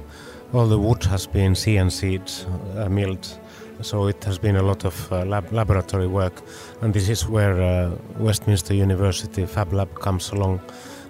all 0.53 0.65
the 0.65 0.79
wood 0.79 1.03
has 1.03 1.27
been 1.27 1.53
CNC'd, 1.53 2.47
uh, 2.79 2.89
milled, 2.89 3.27
so 3.81 4.07
it 4.07 4.23
has 4.23 4.39
been 4.39 4.55
a 4.55 4.63
lot 4.63 4.85
of 4.85 5.11
uh, 5.11 5.23
lab 5.25 5.51
laboratory 5.51 6.07
work, 6.07 6.41
and 6.81 6.95
this 6.95 7.09
is 7.09 7.27
where 7.27 7.61
uh, 7.61 7.91
Westminster 8.17 8.73
University 8.73 9.45
Fab 9.45 9.71
Lab 9.71 9.99
comes 9.99 10.31
along. 10.31 10.61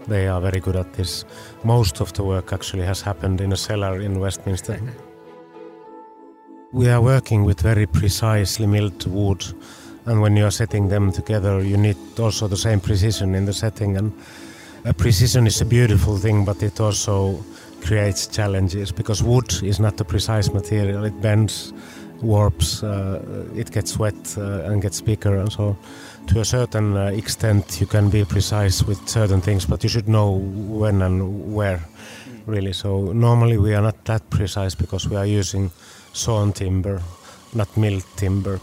They 0.08 0.28
are 0.28 0.42
very 0.42 0.60
good 0.60 0.76
at 0.76 0.92
this. 0.94 1.24
Most 1.64 2.02
of 2.02 2.12
the 2.12 2.24
work 2.26 2.52
actually 2.52 2.86
has 2.86 3.02
happened 3.02 3.40
in 3.40 3.54
a 3.54 3.58
cellar 3.58 4.02
in 4.02 4.20
Westminster. 4.20 4.78
We 6.74 6.90
are 6.90 7.02
working 7.02 7.46
with 7.46 7.62
very 7.62 7.86
precisely 7.86 8.68
milled 8.68 9.08
wood, 9.08 9.46
and 10.06 10.22
when 10.22 10.36
you 10.36 10.46
are 10.46 10.52
setting 10.52 10.90
them 10.90 11.14
together, 11.14 11.64
you 11.64 11.78
need 11.78 12.20
also 12.20 12.50
the 12.50 12.58
same 12.58 12.82
precision 12.82 13.34
in 13.34 13.46
the 13.46 13.54
setting. 13.54 13.96
And 13.96 14.12
precision 14.92 15.48
is 15.48 15.62
a 15.62 15.66
beautiful 15.66 16.18
thing, 16.18 16.44
but 16.44 16.62
it 16.62 16.82
also 16.82 17.44
creates 17.82 18.28
challenges 18.28 18.92
because 18.92 19.24
wood 19.24 19.64
is 19.64 19.80
not 19.80 20.00
a 20.02 20.04
precise 20.04 20.52
material. 20.52 21.06
It 21.06 21.22
bends, 21.22 21.72
warps, 22.22 22.84
uh, 22.84 23.46
it 23.56 23.72
gets 23.72 23.98
wet 23.98 24.38
uh, 24.38 24.72
and 24.72 24.82
gets 24.82 25.02
bigger. 25.02 25.38
And 25.38 25.52
so, 25.52 25.78
to 26.28 26.40
a 26.40 26.46
certain 26.46 26.98
uh, 26.98 27.06
extent, 27.08 27.80
you 27.80 27.88
can 27.88 28.10
be 28.10 28.26
precise 28.26 28.84
with 28.84 29.08
certain 29.08 29.42
things, 29.42 29.66
but 29.66 29.84
you 29.84 29.90
should 29.90 30.08
know 30.08 30.32
when 30.32 31.02
and 31.02 31.54
where, 31.54 31.82
really. 32.46 32.74
So, 32.74 33.14
normally 33.14 33.58
we 33.58 33.74
are 33.76 33.82
not 33.82 34.04
that 34.06 34.30
precise 34.30 34.76
because 34.76 35.08
we 35.08 35.16
are 35.16 35.26
using 35.26 35.72
sawn 36.14 36.54
timber, 36.54 37.02
not 37.54 37.76
milled 37.78 38.06
timber. 38.16 38.60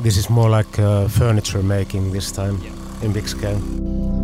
This 0.00 0.16
is 0.16 0.28
more 0.28 0.50
like 0.50 0.78
uh, 0.78 1.08
furniture 1.08 1.62
making 1.62 2.12
this 2.12 2.32
time 2.32 2.60
in 3.02 3.12
big 3.12 3.28
scale. 3.28 4.23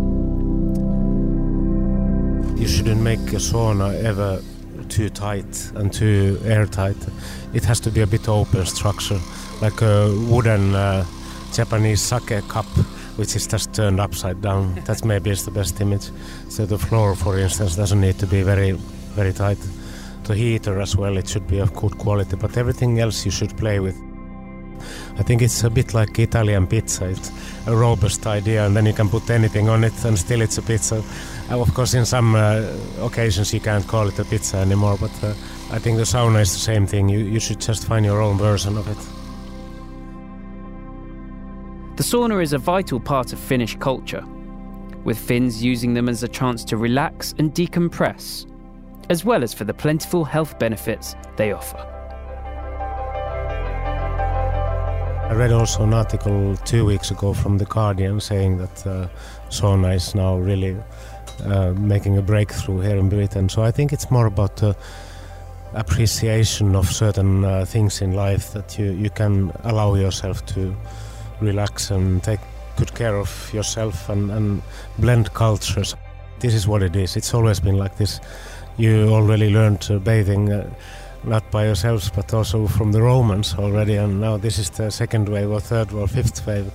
You 2.60 2.68
shouldn't 2.68 3.00
make 3.00 3.20
a 3.32 3.40
sauna 3.40 4.04
ever 4.04 4.42
too 4.90 5.08
tight 5.08 5.72
and 5.76 5.90
too 5.90 6.38
airtight. 6.44 6.98
It 7.54 7.64
has 7.64 7.80
to 7.80 7.90
be 7.90 8.02
a 8.02 8.06
bit 8.06 8.28
open 8.28 8.66
structure, 8.66 9.18
like 9.62 9.80
a 9.80 10.14
wooden 10.28 10.74
uh, 10.74 11.06
Japanese 11.54 12.02
sake 12.02 12.46
cup, 12.48 12.66
which 13.16 13.34
is 13.34 13.46
just 13.46 13.72
turned 13.72 13.98
upside 13.98 14.42
down. 14.42 14.74
That 14.84 15.02
maybe 15.06 15.30
is 15.30 15.46
the 15.46 15.50
best 15.50 15.80
image. 15.80 16.10
So 16.50 16.66
the 16.66 16.78
floor, 16.78 17.16
for 17.16 17.38
instance, 17.38 17.76
doesn't 17.76 18.00
need 18.00 18.18
to 18.18 18.26
be 18.26 18.42
very, 18.42 18.72
very 19.16 19.32
tight. 19.32 19.58
The 20.24 20.34
heater 20.34 20.82
as 20.82 20.94
well, 20.94 21.16
it 21.16 21.28
should 21.28 21.48
be 21.48 21.60
of 21.60 21.72
good 21.72 21.96
quality, 21.96 22.36
but 22.36 22.58
everything 22.58 23.00
else 23.00 23.24
you 23.24 23.30
should 23.30 23.56
play 23.56 23.80
with. 23.80 23.96
I 25.18 25.22
think 25.22 25.42
it's 25.42 25.64
a 25.64 25.70
bit 25.70 25.94
like 25.94 26.18
Italian 26.18 26.66
pizza. 26.66 27.06
It's 27.06 27.30
a 27.66 27.74
robust 27.74 28.26
idea, 28.26 28.66
and 28.66 28.76
then 28.76 28.86
you 28.86 28.92
can 28.92 29.08
put 29.08 29.30
anything 29.30 29.68
on 29.68 29.84
it, 29.84 30.04
and 30.04 30.18
still 30.18 30.42
it's 30.42 30.58
a 30.58 30.62
pizza. 30.62 31.02
Of 31.50 31.74
course, 31.74 31.94
in 31.94 32.06
some 32.06 32.36
uh, 32.36 32.62
occasions 33.00 33.52
you 33.52 33.60
can't 33.60 33.86
call 33.86 34.08
it 34.08 34.18
a 34.18 34.24
pizza 34.24 34.58
anymore, 34.58 34.96
but 35.00 35.12
uh, 35.22 35.34
I 35.70 35.78
think 35.78 35.98
the 35.98 36.04
sauna 36.04 36.40
is 36.40 36.52
the 36.52 36.60
same 36.60 36.86
thing. 36.86 37.08
You, 37.08 37.18
you 37.18 37.40
should 37.40 37.60
just 37.60 37.86
find 37.86 38.04
your 38.06 38.22
own 38.22 38.38
version 38.38 38.78
of 38.78 38.86
it. 38.88 38.96
The 41.96 42.04
sauna 42.04 42.42
is 42.42 42.52
a 42.52 42.58
vital 42.58 43.00
part 43.00 43.32
of 43.32 43.38
Finnish 43.38 43.76
culture, 43.76 44.24
with 45.04 45.18
Finns 45.18 45.62
using 45.62 45.92
them 45.92 46.08
as 46.08 46.22
a 46.22 46.28
chance 46.28 46.64
to 46.64 46.76
relax 46.76 47.34
and 47.38 47.52
decompress, 47.52 48.46
as 49.10 49.24
well 49.24 49.42
as 49.42 49.52
for 49.52 49.64
the 49.64 49.74
plentiful 49.74 50.24
health 50.24 50.58
benefits 50.58 51.14
they 51.36 51.52
offer. 51.52 51.86
I 55.30 55.34
read 55.34 55.52
also 55.52 55.84
an 55.84 55.94
article 55.94 56.56
two 56.64 56.84
weeks 56.84 57.10
ago 57.10 57.34
from 57.34 57.58
The 57.58 57.64
Guardian 57.64 58.18
saying 58.18 58.58
that 58.58 58.86
uh, 58.86 59.08
sauna 59.48 59.94
is 59.94 60.14
now 60.14 60.36
really 60.36 60.76
uh, 61.40 61.72
making 61.76 62.18
a 62.18 62.22
breakthrough 62.22 62.80
here 62.80 62.96
in 62.96 63.08
Britain. 63.08 63.48
So 63.48 63.62
I 63.62 63.70
think 63.70 63.92
it's 63.92 64.10
more 64.10 64.26
about 64.26 64.56
the 64.56 64.76
appreciation 65.74 66.74
of 66.74 66.90
certain 66.90 67.44
uh, 67.44 67.64
things 67.64 68.00
in 68.00 68.12
life 68.12 68.52
that 68.52 68.78
you, 68.78 68.92
you 68.92 69.10
can 69.10 69.52
allow 69.64 69.94
yourself 69.94 70.44
to 70.46 70.74
relax 71.40 71.90
and 71.90 72.22
take 72.22 72.40
good 72.76 72.94
care 72.94 73.16
of 73.16 73.50
yourself 73.52 74.08
and, 74.08 74.30
and 74.30 74.62
blend 74.98 75.32
cultures. 75.34 75.94
This 76.40 76.54
is 76.54 76.66
what 76.66 76.82
it 76.82 76.96
is. 76.96 77.16
It's 77.16 77.34
always 77.34 77.60
been 77.60 77.76
like 77.76 77.96
this. 77.96 78.20
You 78.76 79.08
already 79.08 79.50
learned 79.50 79.86
uh, 79.90 79.98
bathing 79.98 80.52
uh, 80.52 80.68
not 81.24 81.50
by 81.50 81.66
yourselves 81.66 82.10
but 82.14 82.32
also 82.32 82.66
from 82.66 82.92
the 82.92 83.02
Romans 83.02 83.54
already, 83.58 83.96
and 83.96 84.20
now 84.20 84.38
this 84.38 84.58
is 84.58 84.70
the 84.70 84.90
second 84.90 85.28
wave 85.28 85.50
or 85.50 85.60
third 85.60 85.92
or 85.92 86.08
fifth 86.08 86.46
wave. 86.46 86.70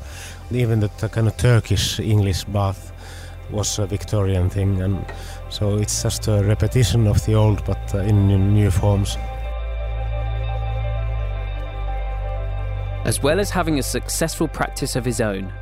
Even 0.52 0.80
the, 0.80 0.90
the 1.00 1.10
kind 1.10 1.28
of 1.28 1.36
Turkish 1.38 2.00
English 2.00 2.44
bath 2.44 2.92
was 3.52 3.80
a 3.80 3.86
Victorian 3.86 4.50
thing, 4.50 4.82
and 4.82 5.06
so 5.50 5.78
it's 5.78 6.02
just 6.04 6.28
a 6.28 6.44
repetition 6.44 7.08
of 7.08 7.24
the 7.26 7.34
old 7.34 7.64
but 7.66 7.94
uh, 7.94 8.00
in, 8.00 8.54
new 8.54 8.72
forms. 8.72 9.18
As 13.06 13.22
well 13.22 13.40
as 13.40 13.52
having 13.52 13.78
a 13.78 13.84
successful 13.84 14.48
practice 14.48 14.96
of 14.96 15.06
his 15.06 15.22
own, 15.22 15.54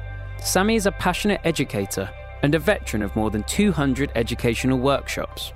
Sami 0.41 0.75
is 0.75 0.85
a 0.85 0.91
passionate 0.93 1.41
educator 1.43 2.09
and 2.41 2.55
a 2.55 2.59
veteran 2.59 3.03
of 3.03 3.15
more 3.15 3.29
than 3.31 3.43
200 3.43 4.11
educational 4.15 4.79
workshops. 4.79 5.53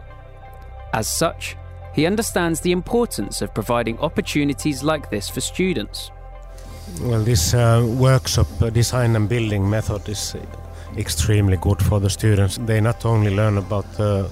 As 0.93 1.07
such, 1.07 1.55
he 1.93 2.05
understands 2.05 2.61
the 2.61 2.71
importance 2.71 3.41
of 3.41 3.53
providing 3.53 3.97
opportunities 3.99 4.84
like 4.84 5.09
this 5.09 5.30
for 5.30 5.41
students. 5.41 6.11
Well, 7.01 7.23
this 7.23 7.53
uh, 7.53 7.86
workshop 7.97 8.47
uh, 8.61 8.69
design 8.69 9.15
and 9.15 9.28
building 9.28 9.69
method 9.69 10.07
is 10.07 10.36
extremely 10.97 11.57
good 11.57 11.81
for 11.81 11.99
the 11.99 12.09
students. 12.09 12.57
They 12.57 12.81
not 12.81 13.05
only 13.05 13.35
learn 13.35 13.57
about 13.57 13.85
the 13.93 14.29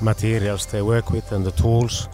materials 0.00 0.66
they 0.66 0.82
work 0.82 1.10
with 1.10 1.32
and 1.32 1.44
the 1.44 1.52
tools, 1.52 2.08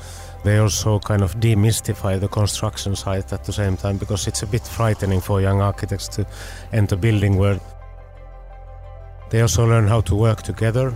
they 0.45 0.59
also 0.59 0.99
kind 0.99 1.23
of 1.23 1.37
demystify 1.41 2.21
the 2.21 2.29
construction 2.29 2.95
site 2.97 3.33
at 3.33 3.45
the 3.45 3.53
same 3.53 3.77
time 3.77 3.97
because 3.97 4.27
it's 4.27 4.43
a 4.43 4.47
bit 4.47 4.63
frightening 4.63 5.21
for 5.21 5.41
young 5.41 5.63
architects 5.63 6.07
to 6.09 6.27
enter 6.73 6.97
building 6.97 7.37
world. 7.37 7.61
They 9.31 9.41
also 9.41 9.67
learn 9.67 9.89
how 9.89 10.03
to 10.03 10.15
work 10.15 10.43
together, 10.43 10.95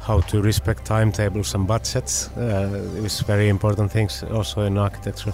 how 0.00 0.20
to 0.20 0.42
respect 0.42 0.84
timetables 0.84 1.54
and 1.54 1.66
budgets. 1.68 2.28
Uh, 2.36 2.90
it's 2.96 3.20
very 3.20 3.48
important 3.48 3.92
things 3.92 4.24
also 4.24 4.62
in 4.62 4.76
architecture. 4.76 5.32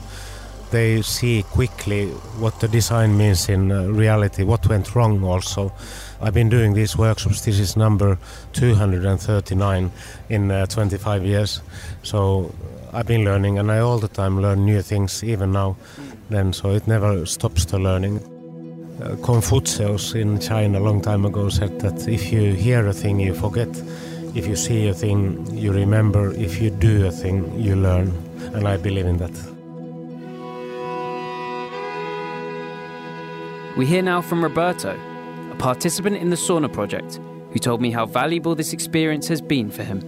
They 0.71 1.01
see 1.03 1.43
quickly 1.45 2.09
what 2.39 2.61
the 2.61 2.69
design 2.69 3.17
means 3.17 3.49
in 3.49 3.73
uh, 3.73 3.85
reality, 3.85 4.43
what 4.43 4.69
went 4.69 4.95
wrong 4.95 5.25
also. 5.25 5.73
I've 6.21 6.35
been 6.35 6.49
doing 6.49 6.75
these 6.75 6.97
workshops. 6.97 7.43
This 7.45 7.59
is 7.59 7.77
number 7.77 8.19
239 8.55 9.91
in 10.29 10.51
uh, 10.51 10.67
25 10.67 11.25
years. 11.25 11.61
So 12.03 12.55
I've 12.93 13.07
been 13.07 13.25
learning, 13.25 13.59
and 13.59 13.71
I 13.71 13.81
all 13.81 13.99
the 13.99 14.09
time 14.09 14.41
learn 14.41 14.65
new 14.65 14.83
things, 14.83 15.23
even 15.23 15.53
now. 15.53 15.77
Then, 16.31 16.53
so 16.53 16.71
it 16.71 16.87
never 16.87 17.27
stops 17.27 17.67
the 17.67 17.79
learning. 17.79 18.21
Uh, 19.03 19.17
Confucius 19.23 20.15
in 20.15 20.41
China 20.41 20.79
a 20.79 20.81
long 20.81 21.03
time 21.03 21.27
ago 21.27 21.51
said 21.51 21.79
that 21.81 22.09
if 22.09 22.33
you 22.33 22.55
hear 22.55 22.87
a 22.87 22.93
thing, 22.95 23.21
you 23.21 23.35
forget. 23.35 23.69
If 24.35 24.47
you 24.47 24.57
see 24.57 24.89
a 24.89 24.95
thing, 24.95 25.47
you 25.55 25.73
remember. 25.73 26.33
If 26.33 26.61
you 26.63 26.71
do 26.71 27.07
a 27.07 27.11
thing, 27.11 27.59
you 27.61 27.77
learn. 27.77 28.13
And 28.55 28.67
I 28.67 28.79
believe 28.79 29.07
in 29.07 29.19
that. 29.19 29.33
We 33.77 33.85
hear 33.85 34.01
now 34.01 34.23
from 34.23 34.43
Roberto, 34.43 34.99
a 35.57 35.63
participant 35.63 36.17
in 36.17 36.31
the 36.31 36.37
sauna 36.37 36.73
project, 36.73 37.21
who 37.53 37.59
told 37.59 37.81
me 37.81 37.91
how 37.91 38.07
valuable 38.07 38.55
this 38.55 38.73
experience 38.73 39.29
has 39.29 39.41
been 39.41 39.71
for 39.71 39.85
him. 39.85 40.01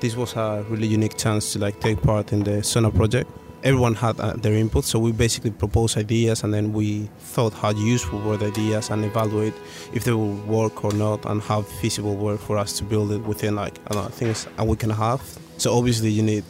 This 0.00 0.14
was 0.16 0.36
a 0.36 0.64
really 0.68 0.86
unique 0.86 1.16
chance 1.16 1.52
to 1.52 1.58
like 1.58 1.80
take 1.80 2.02
part 2.02 2.32
in 2.32 2.44
the 2.44 2.62
sauna 2.62 2.94
project. 2.94 3.30
Everyone 3.64 3.94
had 3.94 4.20
uh, 4.20 4.34
their 4.34 4.52
input, 4.52 4.84
so 4.84 4.98
we 4.98 5.12
basically 5.12 5.50
proposed 5.50 5.96
ideas, 5.96 6.44
and 6.44 6.52
then 6.52 6.72
we 6.72 7.08
thought 7.18 7.52
how 7.54 7.70
useful 7.70 8.20
were 8.20 8.36
the 8.36 8.46
ideas 8.46 8.90
and 8.90 9.04
evaluate 9.04 9.54
if 9.92 10.04
they 10.04 10.12
would 10.12 10.46
work 10.46 10.84
or 10.84 10.92
not, 10.92 11.24
and 11.24 11.40
how 11.42 11.62
feasible 11.62 12.14
were 12.14 12.36
for 12.36 12.58
us 12.58 12.78
to 12.78 12.84
build 12.84 13.10
it 13.10 13.22
within 13.22 13.56
like 13.56 13.78
I 13.86 13.94
don't 13.94 14.02
know, 14.02 14.08
I 14.08 14.12
think 14.12 14.30
it's 14.32 14.46
a 14.58 14.64
week 14.64 14.82
and 14.82 14.92
a 14.92 14.94
half. 14.94 15.38
So 15.56 15.76
obviously 15.76 16.10
you 16.10 16.22
need 16.22 16.44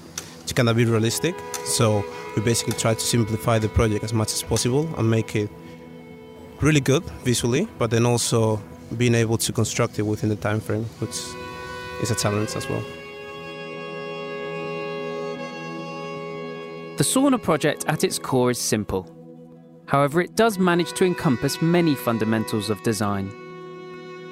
to 0.47 0.55
kind 0.55 0.69
of 0.69 0.77
be 0.77 0.85
realistic. 0.85 1.35
So 1.65 2.05
we 2.37 2.43
basically 2.43 2.75
tried 2.75 2.99
to 2.99 3.05
simplify 3.05 3.59
the 3.59 3.69
project 3.69 4.05
as 4.05 4.13
much 4.13 4.33
as 4.33 4.43
possible 4.43 4.89
and 4.99 5.11
make 5.11 5.35
it 5.35 5.51
really 6.61 6.81
good 6.81 7.03
visually, 7.25 7.67
but 7.79 7.91
then 7.91 8.07
also 8.07 8.63
being 8.97 9.15
able 9.15 9.39
to 9.39 9.53
construct 9.53 9.99
it 9.99 10.03
within 10.03 10.29
the 10.29 10.37
time 10.37 10.61
frame, 10.61 10.85
which 11.01 11.17
is 12.03 12.11
a 12.11 12.15
challenge 12.15 12.55
as 12.55 12.69
well. 12.69 12.83
The 16.99 17.05
sauna 17.05 17.43
project 17.43 17.85
at 17.89 18.05
its 18.05 18.19
core 18.19 18.51
is 18.51 18.59
simple. 18.59 19.11
However, 19.87 20.21
it 20.21 20.35
does 20.35 20.59
manage 20.59 20.93
to 20.95 21.05
encompass 21.05 21.61
many 21.63 21.95
fundamentals 21.95 22.71
of 22.71 22.83
design. 22.83 23.31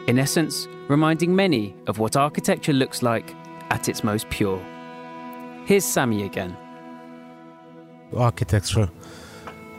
In 0.09 0.19
essence, 0.19 0.69
reminding 0.89 1.35
many 1.35 1.75
of 1.87 1.99
what 1.99 2.17
architecture 2.17 2.73
looks 2.73 3.03
like 3.03 3.35
at 3.71 3.89
its 3.89 4.05
most 4.05 4.29
pure. 4.31 4.61
Here's 5.67 5.85
Sami 5.85 6.25
again. 6.25 6.57
Architecture, 8.17 8.89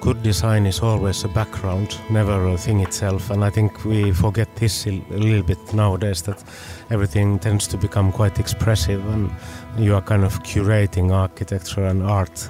good 0.01 0.21
design 0.23 0.65
is 0.65 0.81
always 0.81 1.23
a 1.23 1.27
background, 1.27 1.97
never 2.09 2.47
a 2.47 2.57
thing 2.57 2.81
itself. 2.81 3.29
And 3.29 3.43
I 3.43 3.49
think 3.49 3.85
we 3.85 4.11
forget 4.11 4.55
this 4.55 4.85
a 4.85 4.91
little 5.09 5.43
bit 5.43 5.73
nowadays 5.73 6.21
that 6.23 6.43
everything 6.89 7.39
tends 7.39 7.67
to 7.67 7.77
become 7.77 8.11
quite 8.11 8.39
expressive 8.39 9.05
and 9.09 9.31
you 9.77 9.95
are 9.95 10.01
kind 10.01 10.23
of 10.23 10.43
curating 10.43 11.11
architecture 11.11 11.85
and 11.85 12.03
art. 12.03 12.49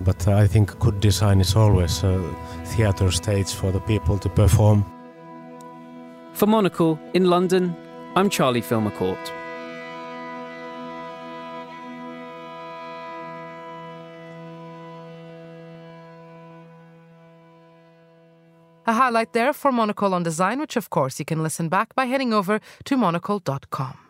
But 0.00 0.28
I 0.28 0.46
think 0.46 0.78
good 0.78 1.00
design 1.00 1.40
is 1.40 1.56
always 1.56 2.02
a 2.04 2.18
theatre 2.64 3.10
stage 3.10 3.52
for 3.52 3.70
the 3.72 3.80
people 3.80 4.18
to 4.18 4.28
perform. 4.28 4.84
For 6.32 6.46
Monocle 6.46 6.98
in 7.14 7.24
London, 7.24 7.74
I'm 8.16 8.30
Charlie 8.30 8.62
Filmer-Court. 8.62 9.32
A 18.90 18.94
highlight 18.94 19.34
there 19.34 19.52
for 19.52 19.70
Monocle 19.70 20.14
on 20.14 20.24
Design, 20.24 20.58
which 20.58 20.76
of 20.76 20.90
course 20.90 21.20
you 21.20 21.24
can 21.24 21.44
listen 21.44 21.68
back 21.68 21.94
by 21.94 22.06
heading 22.06 22.32
over 22.32 22.60
to 22.86 22.96
monocle.com. 22.96 24.09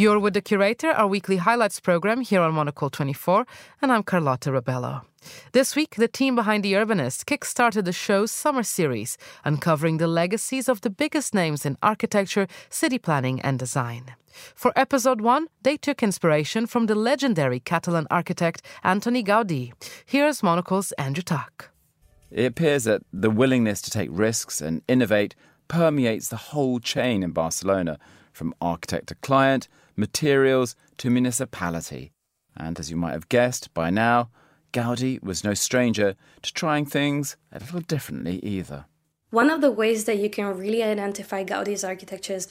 You're 0.00 0.18
with 0.18 0.32
the 0.32 0.40
curator, 0.40 0.92
our 0.92 1.06
weekly 1.06 1.36
highlights 1.36 1.78
program 1.78 2.22
here 2.22 2.40
on 2.40 2.54
Monocle 2.54 2.88
24, 2.88 3.46
and 3.82 3.92
I'm 3.92 4.02
Carlota 4.02 4.50
Rebelo. 4.50 5.02
This 5.52 5.76
week, 5.76 5.96
the 5.96 6.08
team 6.08 6.34
behind 6.34 6.64
The 6.64 6.72
Urbanist 6.72 7.26
kickstarted 7.26 7.84
the 7.84 7.92
show's 7.92 8.32
summer 8.32 8.62
series, 8.62 9.18
uncovering 9.44 9.98
the 9.98 10.06
legacies 10.06 10.70
of 10.70 10.80
the 10.80 10.88
biggest 10.88 11.34
names 11.34 11.66
in 11.66 11.76
architecture, 11.82 12.46
city 12.70 12.98
planning, 12.98 13.42
and 13.42 13.58
design. 13.58 14.14
For 14.54 14.72
episode 14.74 15.20
one, 15.20 15.48
they 15.64 15.76
took 15.76 16.02
inspiration 16.02 16.64
from 16.66 16.86
the 16.86 16.94
legendary 16.94 17.60
Catalan 17.60 18.06
architect 18.10 18.62
Antoni 18.82 19.22
Gaudí. 19.22 19.74
Here's 20.06 20.42
Monocle's 20.42 20.92
Andrew 20.92 21.22
Tuck. 21.22 21.68
It 22.30 22.46
appears 22.46 22.84
that 22.84 23.02
the 23.12 23.28
willingness 23.28 23.82
to 23.82 23.90
take 23.90 24.08
risks 24.10 24.62
and 24.62 24.80
innovate 24.88 25.34
permeates 25.68 26.28
the 26.28 26.54
whole 26.54 26.80
chain 26.80 27.22
in 27.22 27.32
Barcelona, 27.32 27.98
from 28.32 28.54
architect 28.62 29.08
to 29.08 29.14
client, 29.16 29.68
materials 30.00 30.74
to 30.98 31.10
municipality. 31.10 32.12
And 32.56 32.80
as 32.80 32.90
you 32.90 32.96
might 32.96 33.12
have 33.12 33.28
guessed 33.28 33.72
by 33.74 33.90
now, 33.90 34.30
Gaudi 34.72 35.22
was 35.22 35.44
no 35.44 35.54
stranger 35.54 36.16
to 36.42 36.52
trying 36.52 36.86
things 36.86 37.36
a 37.52 37.58
little 37.58 37.80
differently 37.80 38.38
either. 38.38 38.86
One 39.30 39.50
of 39.50 39.60
the 39.60 39.70
ways 39.70 40.04
that 40.06 40.18
you 40.18 40.28
can 40.28 40.46
really 40.56 40.82
identify 40.82 41.44
Gaudi's 41.44 41.84
architecture 41.84 42.34
is 42.34 42.48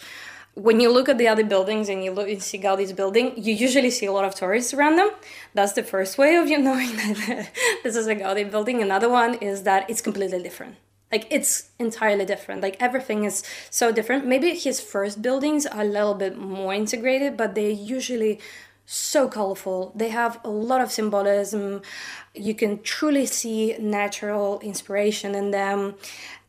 when 0.53 0.79
you 0.79 0.91
look 0.91 1.09
at 1.09 1.17
the 1.17 1.27
other 1.27 1.43
buildings 1.43 1.89
and 1.89 2.03
you 2.03 2.11
look 2.11 2.27
and 2.29 2.41
see 2.41 2.57
Gaudi's 2.57 2.93
building, 2.93 3.33
you 3.37 3.53
usually 3.53 3.91
see 3.91 4.05
a 4.05 4.11
lot 4.11 4.25
of 4.25 4.35
tourists 4.35 4.73
around 4.73 4.95
them. 4.97 5.11
That's 5.53 5.73
the 5.73 5.83
first 5.83 6.17
way 6.17 6.35
of 6.35 6.47
you 6.47 6.57
knowing 6.67 6.95
that 6.95 7.49
this 7.83 7.95
is 7.95 8.07
a 8.07 8.15
Gaudi 8.15 8.49
building. 8.49 8.81
Another 8.81 9.09
one 9.09 9.35
is 9.35 9.63
that 9.63 9.89
it's 9.89 10.01
completely 10.01 10.41
different. 10.41 10.75
Like 11.11 11.27
it's 11.31 11.69
entirely 11.79 12.25
different. 12.25 12.61
Like 12.61 12.77
everything 12.79 13.23
is 13.23 13.43
so 13.69 13.91
different. 13.91 14.27
Maybe 14.27 14.53
his 14.55 14.79
first 14.79 15.21
buildings 15.21 15.65
are 15.65 15.81
a 15.81 15.85
little 15.85 16.13
bit 16.13 16.37
more 16.37 16.73
integrated, 16.73 17.35
but 17.35 17.55
they're 17.55 17.69
usually 17.69 18.39
so 18.85 19.27
colorful. 19.27 19.91
They 19.95 20.09
have 20.09 20.39
a 20.43 20.49
lot 20.49 20.81
of 20.81 20.91
symbolism. 20.91 21.81
You 22.33 22.55
can 22.55 22.81
truly 22.81 23.27
see 23.27 23.75
natural 23.79 24.59
inspiration 24.61 25.35
in 25.35 25.51
them. 25.51 25.95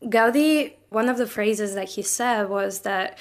Gaudi, 0.02 0.74
one 0.88 1.08
of 1.08 1.18
the 1.18 1.26
phrases 1.26 1.74
that 1.74 1.90
he 1.90 2.02
said 2.02 2.48
was 2.48 2.80
that 2.80 3.18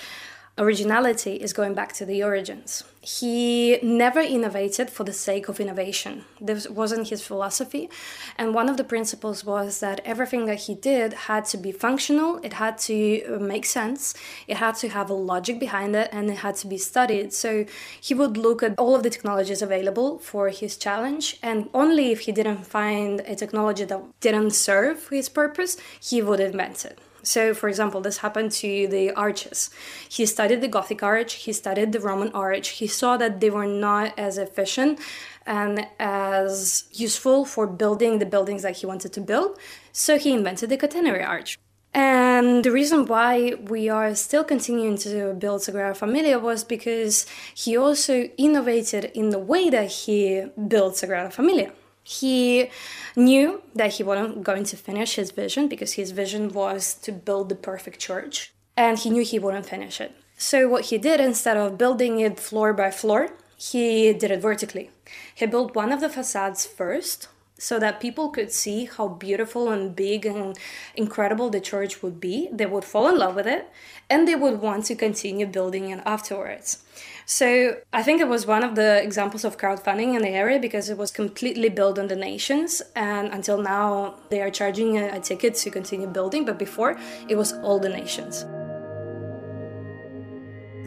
originality 0.59 1.35
is 1.35 1.53
going 1.53 1.73
back 1.73 1.93
to 1.93 2.05
the 2.05 2.21
origins. 2.21 2.83
He 3.01 3.79
never 3.81 4.19
innovated 4.19 4.89
for 4.89 5.05
the 5.05 5.13
sake 5.13 5.47
of 5.47 5.59
innovation. 5.59 6.25
This 6.41 6.69
wasn't 6.69 7.07
his 7.07 7.21
philosophy. 7.25 7.89
And 8.37 8.53
one 8.53 8.67
of 8.67 8.75
the 8.75 8.83
principles 8.83 9.45
was 9.45 9.79
that 9.79 10.01
everything 10.03 10.45
that 10.47 10.59
he 10.65 10.75
did 10.75 11.13
had 11.13 11.45
to 11.45 11.57
be 11.57 11.71
functional, 11.71 12.39
it 12.43 12.53
had 12.53 12.77
to 12.89 13.23
uh, 13.23 13.39
make 13.39 13.65
sense, 13.65 14.13
it 14.47 14.57
had 14.57 14.75
to 14.75 14.89
have 14.89 15.09
a 15.09 15.13
logic 15.13 15.59
behind 15.59 15.95
it, 15.95 16.09
and 16.11 16.29
it 16.29 16.39
had 16.39 16.55
to 16.57 16.67
be 16.67 16.77
studied. 16.77 17.31
So 17.33 17.65
he 18.01 18.13
would 18.13 18.35
look 18.35 18.61
at 18.61 18.77
all 18.77 18.95
of 18.95 19.03
the 19.03 19.09
technologies 19.09 19.61
available 19.61 20.19
for 20.19 20.49
his 20.49 20.75
challenge, 20.75 21.37
and 21.41 21.69
only 21.73 22.11
if 22.11 22.21
he 22.21 22.33
didn't 22.33 22.67
find 22.67 23.21
a 23.21 23.35
technology 23.35 23.85
that 23.85 24.01
didn't 24.19 24.51
serve 24.51 25.07
his 25.07 25.29
purpose, 25.29 25.77
he 26.01 26.21
would 26.21 26.41
invent 26.41 26.83
it. 26.83 26.99
So, 27.33 27.53
for 27.53 27.69
example, 27.69 28.01
this 28.01 28.17
happened 28.25 28.51
to 28.63 28.87
the 28.87 29.11
arches. 29.11 29.69
He 30.17 30.25
studied 30.25 30.61
the 30.61 30.67
Gothic 30.67 31.03
arch, 31.03 31.33
he 31.45 31.53
studied 31.53 31.91
the 31.91 31.99
Roman 31.99 32.31
arch. 32.31 32.67
He 32.81 32.87
saw 32.87 33.17
that 33.17 33.39
they 33.39 33.51
were 33.51 33.71
not 33.87 34.17
as 34.17 34.39
efficient 34.39 34.99
and 35.45 35.85
as 35.99 36.85
useful 36.91 37.45
for 37.45 37.67
building 37.67 38.17
the 38.17 38.25
buildings 38.25 38.63
that 38.63 38.77
he 38.77 38.87
wanted 38.87 39.13
to 39.13 39.21
build. 39.21 39.59
So, 39.91 40.17
he 40.17 40.33
invented 40.33 40.69
the 40.71 40.77
catenary 40.77 41.23
arch. 41.35 41.59
And 41.93 42.63
the 42.65 42.71
reason 42.71 43.05
why 43.05 43.53
we 43.73 43.89
are 43.89 44.15
still 44.15 44.43
continuing 44.43 44.97
to 45.05 45.33
build 45.33 45.61
Sagrada 45.61 45.95
Familia 45.95 46.39
was 46.39 46.63
because 46.63 47.27
he 47.53 47.77
also 47.77 48.15
innovated 48.37 49.05
in 49.13 49.29
the 49.29 49.39
way 49.51 49.69
that 49.69 49.89
he 50.01 50.45
built 50.67 50.95
Sagrada 50.95 51.31
Familia. 51.31 51.71
He 52.09 52.71
knew 53.15 53.61
that 53.75 53.93
he 53.93 54.03
wasn't 54.03 54.43
going 54.43 54.63
to 54.63 54.75
finish 54.75 55.13
his 55.13 55.29
vision 55.29 55.67
because 55.67 55.93
his 55.93 56.09
vision 56.09 56.49
was 56.49 56.95
to 57.05 57.11
build 57.11 57.49
the 57.49 57.55
perfect 57.71 57.99
church, 57.99 58.51
and 58.75 58.97
he 58.97 59.11
knew 59.11 59.23
he 59.23 59.37
wouldn't 59.37 59.67
finish 59.67 60.01
it. 60.01 60.11
So, 60.35 60.67
what 60.67 60.85
he 60.85 60.97
did 60.97 61.19
instead 61.19 61.55
of 61.55 61.77
building 61.77 62.19
it 62.19 62.39
floor 62.39 62.73
by 62.73 62.89
floor, 62.89 63.29
he 63.57 64.11
did 64.13 64.31
it 64.31 64.41
vertically. 64.41 64.89
He 65.35 65.45
built 65.45 65.75
one 65.75 65.91
of 65.91 66.01
the 66.01 66.09
facades 66.09 66.65
first 66.65 67.27
so 67.59 67.77
that 67.77 67.99
people 67.99 68.29
could 68.29 68.51
see 68.51 68.85
how 68.85 69.07
beautiful 69.07 69.69
and 69.69 69.95
big 69.95 70.25
and 70.25 70.57
incredible 70.95 71.51
the 71.51 71.61
church 71.61 72.01
would 72.01 72.19
be. 72.19 72.49
They 72.51 72.65
would 72.65 72.85
fall 72.85 73.07
in 73.09 73.19
love 73.19 73.35
with 73.35 73.45
it 73.45 73.69
and 74.09 74.27
they 74.27 74.35
would 74.35 74.61
want 74.61 74.85
to 74.85 74.95
continue 74.95 75.45
building 75.45 75.89
it 75.89 76.01
afterwards. 76.05 76.83
So 77.29 77.75
I 77.93 78.01
think 78.01 78.21
it 78.21 78.27
was 78.27 78.47
one 78.47 78.63
of 78.63 78.73
the 78.73 79.03
examples 79.03 79.43
of 79.45 79.55
crowdfunding 79.55 80.15
in 80.15 80.23
the 80.23 80.29
area 80.29 80.57
because 80.57 80.89
it 80.89 80.97
was 80.97 81.11
completely 81.11 81.69
built 81.69 81.99
on 81.99 82.07
donations, 82.07 82.81
and 82.95 83.27
until 83.31 83.61
now 83.61 84.15
they 84.31 84.41
are 84.41 84.49
charging 84.49 84.97
a, 84.97 85.19
ticket 85.19 85.53
to 85.53 85.69
continue 85.69 86.07
building. 86.07 86.43
But 86.43 86.57
before 86.57 86.97
it 87.27 87.35
was 87.35 87.53
all 87.61 87.79
donations. 87.79 88.41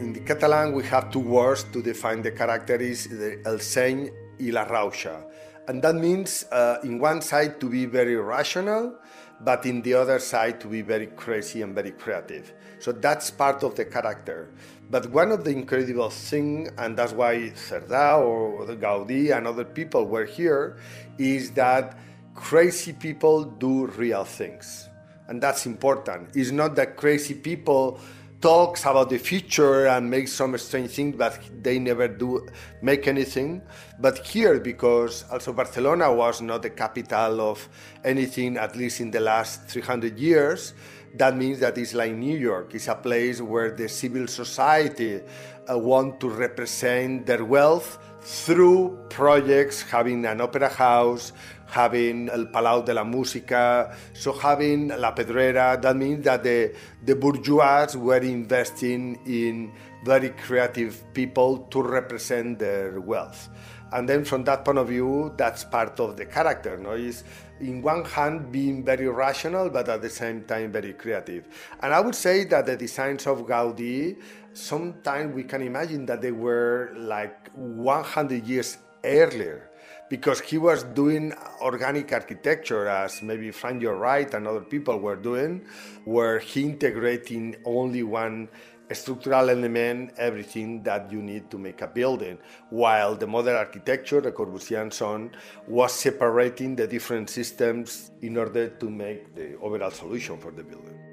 In 0.03 0.11
the 0.11 0.19
Catalan, 0.19 0.73
we 0.73 0.83
have 0.83 1.09
two 1.11 1.21
words 1.21 1.63
to 1.71 1.81
define 1.81 2.21
the 2.21 2.31
character: 2.31 2.75
is 2.75 3.07
the 3.07 3.41
el 3.45 3.59
seny 3.59 4.11
y 4.37 4.49
la 4.51 4.65
rauxa, 4.65 5.23
and 5.69 5.81
that 5.81 5.95
means 5.95 6.43
uh, 6.51 6.79
in 6.83 6.99
one 6.99 7.21
side 7.21 7.61
to 7.61 7.69
be 7.69 7.85
very 7.85 8.17
rational, 8.17 8.99
but 9.39 9.65
in 9.65 9.81
the 9.81 9.93
other 9.93 10.19
side 10.19 10.59
to 10.59 10.67
be 10.67 10.81
very 10.81 11.07
crazy 11.07 11.61
and 11.61 11.73
very 11.73 11.91
creative. 11.91 12.51
So 12.79 12.91
that's 12.91 13.31
part 13.31 13.63
of 13.63 13.75
the 13.75 13.85
character. 13.85 14.49
But 14.93 15.09
one 15.09 15.31
of 15.31 15.43
the 15.43 15.49
incredible 15.49 16.11
things, 16.11 16.69
and 16.77 16.95
that's 16.95 17.13
why 17.13 17.49
Cerdà 17.55 18.21
or 18.21 18.63
Gaudí 18.75 19.35
and 19.35 19.47
other 19.47 19.65
people 19.65 20.05
were 20.05 20.23
here, 20.23 20.77
is 21.17 21.49
that 21.53 21.97
crazy 22.35 22.93
people 22.93 23.43
do 23.43 23.87
real 23.87 24.23
things. 24.23 24.87
And 25.27 25.41
that's 25.41 25.65
important. 25.65 26.35
It's 26.35 26.51
not 26.51 26.75
that 26.75 26.95
crazy 26.95 27.33
people 27.33 27.99
talks 28.39 28.81
about 28.81 29.09
the 29.09 29.17
future 29.17 29.87
and 29.87 30.11
make 30.11 30.27
some 30.27 30.55
strange 30.59 30.91
things, 30.91 31.15
but 31.17 31.39
they 31.63 31.79
never 31.79 32.07
do 32.07 32.47
make 32.83 33.07
anything. 33.07 33.63
But 33.99 34.19
here, 34.19 34.59
because 34.59 35.25
also 35.31 35.53
Barcelona 35.53 36.13
was 36.13 36.39
not 36.39 36.61
the 36.61 36.69
capital 36.69 37.41
of 37.41 37.67
anything, 38.03 38.57
at 38.57 38.75
least 38.75 38.99
in 38.99 39.09
the 39.09 39.21
last 39.21 39.65
300 39.69 40.19
years, 40.19 40.75
that 41.15 41.37
means 41.37 41.59
that 41.59 41.77
it's 41.77 41.93
like 41.93 42.13
New 42.13 42.37
York. 42.37 42.73
It's 42.73 42.87
a 42.87 42.95
place 42.95 43.41
where 43.41 43.71
the 43.71 43.87
civil 43.87 44.27
society 44.27 45.21
uh, 45.69 45.77
want 45.77 46.19
to 46.21 46.29
represent 46.29 47.25
their 47.25 47.45
wealth 47.45 47.99
through 48.21 48.97
projects, 49.09 49.81
having 49.81 50.25
an 50.25 50.41
opera 50.41 50.69
house, 50.69 51.33
having 51.67 52.29
El 52.29 52.45
Palau 52.45 52.85
de 52.85 52.93
la 52.93 53.03
Música, 53.03 53.95
so 54.13 54.31
having 54.33 54.87
La 54.87 55.13
Pedrera. 55.13 55.79
That 55.81 55.95
means 55.95 56.23
that 56.25 56.43
the, 56.43 56.73
the 57.03 57.15
bourgeois 57.15 57.87
were 57.95 58.17
investing 58.17 59.19
in 59.25 59.71
very 60.03 60.29
creative 60.29 61.03
people 61.13 61.59
to 61.71 61.81
represent 61.81 62.59
their 62.59 62.99
wealth. 62.99 63.49
And 63.91 64.09
then 64.09 64.25
from 64.25 64.43
that 64.45 64.65
point 64.65 64.79
of 64.79 64.87
view, 64.87 65.33
that's 65.37 65.63
part 65.63 65.99
of 65.99 66.17
the 66.17 66.25
character. 66.25 66.77
No? 66.77 66.91
Is 66.91 67.23
in 67.63 67.81
one 67.81 68.05
hand 68.05 68.51
being 68.51 68.83
very 68.83 69.07
rational, 69.07 69.69
but 69.69 69.89
at 69.89 70.01
the 70.01 70.09
same 70.09 70.43
time 70.43 70.71
very 70.71 70.93
creative. 70.93 71.47
And 71.81 71.93
I 71.93 71.99
would 71.99 72.15
say 72.15 72.43
that 72.45 72.65
the 72.65 72.75
designs 72.75 73.25
of 73.27 73.39
Gaudi, 73.39 74.17
sometimes 74.53 75.33
we 75.33 75.43
can 75.43 75.61
imagine 75.61 76.05
that 76.07 76.21
they 76.21 76.31
were 76.31 76.93
like 76.97 77.49
100 77.53 78.45
years 78.45 78.77
earlier 79.03 79.69
because 80.09 80.41
he 80.41 80.57
was 80.57 80.83
doing 80.83 81.33
organic 81.61 82.11
architecture 82.13 82.87
as 82.87 83.21
maybe 83.21 83.51
Frank 83.51 83.81
Lloyd 83.81 83.99
Wright 83.99 84.33
and 84.33 84.47
other 84.47 84.61
people 84.61 84.99
were 84.99 85.15
doing, 85.15 85.65
where 86.05 86.39
he 86.39 86.61
integrating 86.63 87.55
only 87.65 88.03
one 88.03 88.47
structural 88.91 89.49
element, 89.49 90.13
everything 90.17 90.83
that 90.83 91.11
you 91.11 91.21
need 91.21 91.49
to 91.51 91.57
make 91.57 91.81
a 91.81 91.87
building. 91.87 92.37
While 92.69 93.15
the 93.15 93.27
modern 93.27 93.55
architecture, 93.55 94.21
the 94.21 94.31
Corbusier 94.31 94.91
son, 94.91 95.31
was 95.67 95.93
separating 95.93 96.75
the 96.75 96.87
different 96.87 97.29
systems 97.29 98.11
in 98.21 98.37
order 98.37 98.69
to 98.69 98.89
make 98.89 99.35
the 99.35 99.57
overall 99.59 99.91
solution 99.91 100.37
for 100.37 100.51
the 100.51 100.63
building. 100.63 101.12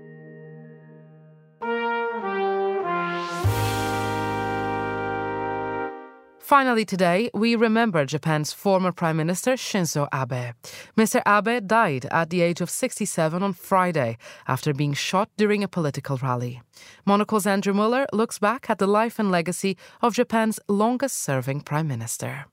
Finally, 6.51 6.85
today, 6.85 7.31
we 7.33 7.55
remember 7.55 8.05
Japan's 8.05 8.53
former 8.53 8.91
Prime 8.91 9.17
Minister 9.17 9.53
Shinzo 9.53 10.09
Abe. 10.13 10.53
Mr. 10.99 11.23
Abe 11.25 11.65
died 11.65 12.07
at 12.11 12.31
the 12.31 12.41
age 12.41 12.61
of 12.61 12.69
67 12.69 13.41
on 13.41 13.53
Friday 13.53 14.19
after 14.49 14.75
being 14.75 14.93
shot 14.93 15.29
during 15.37 15.63
a 15.63 15.69
political 15.69 16.17
rally. 16.17 16.61
Monocle's 17.07 17.47
Andrew 17.47 17.73
Mueller 17.73 18.05
looks 18.13 18.41
back 18.41 18.69
at 18.69 18.79
the 18.79 18.89
life 18.89 19.21
and 19.21 19.31
legacy 19.31 19.77
of 20.03 20.15
Japan's 20.15 20.59
longest 20.67 21.23
serving 21.23 21.61
Prime 21.61 21.87
Minister. 21.87 22.47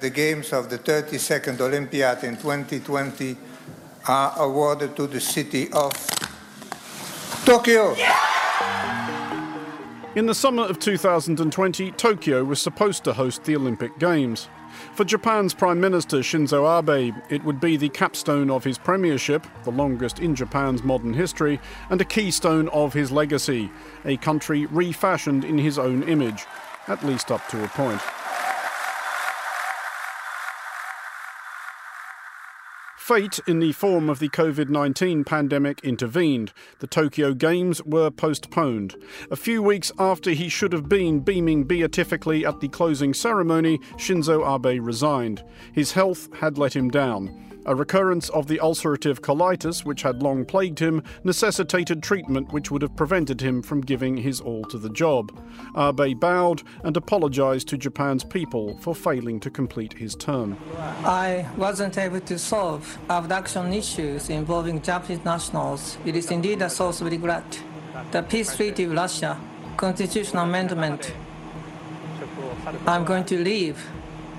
The 0.00 0.10
games 0.10 0.52
of 0.52 0.68
the 0.68 0.78
32nd 0.80 1.60
Olympiad 1.60 2.24
in 2.24 2.38
2020 2.38 3.36
are 4.08 4.32
awarded 4.36 4.96
to 4.96 5.06
the 5.06 5.20
city 5.20 5.70
of 5.72 5.92
Tokyo. 7.44 7.94
Yeah! 7.94 8.27
In 10.18 10.26
the 10.26 10.34
summer 10.34 10.64
of 10.64 10.80
2020, 10.80 11.92
Tokyo 11.92 12.42
was 12.42 12.60
supposed 12.60 13.04
to 13.04 13.12
host 13.12 13.44
the 13.44 13.54
Olympic 13.54 14.00
Games. 14.00 14.48
For 14.94 15.04
Japan's 15.04 15.54
Prime 15.54 15.80
Minister 15.80 16.16
Shinzo 16.16 16.66
Abe, 16.66 17.14
it 17.30 17.44
would 17.44 17.60
be 17.60 17.76
the 17.76 17.88
capstone 17.88 18.50
of 18.50 18.64
his 18.64 18.78
premiership, 18.78 19.46
the 19.62 19.70
longest 19.70 20.18
in 20.18 20.34
Japan's 20.34 20.82
modern 20.82 21.14
history, 21.14 21.60
and 21.88 22.00
a 22.00 22.04
keystone 22.04 22.66
of 22.70 22.94
his 22.94 23.12
legacy, 23.12 23.70
a 24.04 24.16
country 24.16 24.66
refashioned 24.66 25.44
in 25.44 25.56
his 25.56 25.78
own 25.78 26.02
image, 26.02 26.46
at 26.88 27.04
least 27.04 27.30
up 27.30 27.46
to 27.50 27.62
a 27.62 27.68
point. 27.68 28.00
Fate, 33.08 33.40
in 33.46 33.58
the 33.58 33.72
form 33.72 34.10
of 34.10 34.18
the 34.18 34.28
COVID 34.28 34.68
19 34.68 35.24
pandemic, 35.24 35.80
intervened. 35.82 36.52
The 36.80 36.86
Tokyo 36.86 37.32
Games 37.32 37.82
were 37.84 38.10
postponed. 38.10 38.96
A 39.30 39.36
few 39.36 39.62
weeks 39.62 39.90
after 39.98 40.32
he 40.32 40.50
should 40.50 40.74
have 40.74 40.90
been 40.90 41.20
beaming 41.20 41.64
beatifically 41.64 42.44
at 42.44 42.60
the 42.60 42.68
closing 42.68 43.14
ceremony, 43.14 43.78
Shinzo 43.96 44.44
Abe 44.44 44.84
resigned. 44.84 45.42
His 45.72 45.92
health 45.92 46.28
had 46.34 46.58
let 46.58 46.76
him 46.76 46.90
down. 46.90 47.47
A 47.68 47.74
recurrence 47.74 48.30
of 48.30 48.46
the 48.46 48.56
ulcerative 48.60 49.20
colitis, 49.20 49.84
which 49.84 50.00
had 50.00 50.22
long 50.22 50.46
plagued 50.46 50.78
him, 50.78 51.02
necessitated 51.22 52.02
treatment 52.02 52.50
which 52.50 52.70
would 52.70 52.80
have 52.80 52.96
prevented 52.96 53.42
him 53.42 53.60
from 53.60 53.82
giving 53.82 54.16
his 54.16 54.40
all 54.40 54.64
to 54.70 54.78
the 54.78 54.88
job. 54.88 55.38
Abe 55.76 56.18
bowed 56.18 56.62
and 56.82 56.96
apologized 56.96 57.68
to 57.68 57.76
Japan's 57.76 58.24
people 58.24 58.78
for 58.78 58.94
failing 58.94 59.38
to 59.40 59.50
complete 59.50 59.92
his 59.92 60.14
term. 60.14 60.56
I 61.04 61.46
wasn't 61.58 61.98
able 61.98 62.20
to 62.20 62.38
solve 62.38 62.98
abduction 63.10 63.74
issues 63.74 64.30
involving 64.30 64.80
Japanese 64.80 65.22
nationals. 65.26 65.98
It 66.06 66.16
is 66.16 66.30
indeed 66.30 66.62
a 66.62 66.70
source 66.70 67.02
of 67.02 67.10
regret. 67.10 67.62
The 68.12 68.22
peace 68.22 68.56
treaty 68.56 68.86
with 68.86 68.96
Russia, 68.96 69.38
constitutional 69.76 70.44
amendment. 70.44 71.12
I'm 72.86 73.04
going 73.04 73.26
to 73.26 73.36
leave 73.36 73.86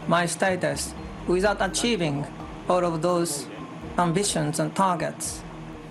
my 0.07 0.25
status 0.25 0.95
without 1.27 1.57
achieving 1.61 2.25
all 2.69 2.85
of 2.85 3.01
those 3.01 3.47
ambitions 3.97 4.59
and 4.59 4.75
targets. 4.75 5.41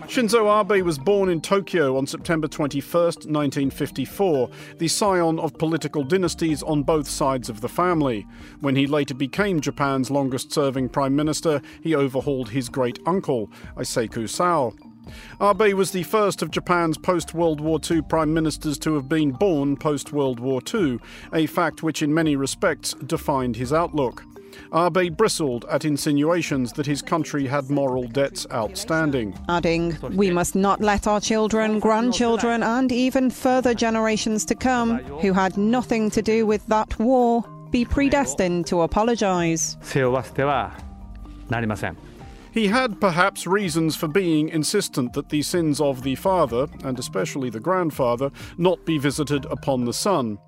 Shinzo 0.09 0.49
Abe 0.49 0.83
was 0.83 0.99
born 0.99 1.29
in 1.29 1.43
Tokyo 1.43 1.99
on 1.99 2.07
September 2.07 2.49
21, 2.49 3.03
1954, 3.03 4.49
the 4.79 4.89
scion 4.89 5.39
of 5.39 5.59
political 5.59 6.03
dynasties 6.03 6.63
on 6.63 6.83
both 6.83 7.07
sides 7.07 7.51
of 7.51 7.61
the 7.61 7.69
family. 7.69 8.27
When 8.61 8.75
he 8.75 8.87
later 8.87 9.13
became 9.13 9.61
Japan's 9.61 10.11
longest 10.11 10.51
serving 10.51 10.89
prime 10.89 11.15
minister, 11.15 11.61
he 11.83 11.95
overhauled 11.95 12.49
his 12.49 12.71
great 12.71 12.99
uncle, 13.05 13.51
Eisaku 13.77 14.27
Sato. 14.27 14.75
Abe 15.43 15.75
was 15.75 15.91
the 15.91 16.05
first 16.05 16.41
of 16.41 16.51
Japan's 16.51 16.97
post 16.97 17.35
World 17.35 17.61
War 17.61 17.79
II 17.91 18.01
prime 18.03 18.33
ministers 18.33 18.79
to 18.79 18.95
have 18.95 19.11
been 19.11 19.33
born 19.33 19.77
post 19.77 20.15
World 20.15 20.41
War 20.41 20.63
II, 20.73 21.01
a 21.35 21.45
fact 21.45 21.83
which 21.83 22.01
in 22.01 22.15
many 22.15 22.35
respects 22.35 22.95
defined 22.95 23.57
his 23.57 23.75
outlook. 23.75 24.25
Abe 24.75 25.17
bristled 25.17 25.65
at 25.71 25.85
insinuations 25.85 26.73
that 26.73 26.87
his 26.87 27.03
country 27.03 27.47
had 27.47 27.71
moral 27.71 28.07
debts 28.09 28.47
outstanding. 28.53 29.39
Adding, 29.49 29.97
we 30.15 30.31
must 30.31 30.55
not 30.55 30.81
let 30.81 31.07
our 31.07 31.21
children, 31.21 31.79
grandchildren, 31.81 32.63
and 32.63 32.93
even 32.93 33.31
further 33.31 33.75
generations 33.75 34.45
to 34.47 34.55
come, 34.55 34.99
who 35.21 35.33
had 35.33 35.57
nothing 35.57 36.11
to 36.11 36.23
do 36.23 36.47
with 36.47 36.67
that 36.67 36.99
war, 36.99 37.45
be 37.71 37.85
predestined 37.85 38.67
to 38.67 38.83
apologize. 38.83 39.77
He 42.53 42.67
had 42.67 43.01
perhaps 43.01 43.47
reasons 43.47 43.95
for 43.95 44.09
being 44.09 44.49
insistent 44.49 45.13
that 45.13 45.29
the 45.29 45.43
sins 45.43 45.81
of 45.81 46.03
the 46.03 46.15
father, 46.15 46.67
and 46.83 46.99
especially 46.99 47.51
the 47.51 47.61
grandfather, 47.61 48.31
not 48.57 48.85
be 48.85 48.99
visited 48.99 49.45
upon 49.47 49.85
the 49.85 49.93
son. 49.93 50.39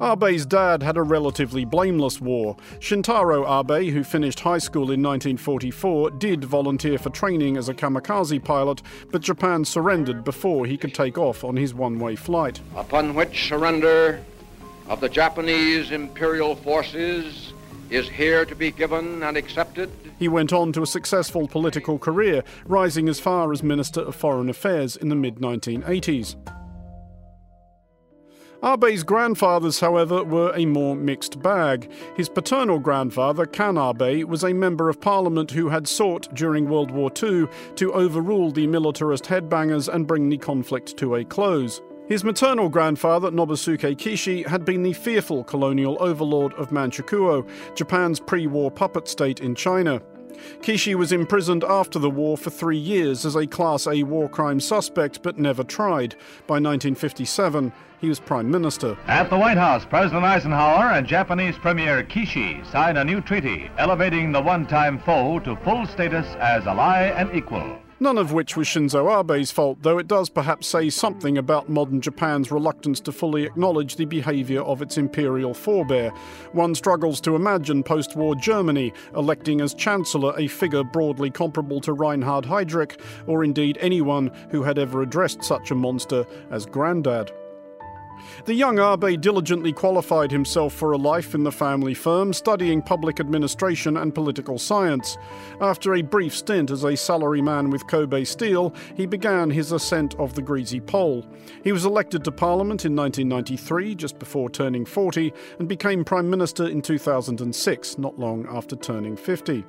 Abe's 0.00 0.46
dad 0.46 0.82
had 0.82 0.96
a 0.96 1.02
relatively 1.02 1.64
blameless 1.64 2.20
war. 2.20 2.56
Shintaro 2.80 3.44
Abe, 3.46 3.92
who 3.92 4.04
finished 4.04 4.40
high 4.40 4.58
school 4.58 4.90
in 4.90 5.02
1944, 5.02 6.10
did 6.12 6.44
volunteer 6.44 6.98
for 6.98 7.10
training 7.10 7.56
as 7.56 7.68
a 7.68 7.74
kamikaze 7.74 8.42
pilot, 8.42 8.82
but 9.10 9.22
Japan 9.22 9.64
surrendered 9.64 10.24
before 10.24 10.66
he 10.66 10.76
could 10.76 10.94
take 10.94 11.18
off 11.18 11.44
on 11.44 11.56
his 11.56 11.74
one 11.74 11.98
way 11.98 12.16
flight. 12.16 12.60
Upon 12.74 13.14
which 13.14 13.48
surrender 13.48 14.22
of 14.88 15.00
the 15.00 15.08
Japanese 15.08 15.90
imperial 15.90 16.54
forces 16.54 17.52
is 17.90 18.08
here 18.08 18.44
to 18.44 18.54
be 18.54 18.70
given 18.70 19.22
and 19.22 19.36
accepted. 19.36 19.90
He 20.18 20.28
went 20.28 20.52
on 20.52 20.72
to 20.72 20.82
a 20.82 20.86
successful 20.86 21.46
political 21.46 21.98
career, 21.98 22.42
rising 22.64 23.08
as 23.08 23.20
far 23.20 23.52
as 23.52 23.62
Minister 23.62 24.00
of 24.00 24.14
Foreign 24.14 24.48
Affairs 24.48 24.96
in 24.96 25.08
the 25.08 25.14
mid 25.14 25.36
1980s. 25.36 26.36
Abe's 28.62 29.02
grandfathers, 29.02 29.80
however, 29.80 30.24
were 30.24 30.52
a 30.54 30.66
more 30.66 30.96
mixed 30.96 31.42
bag. 31.42 31.90
His 32.16 32.28
paternal 32.28 32.78
grandfather, 32.78 33.46
Kan 33.46 33.76
Abe, 33.76 34.24
was 34.24 34.44
a 34.44 34.52
member 34.52 34.88
of 34.88 35.00
parliament 35.00 35.50
who 35.50 35.68
had 35.68 35.86
sought, 35.86 36.34
during 36.34 36.68
World 36.68 36.90
War 36.90 37.10
II, 37.22 37.46
to 37.76 37.92
overrule 37.92 38.50
the 38.50 38.66
militarist 38.66 39.24
headbangers 39.24 39.92
and 39.92 40.06
bring 40.06 40.28
the 40.28 40.38
conflict 40.38 40.96
to 40.98 41.16
a 41.16 41.24
close. 41.24 41.82
His 42.08 42.22
maternal 42.22 42.68
grandfather, 42.68 43.30
Nobusuke 43.30 43.96
Kishi, 43.96 44.46
had 44.46 44.64
been 44.64 44.82
the 44.82 44.92
fearful 44.92 45.42
colonial 45.42 45.96
overlord 46.00 46.54
of 46.54 46.70
Manchukuo, 46.70 47.48
Japan's 47.74 48.20
pre 48.20 48.46
war 48.46 48.70
puppet 48.70 49.08
state 49.08 49.40
in 49.40 49.54
China. 49.54 50.00
Kishi 50.60 50.94
was 50.94 51.12
imprisoned 51.12 51.64
after 51.64 51.98
the 51.98 52.10
war 52.10 52.36
for 52.36 52.50
three 52.50 52.78
years 52.78 53.24
as 53.24 53.36
a 53.36 53.46
Class 53.46 53.86
A 53.86 54.02
war 54.02 54.28
crime 54.28 54.60
suspect 54.60 55.22
but 55.22 55.38
never 55.38 55.64
tried. 55.64 56.14
By 56.46 56.54
1957, 56.54 57.72
he 58.00 58.08
was 58.08 58.20
Prime 58.20 58.50
Minister. 58.50 58.96
At 59.06 59.30
the 59.30 59.38
White 59.38 59.58
House, 59.58 59.84
President 59.84 60.24
Eisenhower 60.24 60.92
and 60.92 61.06
Japanese 61.06 61.56
Premier 61.56 62.02
Kishi 62.02 62.64
signed 62.70 62.98
a 62.98 63.04
new 63.04 63.20
treaty 63.20 63.70
elevating 63.78 64.32
the 64.32 64.40
one 64.40 64.66
time 64.66 64.98
foe 64.98 65.38
to 65.40 65.56
full 65.56 65.86
status 65.86 66.26
as 66.38 66.66
ally 66.66 67.04
and 67.04 67.34
equal. 67.34 67.78
None 67.98 68.18
of 68.18 68.34
which 68.34 68.58
was 68.58 68.68
Shinzo 68.68 69.08
Abe's 69.10 69.50
fault, 69.50 69.78
though 69.80 69.96
it 69.96 70.06
does 70.06 70.28
perhaps 70.28 70.66
say 70.66 70.90
something 70.90 71.38
about 71.38 71.70
modern 71.70 72.02
Japan's 72.02 72.52
reluctance 72.52 73.00
to 73.00 73.10
fully 73.10 73.44
acknowledge 73.44 73.96
the 73.96 74.04
behaviour 74.04 74.60
of 74.60 74.82
its 74.82 74.98
imperial 74.98 75.54
forebear. 75.54 76.10
One 76.52 76.74
struggles 76.74 77.22
to 77.22 77.36
imagine 77.36 77.82
post 77.82 78.14
war 78.14 78.34
Germany 78.34 78.92
electing 79.14 79.62
as 79.62 79.72
Chancellor 79.72 80.34
a 80.36 80.46
figure 80.46 80.84
broadly 80.84 81.30
comparable 81.30 81.80
to 81.80 81.94
Reinhard 81.94 82.44
Heydrich, 82.44 83.00
or 83.26 83.42
indeed 83.42 83.78
anyone 83.80 84.30
who 84.50 84.62
had 84.62 84.78
ever 84.78 85.00
addressed 85.00 85.42
such 85.42 85.70
a 85.70 85.74
monster 85.74 86.26
as 86.50 86.66
Grandad. 86.66 87.32
The 88.46 88.54
young 88.54 88.78
Abe 88.78 89.20
diligently 89.20 89.72
qualified 89.72 90.30
himself 90.30 90.72
for 90.72 90.92
a 90.92 90.96
life 90.96 91.34
in 91.34 91.42
the 91.42 91.50
family 91.50 91.94
firm, 91.94 92.32
studying 92.32 92.80
public 92.80 93.18
administration 93.18 93.96
and 93.96 94.14
political 94.14 94.56
science. 94.56 95.18
After 95.60 95.96
a 95.96 96.02
brief 96.02 96.32
stint 96.32 96.70
as 96.70 96.84
a 96.84 96.92
salaryman 96.92 97.72
with 97.72 97.88
Kobe 97.88 98.22
Steel, 98.22 98.72
he 98.94 99.04
began 99.04 99.50
his 99.50 99.72
ascent 99.72 100.14
of 100.20 100.34
the 100.34 100.42
greasy 100.42 100.80
pole. 100.80 101.26
He 101.64 101.72
was 101.72 101.86
elected 101.86 102.22
to 102.22 102.30
Parliament 102.30 102.84
in 102.84 102.94
1993, 102.94 103.96
just 103.96 104.16
before 104.20 104.48
turning 104.48 104.84
40, 104.84 105.32
and 105.58 105.68
became 105.68 106.04
Prime 106.04 106.30
Minister 106.30 106.68
in 106.68 106.82
2006, 106.82 107.98
not 107.98 108.16
long 108.16 108.46
after 108.48 108.76
turning 108.76 109.16
50. 109.16 109.64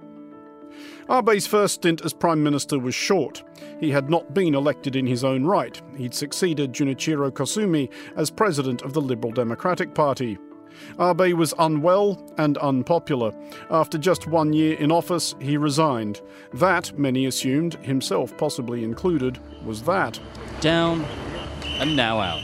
Abe's 1.10 1.48
first 1.48 1.76
stint 1.76 2.02
as 2.04 2.12
Prime 2.14 2.44
Minister 2.44 2.78
was 2.80 2.94
short. 2.94 3.42
He 3.80 3.92
had 3.92 4.10
not 4.10 4.34
been 4.34 4.54
elected 4.54 4.96
in 4.96 5.08
his 5.08 5.24
own 5.24 5.46
right. 5.46 5.82
He'd 5.96 6.14
succeeded 6.14 6.74
Junichiro 6.74 7.32
Koizumi 7.32 7.90
as 8.18 8.30
President 8.30 8.82
of 8.82 8.92
the 8.92 9.02
Liberal 9.02 9.32
Democratic 9.32 9.94
Party. 9.96 10.38
Abe 11.00 11.34
was 11.34 11.54
unwell 11.60 12.22
and 12.38 12.58
unpopular. 12.58 13.32
After 13.72 13.98
just 13.98 14.28
one 14.28 14.52
year 14.52 14.76
in 14.78 14.92
office, 14.92 15.34
he 15.40 15.56
resigned. 15.56 16.22
That, 16.54 16.98
many 17.00 17.26
assumed, 17.26 17.76
himself 17.76 18.38
possibly 18.38 18.84
included, 18.84 19.40
was 19.66 19.84
that. 19.84 20.20
Down 20.60 21.06
and 21.80 21.96
now 21.96 22.20
out. 22.20 22.44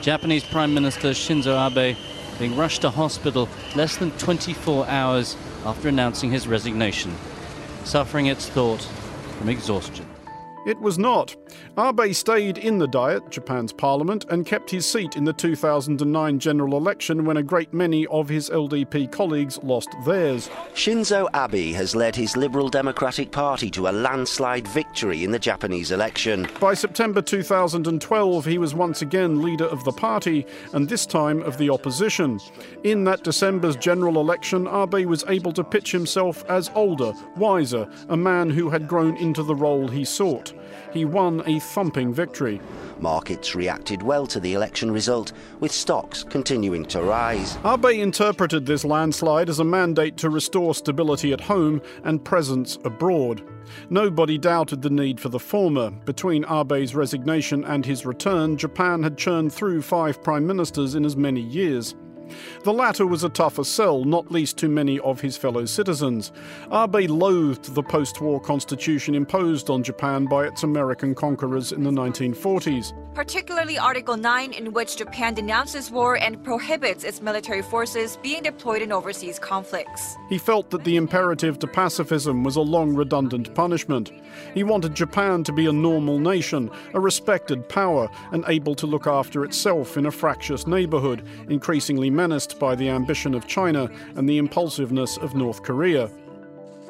Japanese 0.00 0.44
Prime 0.44 0.74
Minister 0.74 1.10
Shinzo 1.10 1.70
Abe 1.70 1.96
being 2.40 2.56
rushed 2.56 2.80
to 2.80 2.90
hospital 2.90 3.48
less 3.76 3.96
than 3.96 4.10
24 4.12 4.88
hours 4.88 5.36
after 5.64 5.88
announcing 5.88 6.32
his 6.32 6.48
resignation 6.48 7.14
suffering 7.84 8.26
its 8.26 8.48
thought 8.48 8.82
from 9.38 9.48
exhaustion. 9.48 10.06
It 10.66 10.80
was 10.80 10.98
not. 10.98 11.36
Abe 11.78 12.14
stayed 12.14 12.58
in 12.58 12.78
the 12.78 12.86
Diet, 12.86 13.30
Japan's 13.30 13.72
parliament, 13.72 14.26
and 14.28 14.44
kept 14.44 14.70
his 14.70 14.84
seat 14.84 15.16
in 15.16 15.24
the 15.24 15.32
2009 15.32 16.38
general 16.38 16.76
election 16.76 17.24
when 17.24 17.38
a 17.38 17.42
great 17.42 17.72
many 17.72 18.06
of 18.08 18.28
his 18.28 18.50
LDP 18.50 19.10
colleagues 19.10 19.58
lost 19.62 19.88
theirs. 20.04 20.50
Shinzo 20.74 21.28
Abe 21.34 21.74
has 21.74 21.96
led 21.96 22.14
his 22.14 22.36
Liberal 22.36 22.68
Democratic 22.68 23.30
Party 23.30 23.70
to 23.70 23.88
a 23.88 23.90
landslide 23.90 24.68
victory 24.68 25.24
in 25.24 25.30
the 25.30 25.38
Japanese 25.38 25.90
election. 25.90 26.46
By 26.60 26.74
September 26.74 27.22
2012, 27.22 28.44
he 28.44 28.58
was 28.58 28.74
once 28.74 29.02
again 29.02 29.42
leader 29.42 29.66
of 29.66 29.82
the 29.84 29.92
party, 29.92 30.46
and 30.72 30.88
this 30.88 31.06
time 31.06 31.42
of 31.42 31.56
the 31.58 31.70
opposition. 31.70 32.38
In 32.84 33.04
that 33.04 33.24
December's 33.24 33.76
general 33.76 34.20
election, 34.20 34.66
Abe 34.68 35.06
was 35.06 35.24
able 35.28 35.52
to 35.52 35.64
pitch 35.64 35.92
himself 35.92 36.44
as 36.48 36.70
older, 36.74 37.12
wiser, 37.36 37.88
a 38.08 38.16
man 38.16 38.50
who 38.50 38.70
had 38.70 38.88
grown 38.88 39.16
into 39.16 39.42
the 39.42 39.54
role 39.54 39.88
he 39.88 40.04
sought. 40.04 40.52
He 40.92 41.04
won 41.04 41.42
a 41.46 41.58
thumping 41.58 42.12
victory. 42.12 42.60
Markets 43.00 43.54
reacted 43.54 44.02
well 44.02 44.26
to 44.26 44.38
the 44.38 44.54
election 44.54 44.90
result, 44.90 45.32
with 45.60 45.72
stocks 45.72 46.22
continuing 46.22 46.84
to 46.86 47.02
rise. 47.02 47.56
Abe 47.64 48.00
interpreted 48.00 48.66
this 48.66 48.84
landslide 48.84 49.48
as 49.48 49.58
a 49.58 49.64
mandate 49.64 50.16
to 50.18 50.30
restore 50.30 50.74
stability 50.74 51.32
at 51.32 51.40
home 51.40 51.80
and 52.04 52.24
presence 52.24 52.78
abroad. 52.84 53.42
Nobody 53.90 54.38
doubted 54.38 54.82
the 54.82 54.90
need 54.90 55.18
for 55.18 55.30
the 55.30 55.40
former. 55.40 55.90
Between 55.90 56.44
Abe's 56.44 56.94
resignation 56.94 57.64
and 57.64 57.86
his 57.86 58.04
return, 58.04 58.56
Japan 58.56 59.02
had 59.02 59.16
churned 59.16 59.52
through 59.52 59.82
five 59.82 60.22
prime 60.22 60.46
ministers 60.46 60.94
in 60.94 61.04
as 61.04 61.16
many 61.16 61.40
years. 61.40 61.94
The 62.64 62.72
latter 62.72 63.08
was 63.08 63.24
a 63.24 63.28
tougher 63.28 63.64
sell, 63.64 64.04
not 64.04 64.30
least 64.30 64.56
to 64.58 64.68
many 64.68 65.00
of 65.00 65.20
his 65.20 65.36
fellow 65.36 65.64
citizens. 65.64 66.30
Abe 66.72 67.10
loathed 67.10 67.74
the 67.74 67.82
post 67.82 68.20
war 68.20 68.38
constitution 68.38 69.16
imposed 69.16 69.68
on 69.68 69.82
Japan 69.82 70.26
by 70.26 70.46
its 70.46 70.62
American 70.62 71.12
conquerors 71.12 71.72
in 71.72 71.82
the 71.82 71.90
1940s. 71.90 72.92
Particularly 73.14 73.78
Article 73.78 74.16
9, 74.16 74.52
in 74.52 74.72
which 74.72 74.96
Japan 74.96 75.34
denounces 75.34 75.90
war 75.90 76.16
and 76.16 76.42
prohibits 76.44 77.02
its 77.02 77.20
military 77.20 77.62
forces 77.62 78.16
being 78.22 78.44
deployed 78.44 78.80
in 78.80 78.92
overseas 78.92 79.40
conflicts. 79.40 80.16
He 80.28 80.38
felt 80.38 80.70
that 80.70 80.84
the 80.84 80.96
imperative 80.96 81.58
to 81.58 81.66
pacifism 81.66 82.44
was 82.44 82.54
a 82.54 82.60
long 82.60 82.94
redundant 82.94 83.52
punishment. 83.56 84.12
He 84.54 84.62
wanted 84.62 84.94
Japan 84.94 85.42
to 85.44 85.52
be 85.52 85.66
a 85.66 85.72
normal 85.72 86.20
nation, 86.20 86.70
a 86.94 87.00
respected 87.00 87.68
power, 87.68 88.08
and 88.30 88.44
able 88.46 88.76
to 88.76 88.86
look 88.86 89.08
after 89.08 89.44
itself 89.44 89.96
in 89.96 90.06
a 90.06 90.12
fractious 90.12 90.66
neighborhood, 90.66 91.26
increasingly 91.48 92.08
menaced 92.08 92.51
by 92.58 92.74
the 92.74 92.88
ambition 92.88 93.34
of 93.34 93.46
China 93.46 93.90
and 94.16 94.28
the 94.28 94.38
impulsiveness 94.38 95.16
of 95.18 95.34
North 95.34 95.62
Korea. 95.62 96.10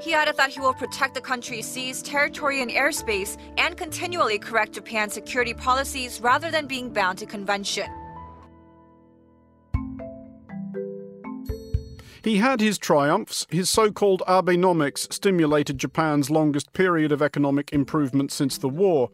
He 0.00 0.14
added 0.14 0.36
that 0.36 0.50
he 0.50 0.58
will 0.58 0.74
protect 0.74 1.14
the 1.14 1.20
country's 1.20 1.66
seas, 1.66 2.02
territory, 2.02 2.60
and 2.60 2.70
airspace 2.70 3.36
and 3.56 3.76
continually 3.76 4.38
correct 4.38 4.72
Japan's 4.72 5.12
security 5.12 5.54
policies 5.54 6.20
rather 6.20 6.50
than 6.50 6.66
being 6.66 6.90
bound 6.90 7.18
to 7.18 7.26
convention. 7.26 7.88
He 12.22 12.36
had 12.36 12.60
his 12.60 12.78
triumphs. 12.78 13.46
His 13.50 13.68
so 13.68 13.90
called 13.90 14.22
Abenomics 14.28 15.12
stimulated 15.12 15.78
Japan's 15.78 16.30
longest 16.30 16.72
period 16.72 17.10
of 17.10 17.20
economic 17.20 17.72
improvement 17.72 18.30
since 18.30 18.56
the 18.56 18.68
war. 18.68 19.10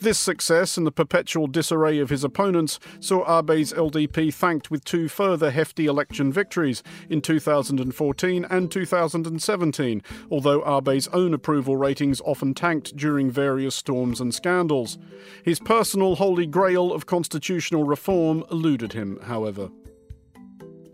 This 0.00 0.18
success 0.18 0.76
and 0.76 0.86
the 0.86 0.92
perpetual 0.92 1.46
disarray 1.46 1.98
of 2.00 2.10
his 2.10 2.24
opponents 2.24 2.80
saw 2.98 3.22
Abe's 3.24 3.72
LDP 3.72 4.34
thanked 4.34 4.70
with 4.70 4.84
two 4.84 5.08
further 5.08 5.52
hefty 5.52 5.86
election 5.86 6.32
victories 6.32 6.82
in 7.08 7.20
2014 7.20 8.44
and 8.50 8.70
2017, 8.70 10.02
although 10.30 10.62
Abe's 10.62 11.08
own 11.08 11.32
approval 11.34 11.76
ratings 11.76 12.20
often 12.22 12.54
tanked 12.54 12.96
during 12.96 13.30
various 13.30 13.76
storms 13.76 14.20
and 14.20 14.34
scandals. 14.34 14.98
His 15.44 15.60
personal 15.60 16.16
holy 16.16 16.46
grail 16.46 16.92
of 16.92 17.06
constitutional 17.06 17.84
reform 17.84 18.44
eluded 18.50 18.94
him, 18.94 19.20
however. 19.22 19.70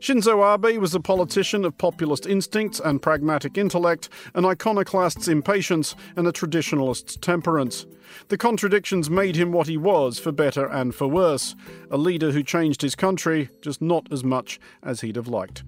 Shinzo 0.04 0.44
Abe 0.44 0.78
was 0.78 0.94
a 0.94 1.00
politician 1.00 1.64
of 1.64 1.78
populist 1.78 2.26
instincts 2.26 2.78
and 2.78 3.00
pragmatic 3.00 3.56
intellect, 3.56 4.10
an 4.34 4.44
iconoclast's 4.44 5.28
impatience, 5.28 5.96
and 6.14 6.26
a 6.26 6.32
traditionalist's 6.32 7.16
temperance. 7.16 7.86
The 8.28 8.36
contradictions 8.36 9.08
made 9.08 9.34
him 9.34 9.50
what 9.50 9.66
he 9.66 9.78
was, 9.78 10.18
for 10.18 10.30
better 10.30 10.66
and 10.66 10.94
for 10.94 11.08
worse 11.08 11.56
a 11.90 11.96
leader 11.96 12.32
who 12.32 12.42
changed 12.42 12.82
his 12.82 12.94
country, 12.94 13.48
just 13.62 13.80
not 13.80 14.06
as 14.12 14.22
much 14.22 14.60
as 14.82 15.00
he'd 15.00 15.16
have 15.16 15.26
liked. 15.26 15.64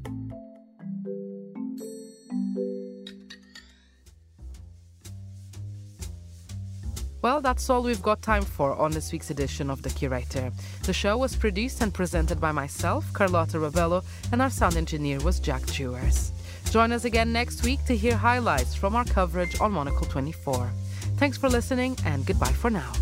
Well, 7.23 7.41
that's 7.41 7.69
all 7.71 7.83
we've 7.83 8.03
got 8.03 8.23
time 8.23 8.43
for 8.43 8.75
on 8.75 8.93
this 8.93 9.11
week's 9.11 9.31
edition 9.31 9.71
of 9.71 9.83
The 9.83 9.91
Curator. 9.91 10.53
The 10.85 10.93
show 10.93 11.17
was 11.17 11.35
produced 11.35 11.83
and 11.83 11.93
presented 11.93 12.41
by 12.41 12.53
myself, 12.53 13.11
Carlota 13.13 13.59
Rebelo, 13.59 14.05
and 14.33 14.43
our 14.43 14.51
sound 14.51 14.77
engineer 14.77 15.19
was 15.21 15.41
Jack 15.41 15.67
Jewers. 15.67 16.33
Join 16.71 16.93
us 16.93 17.05
again 17.05 17.33
next 17.33 17.65
week 17.65 17.85
to 17.87 17.97
hear 17.97 18.17
highlights 18.17 18.75
from 18.75 18.95
our 18.95 19.05
coverage 19.05 19.61
on 19.61 19.73
Monocle 19.73 20.07
24. 20.07 20.71
Thanks 21.17 21.39
for 21.39 21.49
listening, 21.49 21.97
and 22.05 22.27
goodbye 22.27 22.53
for 22.53 22.71
now. 22.71 22.93